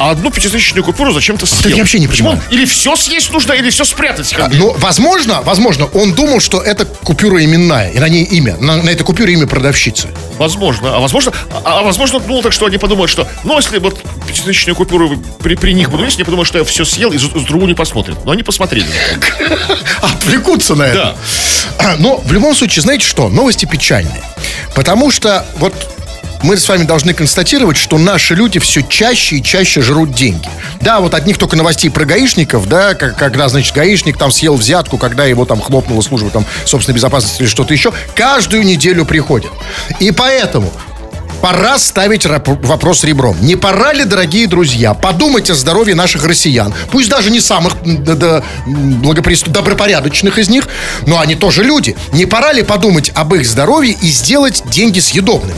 А 0.00 0.12
одну 0.12 0.30
пятитысячную 0.30 0.82
купюру 0.82 1.12
зачем-то 1.12 1.44
съел. 1.44 1.76
я 1.76 1.82
вообще 1.82 1.98
не 1.98 2.08
Почему? 2.08 2.30
понимаю. 2.30 2.48
Или 2.50 2.64
все 2.64 2.96
съесть 2.96 3.30
нужно, 3.32 3.52
или 3.52 3.68
все 3.68 3.84
спрятать. 3.84 4.34
Бы. 4.34 4.48
Ну, 4.50 4.74
возможно, 4.78 5.42
возможно, 5.42 5.84
он 5.92 6.14
думал, 6.14 6.40
что 6.40 6.62
это 6.62 6.86
купюра 6.86 7.44
именная, 7.44 7.90
и 7.90 7.98
на 7.98 8.08
ней 8.08 8.24
имя. 8.24 8.56
На, 8.56 8.78
на 8.78 8.88
этой 8.88 9.02
купюре 9.02 9.34
имя 9.34 9.46
продавщицы. 9.46 10.08
Возможно. 10.38 10.96
А 10.96 11.00
возможно, 11.00 11.34
а, 11.52 11.80
а 11.80 11.82
возможно, 11.82 12.18
думал 12.18 12.40
так, 12.40 12.54
что 12.54 12.64
они 12.64 12.78
подумают, 12.78 13.10
что, 13.10 13.28
ну, 13.44 13.58
если 13.58 13.76
вот 13.78 14.02
пятитысячную 14.26 14.74
купюру 14.74 15.18
при, 15.42 15.54
при 15.54 15.74
них 15.74 15.90
буду 15.90 16.04
есть, 16.04 16.16
они 16.16 16.24
подумают, 16.24 16.48
что 16.48 16.56
я 16.56 16.64
все 16.64 16.86
съел 16.86 17.12
и 17.12 17.18
за, 17.18 17.26
за 17.26 17.44
другую 17.44 17.68
не 17.68 17.74
посмотрят. 17.74 18.24
Но 18.24 18.32
они 18.32 18.42
посмотрели. 18.42 18.86
Отвлекутся 20.00 20.76
на 20.76 20.84
это. 20.84 21.14
Да. 21.78 21.96
Но 21.98 22.16
в 22.24 22.32
любом 22.32 22.54
случае, 22.54 22.80
знаете 22.80 23.06
что? 23.06 23.28
Новости 23.28 23.66
печальные. 23.66 24.22
Потому 24.74 25.10
что 25.10 25.44
вот 25.58 25.74
мы 26.42 26.56
с 26.56 26.68
вами 26.68 26.84
должны 26.84 27.12
констатировать, 27.14 27.76
что 27.76 27.98
наши 27.98 28.34
люди 28.34 28.58
все 28.58 28.82
чаще 28.82 29.36
и 29.36 29.42
чаще 29.42 29.82
жрут 29.82 30.12
деньги. 30.12 30.48
Да, 30.80 31.00
вот 31.00 31.14
одних 31.14 31.38
только 31.38 31.56
новостей 31.56 31.90
про 31.90 32.04
гаишников, 32.04 32.68
да, 32.68 32.94
как- 32.94 33.16
когда, 33.16 33.48
значит, 33.48 33.74
гаишник 33.74 34.16
там 34.16 34.30
съел 34.32 34.54
взятку, 34.56 34.98
когда 34.98 35.24
его 35.26 35.44
там 35.44 35.60
хлопнула 35.60 36.00
служба 36.02 36.30
там 36.30 36.44
собственной 36.64 36.96
безопасности 36.96 37.42
или 37.42 37.48
что-то 37.48 37.72
еще, 37.74 37.92
каждую 38.14 38.64
неделю 38.64 39.04
приходят. 39.04 39.50
И 40.00 40.10
поэтому 40.10 40.72
Пора 41.40 41.78
ставить 41.78 42.26
вопрос 42.26 43.02
ребром. 43.02 43.34
Не 43.40 43.56
пора 43.56 43.94
ли, 43.94 44.04
дорогие 44.04 44.46
друзья, 44.46 44.92
подумать 44.92 45.48
о 45.48 45.54
здоровье 45.54 45.94
наших 45.94 46.26
россиян, 46.26 46.74
пусть 46.90 47.08
даже 47.08 47.30
не 47.30 47.40
самых 47.40 47.76
благопристо- 47.82 49.48
добропорядочных 49.50 50.38
из 50.38 50.50
них, 50.50 50.68
но 51.06 51.18
они 51.18 51.36
тоже 51.36 51.64
люди. 51.64 51.96
Не 52.12 52.26
пора 52.26 52.52
ли 52.52 52.62
подумать 52.62 53.10
об 53.14 53.34
их 53.34 53.46
здоровье 53.46 53.96
и 54.02 54.08
сделать 54.08 54.62
деньги 54.66 55.00
съедобными? 55.00 55.56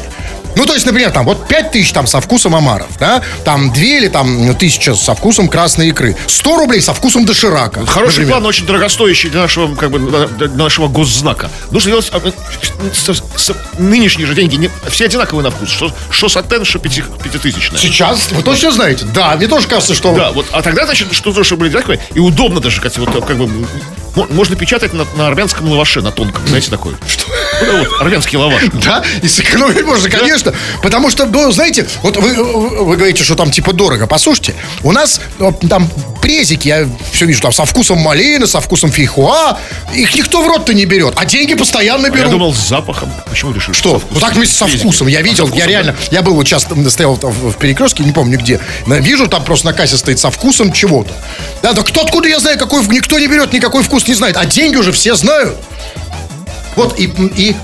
Ну, 0.56 0.66
то 0.66 0.74
есть, 0.74 0.86
например, 0.86 1.10
там 1.10 1.24
вот 1.24 1.48
5 1.48 1.70
тысяч 1.72 1.92
там 1.92 2.06
со 2.06 2.20
вкусом 2.20 2.54
омаров, 2.54 2.88
да, 2.98 3.22
там 3.44 3.72
2 3.72 3.82
или 3.82 4.08
там 4.08 4.54
тысяча 4.56 4.94
со 4.94 5.14
вкусом 5.14 5.48
красной 5.48 5.88
икры, 5.88 6.16
100 6.26 6.56
рублей 6.56 6.80
со 6.80 6.92
вкусом 6.94 7.24
доширака. 7.24 7.84
Хороший 7.86 8.12
например. 8.18 8.32
план, 8.32 8.46
очень 8.46 8.66
дорогостоящий 8.66 9.30
для 9.30 9.42
нашего, 9.42 9.74
как 9.74 9.90
бы, 9.90 10.28
для 10.38 10.48
нашего 10.48 10.88
госзнака. 10.88 11.50
Нужно 11.70 11.90
делать 11.92 12.10
а, 12.12 12.20
э, 12.22 12.32
с- 12.92 13.22
с- 13.36 13.54
нынешние 13.78 14.26
же 14.26 14.34
деньги, 14.34 14.56
не- 14.56 14.70
все 14.90 15.06
одинаковые 15.06 15.44
на 15.44 15.50
вкус. 15.50 15.70
Что, 15.70 15.90
что 16.10 16.28
сатен, 16.28 16.64
что 16.64 16.78
пяти, 16.78 17.02
пятитысячная. 17.22 17.78
Сейчас, 17.80 18.30
вы 18.30 18.42
точно 18.42 18.72
знаете? 18.72 19.04
Да, 19.14 19.34
мне 19.36 19.46
тоже 19.46 19.68
кажется, 19.68 19.94
что... 19.94 20.14
Да, 20.14 20.32
вот, 20.32 20.46
а 20.52 20.62
тогда, 20.62 20.84
значит, 20.86 21.12
что 21.12 21.32
то, 21.32 21.42
что 21.44 21.56
были 21.56 21.70
одинаковые, 21.70 22.00
и 22.14 22.18
удобно 22.20 22.60
даже, 22.60 22.80
как, 22.80 22.96
вот, 22.98 23.24
как 23.24 23.36
бы, 23.36 23.48
можно 24.14 24.56
печатать 24.56 24.92
на, 24.92 25.06
на 25.16 25.26
армянском 25.28 25.68
лаваше, 25.70 26.00
на 26.02 26.12
тонком, 26.12 26.46
знаете, 26.46 26.70
такое. 26.70 26.94
Что? 27.06 27.26
Ну, 27.64 27.78
вот, 27.78 27.88
армянский 28.00 28.36
лаваш. 28.38 28.62
Да, 28.84 29.02
и 29.22 29.28
сэкономить 29.28 29.84
можно, 29.84 30.08
конечно. 30.10 30.52
Потому 30.82 31.10
что, 31.10 31.26
ну, 31.26 31.50
знаете, 31.52 31.86
вот 32.02 32.16
вы, 32.16 32.34
говорите, 32.96 33.22
что 33.22 33.34
там 33.36 33.50
типа 33.50 33.72
дорого. 33.72 34.06
Послушайте, 34.06 34.54
у 34.82 34.92
нас 34.92 35.20
э, 35.38 35.52
там 35.68 35.88
презики, 36.20 36.68
я 36.68 36.88
все 37.12 37.26
вижу, 37.26 37.40
там 37.42 37.52
со 37.52 37.64
вкусом 37.64 37.98
малины, 37.98 38.46
со 38.46 38.60
вкусом 38.60 38.90
фейхуа. 38.90 39.58
Их 39.94 40.14
никто 40.14 40.42
в 40.42 40.46
рот-то 40.48 40.74
не 40.74 40.84
берет, 40.84 41.14
а 41.16 41.24
деньги 41.24 41.54
постоянно 41.54 42.08
А 42.08 42.10
берут. 42.10 42.26
Я 42.26 42.30
думал, 42.32 42.54
с 42.54 42.68
запахом. 42.68 43.12
Почему 43.28 43.52
решили? 43.52 43.74
Что? 43.74 43.94
со 43.94 43.98
вкусом? 43.98 44.14
Ну 44.14 44.20
так 44.20 44.34
вместе 44.34 44.54
со 44.56 44.64
Презики. 44.64 44.82
вкусом. 44.82 45.06
Я 45.08 45.18
А, 45.18 45.22
видел, 45.22 45.44
со 45.46 45.52
вкусом, 45.52 45.58
я 45.58 45.66
реально, 45.66 45.96
я 46.10 46.22
был 46.22 46.34
вот 46.34 46.46
сейчас 46.46 46.66
стоял 46.88 47.14
в 47.16 47.54
перекрестке, 47.58 48.02
не 48.04 48.12
помню 48.12 48.38
где. 48.38 48.60
Вижу, 48.86 49.28
там 49.28 49.44
просто 49.44 49.66
на 49.66 49.72
кассе 49.72 49.96
стоит 49.96 50.18
со 50.18 50.30
вкусом 50.30 50.72
чего-то. 50.72 51.12
Да, 51.62 51.72
да 51.72 51.82
кто 51.82 52.02
откуда 52.02 52.28
я 52.28 52.40
знаю, 52.40 52.58
какой, 52.58 52.84
никто 52.88 53.18
не 53.18 53.26
берет, 53.26 53.52
никакой 53.52 53.82
вкус 53.82 54.01
не 54.08 54.14
знает. 54.14 54.36
А 54.36 54.44
деньги 54.44 54.76
уже 54.76 54.92
все 54.92 55.14
знают. 55.14 55.56
Вот 56.76 56.98
и, 56.98 57.04
и 57.36 57.56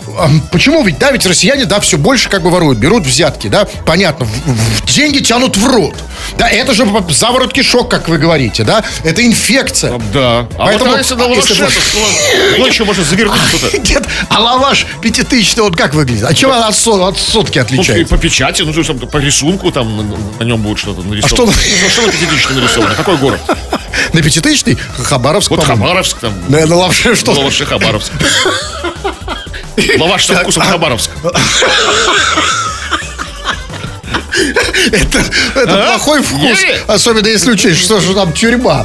почему 0.53 0.83
ведь, 0.85 0.99
да, 0.99 1.11
ведь 1.13 1.25
россияне, 1.27 1.65
да, 1.65 1.81
все 1.81 1.97
больше 1.99 2.29
как 2.29 2.43
бы 2.43 2.51
воруют, 2.51 2.79
берут 2.79 3.05
взятки, 3.07 3.47
да, 3.49 3.67
понятно, 3.87 4.27
в- 4.27 4.31
в- 4.31 4.87
деньги 4.87 5.19
тянут 5.19 5.57
в 5.57 5.67
рот. 5.67 5.95
Да, 6.37 6.49
это 6.49 6.75
же 6.75 6.87
заворот 7.11 7.53
кишок, 7.53 7.91
как 7.91 8.09
вы 8.09 8.19
говорите, 8.19 8.65
да, 8.65 8.85
это 9.05 9.25
инфекция. 9.25 9.99
Да. 10.13 10.41
А 10.59 10.67
Поэтому- 10.67 10.91
вот 10.91 10.99
если 10.99 11.15
на 11.15 11.25
а 11.25 11.29
лаваше, 11.29 11.53
если- 11.53 11.65
то 11.65 11.71
что 11.71 12.67
еще 12.67 12.85
можно 12.85 13.05
завернуть 13.05 13.41
что-то? 13.49 13.79
Нет, 13.89 14.05
а 14.29 14.41
лаваш 14.41 14.87
пятитысячный, 15.01 15.63
он 15.63 15.75
как 15.75 15.95
выглядит? 15.95 16.25
А 16.25 16.35
чем 16.35 16.51
он 16.51 16.63
от, 16.63 16.75
со- 16.77 17.07
от 17.09 17.19
сотки 17.19 17.59
Ну, 17.59 17.65
отличается? 17.65 18.15
по 18.15 18.21
печати, 18.21 18.63
ну, 18.63 18.73
то 18.73 18.79
есть, 18.81 18.89
там, 18.89 18.99
по 19.09 19.19
рисунку 19.19 19.71
там 19.71 19.97
на, 19.97 20.17
на 20.41 20.45
нем 20.45 20.61
будет 20.63 20.79
что-то 20.79 21.03
нарисовано. 21.03 21.37
что 21.37 21.47
на- 21.47 21.53
Ну, 21.83 21.89
что 21.91 22.03
на 22.03 22.13
пятитысячном 22.13 22.57
нарисовано? 22.61 22.95
Какой 22.95 23.17
город? 23.17 23.41
На 24.13 24.23
пятитысячный 24.23 24.79
Хабаровск, 25.03 25.51
Вот. 25.51 25.65
Хабаровск 25.65 26.19
там. 26.21 26.33
На, 26.49 26.65
на 26.67 26.93
что? 27.15 27.33
Лаваши 27.33 27.67
Хабаровск. 27.67 28.13
Лаваш 30.00 30.26
со 30.26 30.36
вкусом 30.36 30.64
Хабаровск. 30.64 31.12
Это, 34.93 35.25
это 35.55 35.85
А? 35.85 35.99
плохой 35.99 36.23
вкус. 36.23 36.59
Особенно 36.87 37.27
если 37.27 37.51
учесть, 37.53 37.81
что 37.81 38.01
же 38.01 38.15
там 38.15 38.33
тюрьма. 38.33 38.85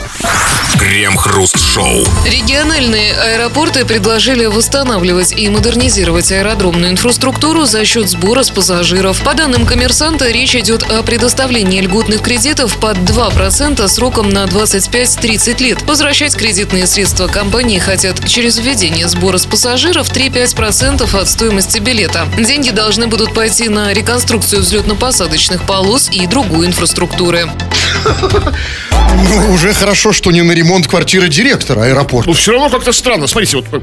Крем-хруст-шоу. 0.79 2.03
Региональные 2.25 3.13
аэропорты 3.13 3.85
предложили 3.85 4.45
восстанавливать 4.45 5.31
и 5.31 5.47
модернизировать 5.49 6.31
аэродромную 6.31 6.91
инфраструктуру 6.91 7.65
за 7.65 7.85
счет 7.85 8.09
сбора 8.09 8.43
с 8.43 8.49
пассажиров. 8.49 9.21
По 9.23 9.33
данным 9.33 9.65
коммерсанта, 9.65 10.29
речь 10.31 10.55
идет 10.55 10.83
о 10.89 11.03
предоставлении 11.03 11.79
льготных 11.81 12.21
кредитов 12.21 12.77
под 12.77 12.97
2% 12.97 13.87
сроком 13.87 14.29
на 14.29 14.45
25-30 14.45 15.61
лет. 15.61 15.81
Возвращать 15.83 16.35
кредитные 16.35 16.87
средства 16.87 17.27
компании 17.27 17.79
хотят 17.79 18.25
через 18.27 18.57
введение 18.57 19.07
сбора 19.07 19.37
с 19.37 19.45
пассажиров 19.45 20.09
3-5% 20.11 21.19
от 21.19 21.29
стоимости 21.29 21.79
билета. 21.79 22.27
Деньги 22.37 22.71
должны 22.71 23.07
будут 23.07 23.33
пойти 23.33 23.69
на 23.69 23.93
реконструкцию 23.93 24.61
взлетно-посадочных 24.61 25.32
полос 25.65 26.09
и 26.11 26.27
другую 26.27 26.67
инфраструктуры. 26.67 27.49
Ну, 29.11 29.53
уже 29.53 29.73
хорошо, 29.73 30.11
что 30.13 30.31
не 30.31 30.41
на 30.41 30.51
ремонт 30.51 30.87
квартиры 30.87 31.27
директора 31.29 31.83
аэропорта. 31.83 32.29
Ну, 32.29 32.35
все 32.35 32.51
равно 32.51 32.69
как-то 32.69 32.91
странно. 32.91 33.27
Смотрите, 33.27 33.57
вот 33.57 33.65
э, 33.71 33.79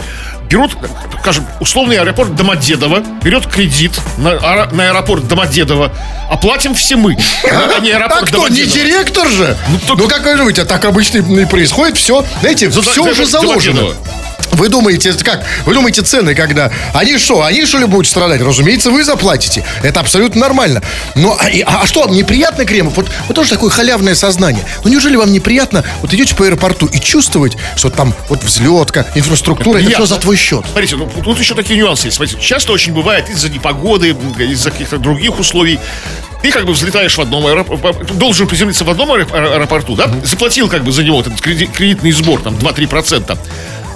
берут, 0.48 0.72
скажем, 1.20 1.46
условный 1.60 1.98
аэропорт 1.98 2.34
Домодедово, 2.34 3.02
берет 3.22 3.46
кредит 3.46 3.92
на, 4.18 4.30
аэро- 4.34 4.74
на 4.74 4.88
аэропорт 4.90 5.26
Домодедово, 5.28 5.92
оплатим 6.30 6.74
все 6.74 6.96
мы, 6.96 7.16
а 7.44 7.80
не 7.80 7.90
аэропорт 7.90 8.20
Так 8.20 8.28
кто, 8.28 8.48
не 8.48 8.62
Домодедово. 8.64 8.74
директор 8.86 9.28
же? 9.28 9.56
Ну, 9.68 9.96
только- 9.96 10.14
как 10.16 10.24
вы 10.26 10.36
думаете, 10.36 10.62
а 10.62 10.64
так 10.64 10.84
обычно 10.84 11.18
и 11.18 11.44
происходит 11.46 11.96
все. 11.96 12.24
Знаете, 12.40 12.70
За- 12.70 12.82
все 12.82 13.02
за- 13.04 13.10
уже 13.10 13.24
за 13.24 13.40
заложено. 13.40 13.74
Домодедово. 13.80 14.06
Вы 14.52 14.68
думаете, 14.68 15.10
это 15.10 15.24
как? 15.24 15.44
Вы 15.64 15.74
думаете, 15.74 16.02
цены, 16.02 16.34
когда... 16.34 16.72
Они 16.92 17.18
что, 17.18 17.44
они 17.44 17.64
что 17.66 17.78
ли 17.78 17.84
будут 17.86 18.08
страдать? 18.08 18.40
Разумеется, 18.42 18.90
вы 18.90 19.04
заплатите. 19.04 19.64
Это 19.84 20.00
абсолютно 20.00 20.40
нормально. 20.40 20.82
Но, 21.14 21.36
а, 21.38 21.48
и- 21.48 21.62
а 21.64 21.86
что, 21.86 22.08
неприятно, 22.08 22.64
Кремов? 22.64 22.96
Вот, 22.96 23.08
вот 23.28 23.34
тоже 23.34 23.50
такое 23.50 23.70
халявное 23.70 24.16
сознание. 24.16 24.64
Ну, 24.82 24.90
неужели 24.90 25.09
вам 25.16 25.32
неприятно 25.32 25.84
вот 26.02 26.12
идете 26.14 26.34
по 26.34 26.44
аэропорту 26.44 26.86
и 26.86 26.98
чувствовать, 27.00 27.56
что 27.76 27.90
там 27.90 28.14
вот 28.28 28.42
взлетка, 28.42 29.06
инфраструктура, 29.14 29.76
это, 29.78 29.80
все 29.80 29.86
приятно. 29.96 30.06
за 30.06 30.16
твой 30.20 30.36
счет? 30.36 30.64
Смотрите, 30.70 30.96
ну 30.96 31.08
тут 31.22 31.38
еще 31.38 31.54
такие 31.54 31.78
нюансы 31.78 32.06
есть. 32.08 32.16
Смотрите, 32.16 32.40
часто 32.40 32.72
очень 32.72 32.92
бывает 32.92 33.28
из-за 33.28 33.48
непогоды, 33.48 34.16
из-за 34.38 34.70
каких-то 34.70 34.98
других 34.98 35.38
условий. 35.38 35.78
Ты 36.42 36.50
как 36.52 36.64
бы 36.64 36.72
взлетаешь 36.72 37.16
в 37.18 37.20
одном 37.20 37.46
аэропорту, 37.46 38.14
должен 38.14 38.46
приземлиться 38.46 38.84
в 38.84 38.90
одном 38.90 39.12
аэро- 39.12 39.54
аэропорту, 39.54 39.94
да? 39.94 40.10
Заплатил 40.24 40.68
как 40.68 40.84
бы 40.84 40.90
за 40.92 41.02
него 41.04 41.20
этот 41.20 41.38
креди- 41.40 41.66
кредитный 41.66 42.12
сбор, 42.12 42.40
там 42.40 42.54
2-3%. 42.54 43.36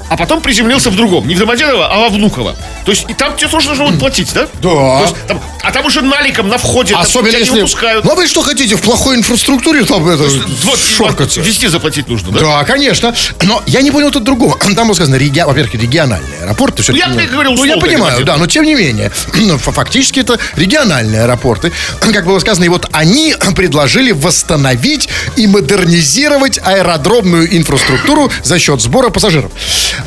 А 0.09 0.17
потом 0.17 0.41
приземлился 0.41 0.91
в 0.91 0.97
другом. 0.97 1.27
Не 1.27 1.35
в 1.35 1.39
Домодедово, 1.39 1.87
а 1.93 1.99
во 2.01 2.09
Внуково. 2.09 2.55
То 2.85 2.93
есть 2.93 3.07
и 3.09 3.15
там 3.15 3.37
тебе 3.37 3.49
тоже 3.49 3.69
нужно 3.71 3.87
будет 3.87 3.99
платить, 3.99 4.33
да? 4.35 4.43
Да. 4.63 4.69
То 4.69 5.01
есть 5.03 5.15
там- 5.27 5.41
а 5.63 5.73
там 5.73 5.87
уже 5.87 6.03
наликом 6.03 6.49
на 6.49 6.59
входе 6.59 6.93
там 6.93 7.01
Особенно 7.03 7.31
тебя 7.31 7.39
если... 7.39 7.55
не 7.55 7.61
выпускают. 7.61 8.05
Ну, 8.05 8.13
а 8.13 8.15
вы 8.15 8.27
что 8.27 8.43
хотите, 8.43 8.77
в 8.77 8.83
плохой 8.83 9.17
инфраструктуре 9.17 9.83
там 9.85 10.07
это, 10.07 10.25
Вот, 10.65 10.79
шоркаться? 10.79 11.41
Везде 11.41 11.71
заплатить 11.71 12.07
нужно, 12.09 12.33
да? 12.33 12.41
Да, 12.41 12.65
конечно. 12.65 13.15
Но 13.43 13.63
я 13.67 13.81
не 13.81 13.91
понял 13.91 14.11
тут 14.11 14.25
другого. 14.25 14.59
Там 14.77 14.87
было 14.89 14.95
сказано, 14.95 15.17
реги- 15.17 15.45
во-первых, 15.45 15.75
региональный 15.75 16.39
аэропорт. 16.43 16.81
Ну, 16.87 16.95
я 16.95 17.07
тебе 17.07 17.27
говорил 17.27 17.53
Ну, 17.55 17.65
я 17.65 17.79
понимаю, 17.79 18.25
да, 18.25 18.37
но 18.37 18.47
тем 18.47 18.65
не 18.65 18.75
менее. 18.75 19.11
ну, 19.35 19.57
Фактически 19.59 20.21
это 20.21 20.39
региональные 20.57 21.23
аэропорты. 21.23 21.73
Как 22.01 22.27
было 22.27 22.39
сказано, 22.41 22.65
и 22.65 22.69
вот 22.69 22.87
они 22.93 23.35
предложили 23.57 24.13
восстановить 24.13 25.09
и 25.37 25.47
модернизировать 25.47 26.59
аэродромную 26.63 27.57
инфраструктуру 27.57 28.31
за 28.43 28.59
счет 28.59 28.83
сбора 28.83 29.09
пассажиров. 29.09 29.51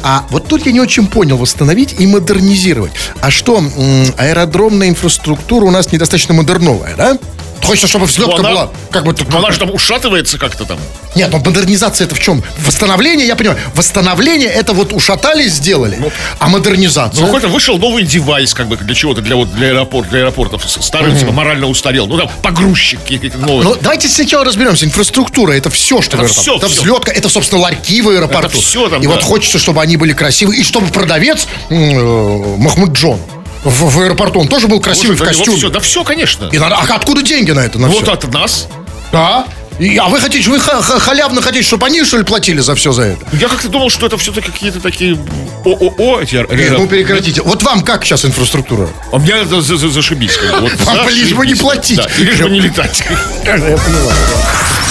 А 0.03 0.25
вот 0.29 0.47
тут 0.47 0.65
я 0.65 0.71
не 0.71 0.79
очень 0.79 1.07
понял, 1.07 1.38
восстановить 1.38 1.95
и 1.99 2.07
модернизировать. 2.07 2.91
А 3.21 3.31
что, 3.31 3.63
аэродромная 4.17 4.89
инфраструктура 4.89 5.65
у 5.65 5.71
нас 5.71 5.91
недостаточно 5.91 6.33
модерновая, 6.33 6.95
да? 6.95 7.17
Хочется, 7.64 7.88
чтобы 7.88 8.05
взлетка 8.05 8.39
она- 8.39 8.49
была 8.49 8.70
как 8.91 9.03
бы... 9.05 9.16
Но 9.30 9.39
она 9.39 9.51
же 9.51 9.60
там 9.60 9.72
ушатывается 9.72 10.38
как-то 10.38 10.66
там. 10.66 10.80
Нет, 11.16 11.30
ну 11.32 11.39
модернизация 11.39 12.05
это 12.05 12.16
в 12.16 12.20
чем? 12.20 12.43
Восстановление, 12.60 13.26
я 13.28 13.36
понимаю. 13.36 13.60
Восстановление 13.74 14.49
это 14.49 14.74
вот 14.74 14.93
ушатали, 14.93 15.47
сделали. 15.47 15.97
а 16.39 16.47
модернизация? 16.47 17.22
Ну, 17.22 17.26
какой-то 17.28 17.47
вышел 17.47 17.78
новый 17.78 18.03
девайс, 18.03 18.53
как 18.53 18.68
бы 18.68 18.78
для 18.78 18.93
чего-то, 18.93 19.22
для 19.22 19.36
вот 19.36 19.53
для 19.53 19.70
аэропорт, 19.70 20.10
для 20.10 20.20
аэропортов. 20.20 20.64
Старый, 20.68 21.18
типа, 21.18 21.32
морально 21.32 21.68
устарел. 21.68 22.08
Ну, 22.08 22.18
там, 22.18 22.30
погрузчик 22.41 22.99
какие-то 23.01 23.38
новые. 23.39 23.64
Ну, 23.64 23.76
давайте 23.82 24.08
сначала 24.08 24.45
разберемся. 24.45 24.86
Инфраструктура 24.86 25.53
это 25.53 25.70
все, 25.70 26.01
что 26.01 26.18
Это 26.18 26.28
в 26.28 26.32
всё, 26.32 26.58
это 26.58 26.68
взлетка, 26.68 27.12
это, 27.12 27.30
собственно, 27.30 27.62
ларьки 27.62 28.01
в 28.01 28.10
аэропорту. 28.10 28.47
Это 28.47 28.58
всё 28.58 28.89
там, 28.89 29.01
И 29.01 29.05
да. 29.05 29.14
вот 29.14 29.24
хочется, 29.24 29.58
чтобы 29.58 29.82
они 29.82 29.97
были 29.97 30.14
красивые. 30.14 30.60
И 30.60 30.64
чтобы 30.64 30.88
продавец 30.88 31.47
э, 31.70 31.76
Махмуд 31.76 32.91
Джон 32.91 33.20
в, 33.70 33.95
в 33.95 33.99
аэропорту, 34.01 34.39
он 34.39 34.47
тоже 34.47 34.68
был 34.68 34.80
красивый 34.82 35.15
в 35.15 35.20
Боже, 35.20 35.32
да, 35.32 35.38
вот 35.38 35.38
костюме. 35.38 35.57
всё, 35.57 35.70
да 35.70 35.80
все, 35.80 36.03
конечно. 36.03 36.49
И 36.51 36.57
надо- 36.59 36.76
а 36.78 36.95
откуда 36.95 37.22
деньги 37.22 37.51
на 37.51 37.61
это? 37.61 37.80
На 37.80 37.88
Вот 37.88 38.03
всё? 38.03 38.13
от 38.13 38.32
нас. 38.34 38.68
Да? 39.11 39.45
И- 39.80 39.97
а 39.97 40.07
вы 40.07 40.19
хотите, 40.19 40.49
вы 40.49 40.59
ха- 40.59 40.82
ха- 40.82 40.99
халявно 40.99 41.41
хотите, 41.41 41.63
чтобы 41.65 41.86
они, 41.86 42.03
что 42.03 42.17
ли, 42.17 42.23
платили 42.23 42.59
за 42.61 42.73
все 42.75 42.91
за 42.91 43.03
это? 43.03 43.25
Я 43.34 43.47
как-то 43.47 43.67
думал, 43.69 43.89
что 43.89 44.05
это 44.07 44.17
все-таки 44.17 44.51
какие-то 44.51 44.80
такие 44.80 45.17
ООО 45.65 46.21
эти 46.21 46.36
Нет, 46.36 46.71
ну 46.78 46.88
прекратите. 46.88 47.41
Вот 47.43 47.61
вам 47.63 47.82
как 47.82 48.03
сейчас 48.05 48.25
инфраструктура? 48.25 48.89
А 49.11 49.17
меня 49.17 49.38
это 49.38 49.61
за- 49.61 49.78
за- 49.78 49.89
зашибись. 49.89 50.38
Вот 50.59 50.73
Вам 50.86 51.09
лишь 51.09 51.34
бы 51.34 51.45
не 51.45 51.55
платить. 51.55 51.97
Да, 51.97 52.07
и 52.17 52.23
лишь 52.23 52.39
бы 52.39 52.49
не 52.49 52.59
летать. 52.61 53.03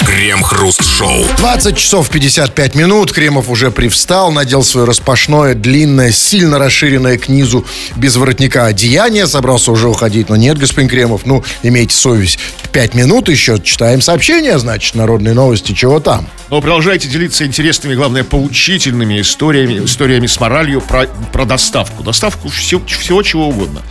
Крем-хруст-шоу. 0.06 1.24
20 1.38 1.76
часов 1.76 2.08
55 2.10 2.74
минут. 2.74 3.12
Кремов 3.12 3.48
уже 3.48 3.70
привстал, 3.70 4.30
надел 4.30 4.62
свое 4.62 4.86
распашное, 4.86 5.54
длинное, 5.54 6.12
сильно 6.12 6.58
расширенное 6.58 7.18
к 7.18 7.28
низу, 7.28 7.64
без 7.96 8.16
воротника 8.16 8.66
одеяние. 8.66 9.26
Собрался 9.26 9.72
уже 9.72 9.88
уходить, 9.88 10.28
но 10.28 10.36
нет, 10.36 10.58
господин 10.58 10.88
Кремов, 10.88 11.22
ну, 11.24 11.42
имейте 11.62 11.94
совесть. 11.94 12.38
Пять 12.72 12.94
минут 12.94 13.28
еще, 13.28 13.58
читаем 13.58 14.00
сообщения, 14.02 14.58
значит, 14.58 14.75
народные 14.94 15.34
новости, 15.34 15.72
чего 15.72 16.00
там. 16.00 16.26
Но 16.50 16.60
продолжайте 16.60 17.08
делиться 17.08 17.44
интересными, 17.44 17.94
главное, 17.94 18.24
поучительными 18.24 19.20
историями, 19.20 19.84
историями 19.84 20.26
с 20.26 20.38
моралью 20.38 20.80
про, 20.80 21.06
про 21.32 21.44
доставку. 21.44 22.02
Доставку 22.02 22.48
всего, 22.48 22.84
всего 22.86 23.22
чего 23.22 23.48
угодно. 23.48 23.82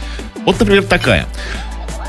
Вот, 0.46 0.60
например, 0.60 0.84
такая. 0.84 1.28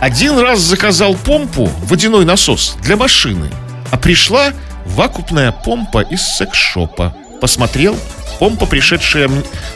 Один 0.01 0.39
раз 0.39 0.61
заказал 0.61 1.14
помпу, 1.14 1.70
водяной 1.85 2.24
насос, 2.24 2.77
для 2.83 2.97
машины. 2.97 3.51
А 3.91 3.97
пришла 3.97 4.53
вакуумная 4.85 5.53
помпа 5.53 6.03
из 6.03 6.22
секс-шопа. 6.22 7.16
Посмотрел, 7.41 7.99
помпа, 8.39 8.66
пришедшая, 8.66 9.31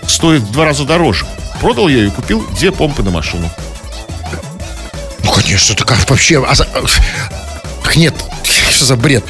стоит 0.07 0.42
в 0.42 0.53
два 0.53 0.66
раза 0.66 0.84
дороже. 0.84 1.26
Продал 1.61 1.88
ее 1.88 2.07
и 2.07 2.11
купил 2.11 2.46
две 2.59 2.70
помпы 2.72 3.03
на 3.03 3.11
машину. 3.11 3.51
Ну, 5.24 5.32
конечно, 5.32 5.72
это 5.72 5.84
как 5.84 6.09
вообще... 6.09 6.44
а 6.44 6.55
Так 7.91 7.97
нет, 7.97 8.14
что 8.70 8.84
за 8.84 8.95
бред? 8.95 9.24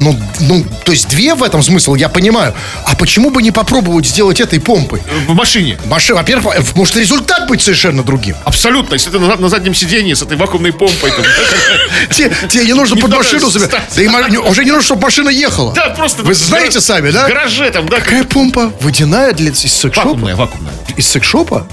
Ну, 0.00 0.18
ну, 0.40 0.64
то 0.86 0.92
есть 0.92 1.10
две 1.10 1.34
в 1.34 1.42
этом 1.42 1.62
смысл, 1.62 1.94
я 1.94 2.08
понимаю. 2.08 2.54
А 2.86 2.96
почему 2.96 3.28
бы 3.28 3.42
не 3.42 3.50
попробовать 3.50 4.06
сделать 4.06 4.40
этой 4.40 4.60
помпой? 4.60 5.02
В 5.28 5.34
машине. 5.34 5.78
Машина, 5.84 6.20
во-первых, 6.20 6.74
может 6.74 6.96
результат 6.96 7.46
быть 7.48 7.60
совершенно 7.60 8.02
другим. 8.02 8.34
Абсолютно. 8.44 8.94
Если 8.94 9.10
ты 9.10 9.18
на, 9.18 9.36
на 9.36 9.48
заднем 9.50 9.74
сиденье 9.74 10.16
с 10.16 10.22
этой 10.22 10.38
вакуумной 10.38 10.72
помпой. 10.72 11.12
Тебе 12.10 12.64
не 12.64 12.72
нужно 12.72 12.96
под 12.96 13.14
машину 13.14 13.50
забирать. 13.50 13.82
Да 13.94 14.02
и 14.02 14.38
уже 14.38 14.64
не 14.64 14.70
нужно, 14.70 14.86
чтобы 14.86 15.02
машина 15.02 15.28
ехала. 15.28 15.74
Да, 15.74 15.90
просто... 15.90 16.22
Вы 16.22 16.32
знаете 16.32 16.80
сами, 16.80 17.10
да? 17.10 17.26
В 17.26 17.28
гараже 17.28 17.70
там, 17.70 17.86
да? 17.90 18.00
Какая 18.00 18.24
помпа? 18.24 18.72
Водяная 18.80 19.34
для 19.34 19.50
из 19.50 19.58
секшопа? 19.60 19.98
Вакуумная, 19.98 20.34
вакуумная. 20.34 20.72
Из 20.96 21.06
секшопа? 21.06 21.66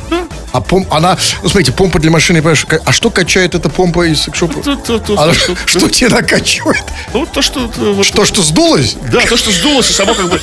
А 0.51 0.61
пом, 0.61 0.87
она, 0.89 1.17
ну 1.43 1.49
смотрите, 1.49 1.71
помпа 1.71 1.99
для 1.99 2.09
машины, 2.11 2.39
понимаешь, 2.41 2.65
а 2.85 2.91
что 2.91 3.09
качает 3.11 3.53
эта 3.55 3.69
помпа 3.69 4.07
из 4.07 4.21
секшопа? 4.23 4.61
То- 4.63 5.55
что 5.67 5.89
тебе 5.89 6.09
накачивает? 6.09 6.83
Ну, 7.13 7.25
то, 7.25 7.41
что... 7.41 7.67
то, 7.67 7.93
вот- 7.93 8.05
Что, 8.05 8.25
что 8.25 8.41
сдулось? 8.41 8.95
Да, 9.11 9.19
то, 9.21 9.37
что 9.37 9.51
сдулось, 9.51 9.89
и 9.91 9.93
само 9.93 10.13
как 10.15 10.29
бы... 10.29 10.39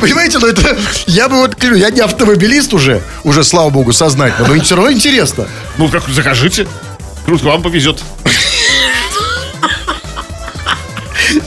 Понимаете, 0.00 0.38
ну 0.38 0.46
это, 0.46 0.76
я 1.06 1.28
бы 1.28 1.36
вот, 1.36 1.62
я 1.62 1.90
не 1.90 2.00
автомобилист 2.00 2.72
уже, 2.72 3.02
уже, 3.24 3.44
слава 3.44 3.68
богу, 3.70 3.92
сознательно, 3.92 4.48
но 4.54 4.62
все 4.62 4.74
равно 4.76 4.90
интересно. 4.92 5.46
Ну, 5.76 5.88
как, 5.88 6.08
закажите. 6.08 6.66
Круто, 7.26 7.44
вам 7.46 7.62
повезет. 7.62 8.02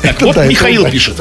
Так, 0.01 0.21
вот 0.21 0.35
Михаил 0.45 0.89
пишет. 0.89 1.19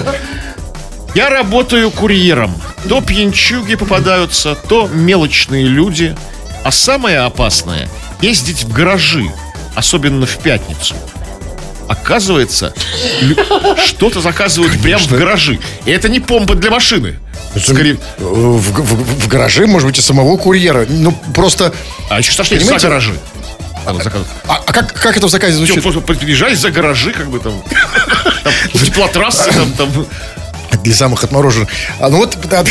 Я 1.14 1.30
работаю 1.30 1.90
курьером. 1.90 2.60
То 2.88 3.00
пьянчуги 3.00 3.74
попадаются, 3.74 4.54
то 4.54 4.88
мелочные 4.88 5.64
люди. 5.64 6.16
А 6.64 6.70
самое 6.70 7.18
опасное– 7.20 7.88
ездить 8.22 8.64
в 8.64 8.72
гаражи, 8.72 9.26
особенно 9.74 10.26
в 10.26 10.36
пятницу. 10.38 10.94
Оказывается, 11.86 12.74
что-то 13.86 14.20
заказывают 14.20 14.80
прямо 14.82 15.02
в 15.02 15.10
гаражи. 15.10 15.58
И 15.86 15.90
это 15.90 16.08
не 16.08 16.20
помпа 16.20 16.54
для 16.54 16.70
машины. 16.70 17.18
Скорее, 17.56 17.94
Э, 18.18 18.22
В, 18.22 18.58
в- 18.58 19.22
в 19.24 19.28
гараже, 19.28 19.66
может 19.66 19.86
быть, 19.88 19.98
и 19.98 20.02
самого 20.02 20.36
курьера. 20.36 20.84
Ну, 20.88 21.12
просто... 21.34 21.72
а 22.10 22.18
еще 22.18 22.32
страшнее, 22.32 22.60
за 22.60 22.76
гаражи. 22.78 23.14
Заказывать. 23.86 24.28
А, 24.46 24.60
а 24.66 24.72
как, 24.72 24.92
как 24.92 25.16
это 25.16 25.28
в 25.28 25.30
заказе 25.30 25.54
звучит? 25.54 25.82
просто 25.82 26.00
подъезжай 26.00 26.54
за 26.54 26.70
гаражи, 26.70 27.12
как 27.12 27.28
бы 27.30 27.38
там, 27.38 27.62
там 28.44 28.52
теплотрассы, 28.74 29.50
там, 29.50 29.72
там. 29.72 30.06
Для 30.88 30.96
самых 30.96 31.22
отмороженных. 31.22 31.68
А, 32.00 32.08
ну 32.08 32.16
вот, 32.16 32.38
да, 32.48 32.64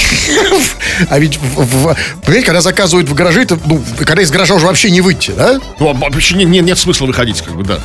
а 1.09 1.19
ведь, 1.19 1.37
в- 1.37 1.61
в- 1.61 1.95
понимаете, 2.23 2.45
когда 2.47 2.61
заказывают 2.61 3.07
в 3.07 3.13
гараже, 3.13 3.43
это, 3.43 3.59
ну, 3.63 3.79
когда 3.99 4.23
из 4.23 4.31
гаража 4.31 4.55
уже 4.55 4.65
вообще 4.65 4.89
не 4.89 5.01
выйти, 5.01 5.29
да? 5.37 5.59
Ну, 5.79 5.89
а 5.89 5.93
вообще 5.93 6.33
не- 6.35 6.45
не- 6.45 6.61
нет 6.61 6.79
смысла 6.79 7.05
выходить, 7.05 7.43
как 7.43 7.55
бы, 7.55 7.63
да. 7.63 7.77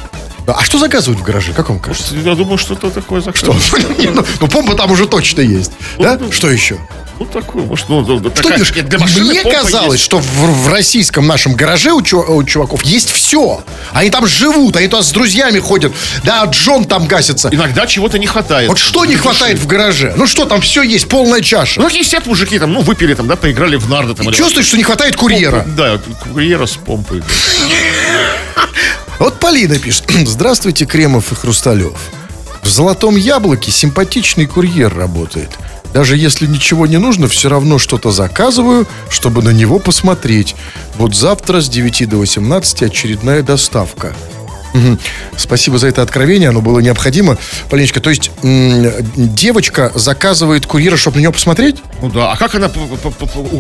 А 0.47 0.63
что 0.65 0.79
заказывают 0.79 1.21
в 1.21 1.23
гараже, 1.23 1.53
как 1.53 1.69
вам 1.69 1.79
кажется? 1.79 2.15
Я 2.17 2.35
думаю, 2.35 2.57
что 2.57 2.73
это 2.73 2.91
такое 2.91 3.21
Что? 3.21 3.53
заказывают. 3.53 3.99
Не, 3.99 4.09
ну, 4.09 4.25
ну, 4.41 4.49
помпа 4.49 4.75
там 4.75 4.91
уже 4.91 5.07
точно 5.07 5.43
есть. 5.43 5.73
Да? 5.99 6.19
Что 6.31 6.51
еще? 6.51 6.79
Ну, 7.19 7.27
такое, 7.27 7.63
может, 7.63 7.89
ну, 7.89 8.01
ну, 8.01 8.19
Что 8.19 8.31
такая- 8.31 8.59
нет, 8.59 8.89
для 8.89 8.99
машины 8.99 9.27
Мне 9.27 9.43
казалось, 9.45 9.93
есть. 9.93 10.05
что 10.05 10.19
в, 10.19 10.65
в 10.65 10.69
российском 10.69 11.27
нашем 11.27 11.55
гараже 11.55 11.93
у, 11.93 12.03
чу- 12.03 12.21
у 12.27 12.43
чуваков 12.43 12.83
есть 12.83 13.11
все. 13.11 13.63
Они 13.93 14.11
там 14.11 14.27
живут, 14.27 14.77
они 14.77 14.89
туда 14.89 15.03
с 15.03 15.11
друзьями 15.13 15.59
ходят. 15.61 15.93
Да, 16.25 16.45
Джон 16.47 16.85
там 16.85 17.07
гасится. 17.07 17.49
Иногда 17.53 17.87
чего-то 17.87 18.19
не 18.19 18.27
хватает. 18.27 18.69
Вот 18.69 18.79
что 18.79 19.05
не 19.05 19.15
хватает 19.15 19.59
в 19.59 19.67
гараже? 19.67 20.15
Ну 20.17 20.27
что, 20.27 20.47
там 20.47 20.61
все 20.61 20.83
есть, 20.83 21.09
полная 21.09 21.43
чаша. 21.43 21.81
Ну, 21.81 21.89
сидят 21.91 22.27
мужики, 22.27 22.59
там, 22.59 22.73
ну, 22.73 22.81
выпили, 22.81 23.15
там, 23.15 23.29
да, 23.29 23.37
поиграли 23.37 23.77
в 23.77 23.89
нарды, 23.89 24.15
там. 24.15 24.29
или- 24.29 24.35
Чувствуешь, 24.37 24.67
что 24.67 24.77
не 24.77 24.83
хватает 24.83 25.15
курьера. 25.17 25.65
Да, 25.77 26.01
курьера 26.33 26.67
с 26.67 26.73
помпой. 26.77 27.21
да. 27.21 28.63
Вот 29.19 29.39
Полина 29.39 29.79
пишет. 29.79 30.05
Здравствуйте, 30.27 30.87
Кремов 30.87 31.31
и 31.31 31.35
Хрусталев. 31.37 31.93
В 32.63 32.69
«Золотом 32.69 33.17
яблоке» 33.17 33.71
симпатичный 33.71 34.47
курьер 34.47 34.93
работает. 34.97 35.51
Даже 35.93 36.17
если 36.17 36.47
ничего 36.47 36.87
не 36.87 36.97
нужно, 36.99 37.29
все 37.29 37.49
равно 37.49 37.79
что-то 37.79 38.11
заказываю, 38.11 38.87
чтобы 39.11 39.43
на 39.43 39.51
него 39.51 39.79
посмотреть. 39.79 40.55
Вот 40.97 41.15
завтра 41.15 41.61
с 41.61 41.69
9 41.69 42.09
до 42.09 42.17
18 42.19 42.83
очередная 42.85 43.43
доставка. 43.43 44.15
Спасибо 45.37 45.77
за 45.77 45.89
это 45.89 46.01
откровение, 46.01 46.49
оно 46.49 46.63
было 46.63 46.79
необходимо. 46.81 47.37
Полиночка, 47.69 48.01
то 48.01 48.09
есть 48.09 48.31
девочка 48.43 49.93
заказывает 49.95 50.65
курьера, 50.65 50.97
чтобы 50.97 51.19
на 51.19 51.21
него 51.21 51.33
посмотреть? 51.35 51.77
Ну 52.01 52.09
да, 52.09 52.33
а 52.33 52.37
как 52.39 52.55
она 52.55 52.71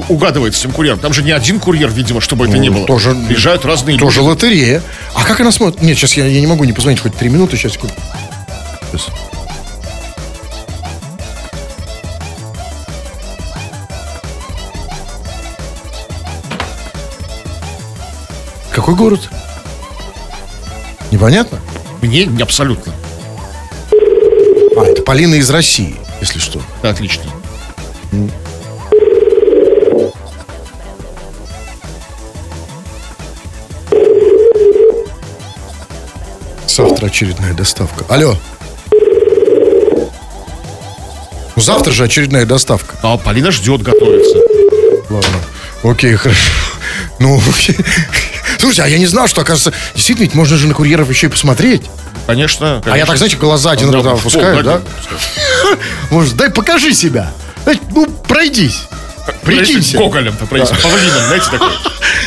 угадывает 0.08 0.54
с 0.54 0.60
этим 0.60 0.72
курьером? 0.72 1.00
Там 1.00 1.12
же 1.12 1.22
не 1.22 1.32
один 1.32 1.60
курьер, 1.60 1.90
видимо, 1.90 2.22
чтобы 2.22 2.46
это 2.46 2.56
Ну, 2.56 2.62
не 2.62 2.70
было. 2.70 2.86
тоже- 2.86 3.14
Приезжают 3.28 3.66
разные 3.66 3.98
Тоже 3.98 4.20
люди. 4.20 4.28
лотерея. 4.30 4.82
А 5.14 5.24
как 5.24 5.38
она 5.42 5.52
смотрит? 5.52 5.82
Нет, 5.82 5.98
сейчас 5.98 6.14
я, 6.14 6.24
я 6.26 6.40
не 6.40 6.46
могу 6.46 6.64
не 6.64 6.72
позвонить, 6.72 7.00
хоть 7.00 7.14
три 7.14 7.28
минуты, 7.28 7.58
сейчас. 7.58 7.72
Сейчас. 7.72 9.08
Какой 18.92 19.08
город? 19.08 19.30
Непонятно? 21.10 21.58
Мне 22.02 22.26
не 22.26 22.42
абсолютно. 22.42 22.92
А, 24.76 24.84
это 24.84 25.00
Полина 25.00 25.36
из 25.36 25.48
России, 25.48 25.96
если 26.20 26.38
что. 26.38 26.60
Отлично. 26.82 27.22
Завтра 36.66 37.06
очередная 37.06 37.54
доставка. 37.54 38.04
Алло. 38.10 38.36
Ну, 41.56 41.62
завтра 41.62 41.92
же 41.92 42.04
очередная 42.04 42.44
доставка. 42.44 42.94
А 43.02 43.16
Полина 43.16 43.52
ждет, 43.52 43.80
готовится. 43.80 44.36
Ладно. 45.08 45.38
Окей, 45.82 46.14
хорошо. 46.16 46.50
Ну, 47.18 47.40
окей. 47.48 47.76
Слушайте, 48.62 48.84
а 48.84 48.86
я 48.86 48.98
не 48.98 49.06
знал, 49.06 49.26
что, 49.26 49.40
оказывается, 49.40 49.72
действительно, 49.92 50.22
ведь 50.26 50.34
можно 50.36 50.56
же 50.56 50.68
на 50.68 50.74
курьеров 50.74 51.10
еще 51.10 51.26
и 51.26 51.30
посмотреть. 51.30 51.82
Конечно. 52.28 52.80
А 52.86 52.96
я 52.96 53.06
так, 53.06 53.16
знаете, 53.16 53.36
глаза 53.36 53.72
один 53.72 53.90
раз 53.90 54.06
опускаю, 54.06 54.62
да? 54.62 54.80
Может, 56.10 56.36
дай 56.36 56.48
покажи 56.48 56.94
себя. 56.94 57.32
Ну, 57.90 58.06
пройдись. 58.06 58.84
Прикинься. 59.42 59.98
Гоголем-то 59.98 60.46
пройдись. 60.46 60.70
Павлином, 60.80 61.26
знаете, 61.26 61.46
такой. 61.50 61.72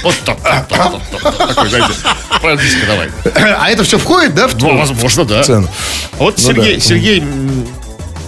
Вот 0.03 0.15
так, 0.25 0.37
так, 0.43 0.67
так, 0.67 0.91
так, 1.21 1.37
так, 1.37 1.47
такой, 1.47 1.69
знаете. 1.69 1.93
Пройдись-ка 2.41 2.85
давай. 2.85 3.09
А 3.57 3.69
это 3.69 3.85
все 3.85 3.97
входит, 3.97 4.35
да, 4.35 4.49
в 4.49 4.57
Ну, 4.57 4.77
возможно, 4.77 5.23
да. 5.23 5.41
цену? 5.41 5.69
Вот 6.17 6.35
Ну 6.37 6.43
Сергей. 6.43 6.81
Сергей 6.81 7.23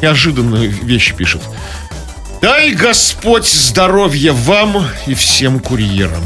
неожиданные 0.01 0.67
вещи 0.69 1.13
пишет. 1.13 1.41
Дай 2.41 2.71
Господь 2.71 3.45
здоровья 3.45 4.31
вам 4.31 4.87
и 5.07 5.13
всем 5.13 5.59
курьерам. 5.59 6.23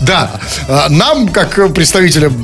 Да, 0.00 0.40
а, 0.68 0.88
нам, 0.88 1.28
как 1.28 1.72
представителям 1.72 2.34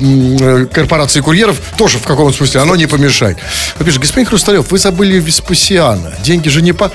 э, 0.41 0.65
корпорации 0.65 1.21
курьеров, 1.21 1.59
тоже 1.77 1.97
в 1.97 2.03
каком-то 2.03 2.35
смысле 2.35 2.61
оно 2.61 2.75
не 2.75 2.87
помешает. 2.87 3.37
Вы 3.77 3.85
пишете, 3.85 4.01
господин 4.01 4.27
Хрусталев, 4.27 4.71
вы 4.71 4.77
забыли 4.77 5.19
Веспасиана. 5.19 6.13
Деньги 6.23 6.49
же 6.49 6.61
не 6.61 6.73
по... 6.73 6.91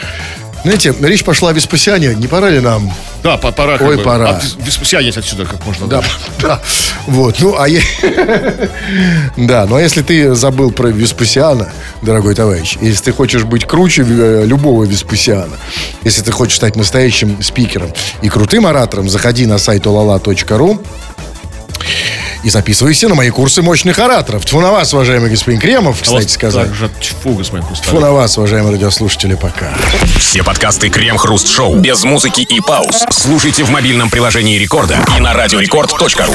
Знаете, 0.63 0.95
речь 1.01 1.25
пошла 1.25 1.51
о 1.51 1.53
Веспасиане. 1.53 2.15
Не 2.15 2.27
пора 2.27 2.51
ли 2.51 2.61
нам? 2.61 2.93
Да, 3.23 3.37
по- 3.37 3.53
пора. 3.53 3.79
Ой, 3.81 3.97
бы, 3.97 4.03
пора. 4.03 4.31
от- 4.31 4.45
Веспасианец 4.65 5.17
отсюда 5.17 5.45
как 5.45 5.65
можно 5.67 5.87
Да, 5.87 6.03
да. 6.41 6.61
Вот, 7.07 7.37
ну, 7.41 7.57
а 7.59 7.69
я... 7.69 7.81
Да, 9.37 9.67
ну, 9.67 9.77
а 9.77 9.81
если 9.81 10.03
ты 10.03 10.35
забыл 10.35 10.71
про 10.71 10.89
Веспасиана, 10.89 11.69
дорогой 12.03 12.35
товарищ, 12.35 12.77
если 12.81 13.05
ты 13.05 13.13
хочешь 13.13 13.45
быть 13.45 13.65
круче 13.67 14.05
э, 14.09 14.45
любого 14.47 14.85
Веспасиана, 14.85 15.57
если 16.05 16.23
ты 16.23 16.33
хочешь 16.33 16.57
стать 16.57 16.77
настоящим 16.77 17.43
спикером 17.43 17.93
и 18.23 18.29
крутым 18.29 18.67
оратором, 18.67 19.09
заходи 19.09 19.47
на 19.47 19.59
сайт 19.59 19.87
olala.ru 19.87 20.85
и 22.43 22.51
записывайся 22.51 23.09
на 23.09 23.15
мои 23.15 23.31
курсы 23.31 23.63
мощных 23.63 23.99
ораторов. 23.99 24.45
Тьфу 24.45 24.61
на 24.61 24.71
вас, 24.73 24.93
уважаемый 24.95 25.31
господин 25.31 25.61
Кремов, 25.61 25.99
А 26.01 26.05
кстати 26.05 26.29
сказать. 26.29 26.67
Так 26.67 26.75
же, 26.75 26.91
тьфу, 27.01 27.35
господин 27.35 27.65
Тьфу 27.65 27.75
Хрусталев. 27.75 28.01
на 28.01 28.13
вас, 28.13 28.39
уважаемые 28.39 28.73
радиослушатели, 28.75 29.35
пока. 29.35 29.73
Все 30.19 30.43
подкасты 30.43 30.89
Крем-Хруст 30.89 31.49
Шоу 31.49 31.77
без 31.77 32.05
музыки 32.05 32.41
и 32.43 32.61
пауз 32.61 33.05
слушайте 33.11 33.65
в 33.65 33.71
мобильном 33.71 34.11
приложении 34.11 34.59
Рекорда 34.59 34.99
и 35.17 35.21
на 35.21 35.33
радиорекорд.ру. 35.35 36.35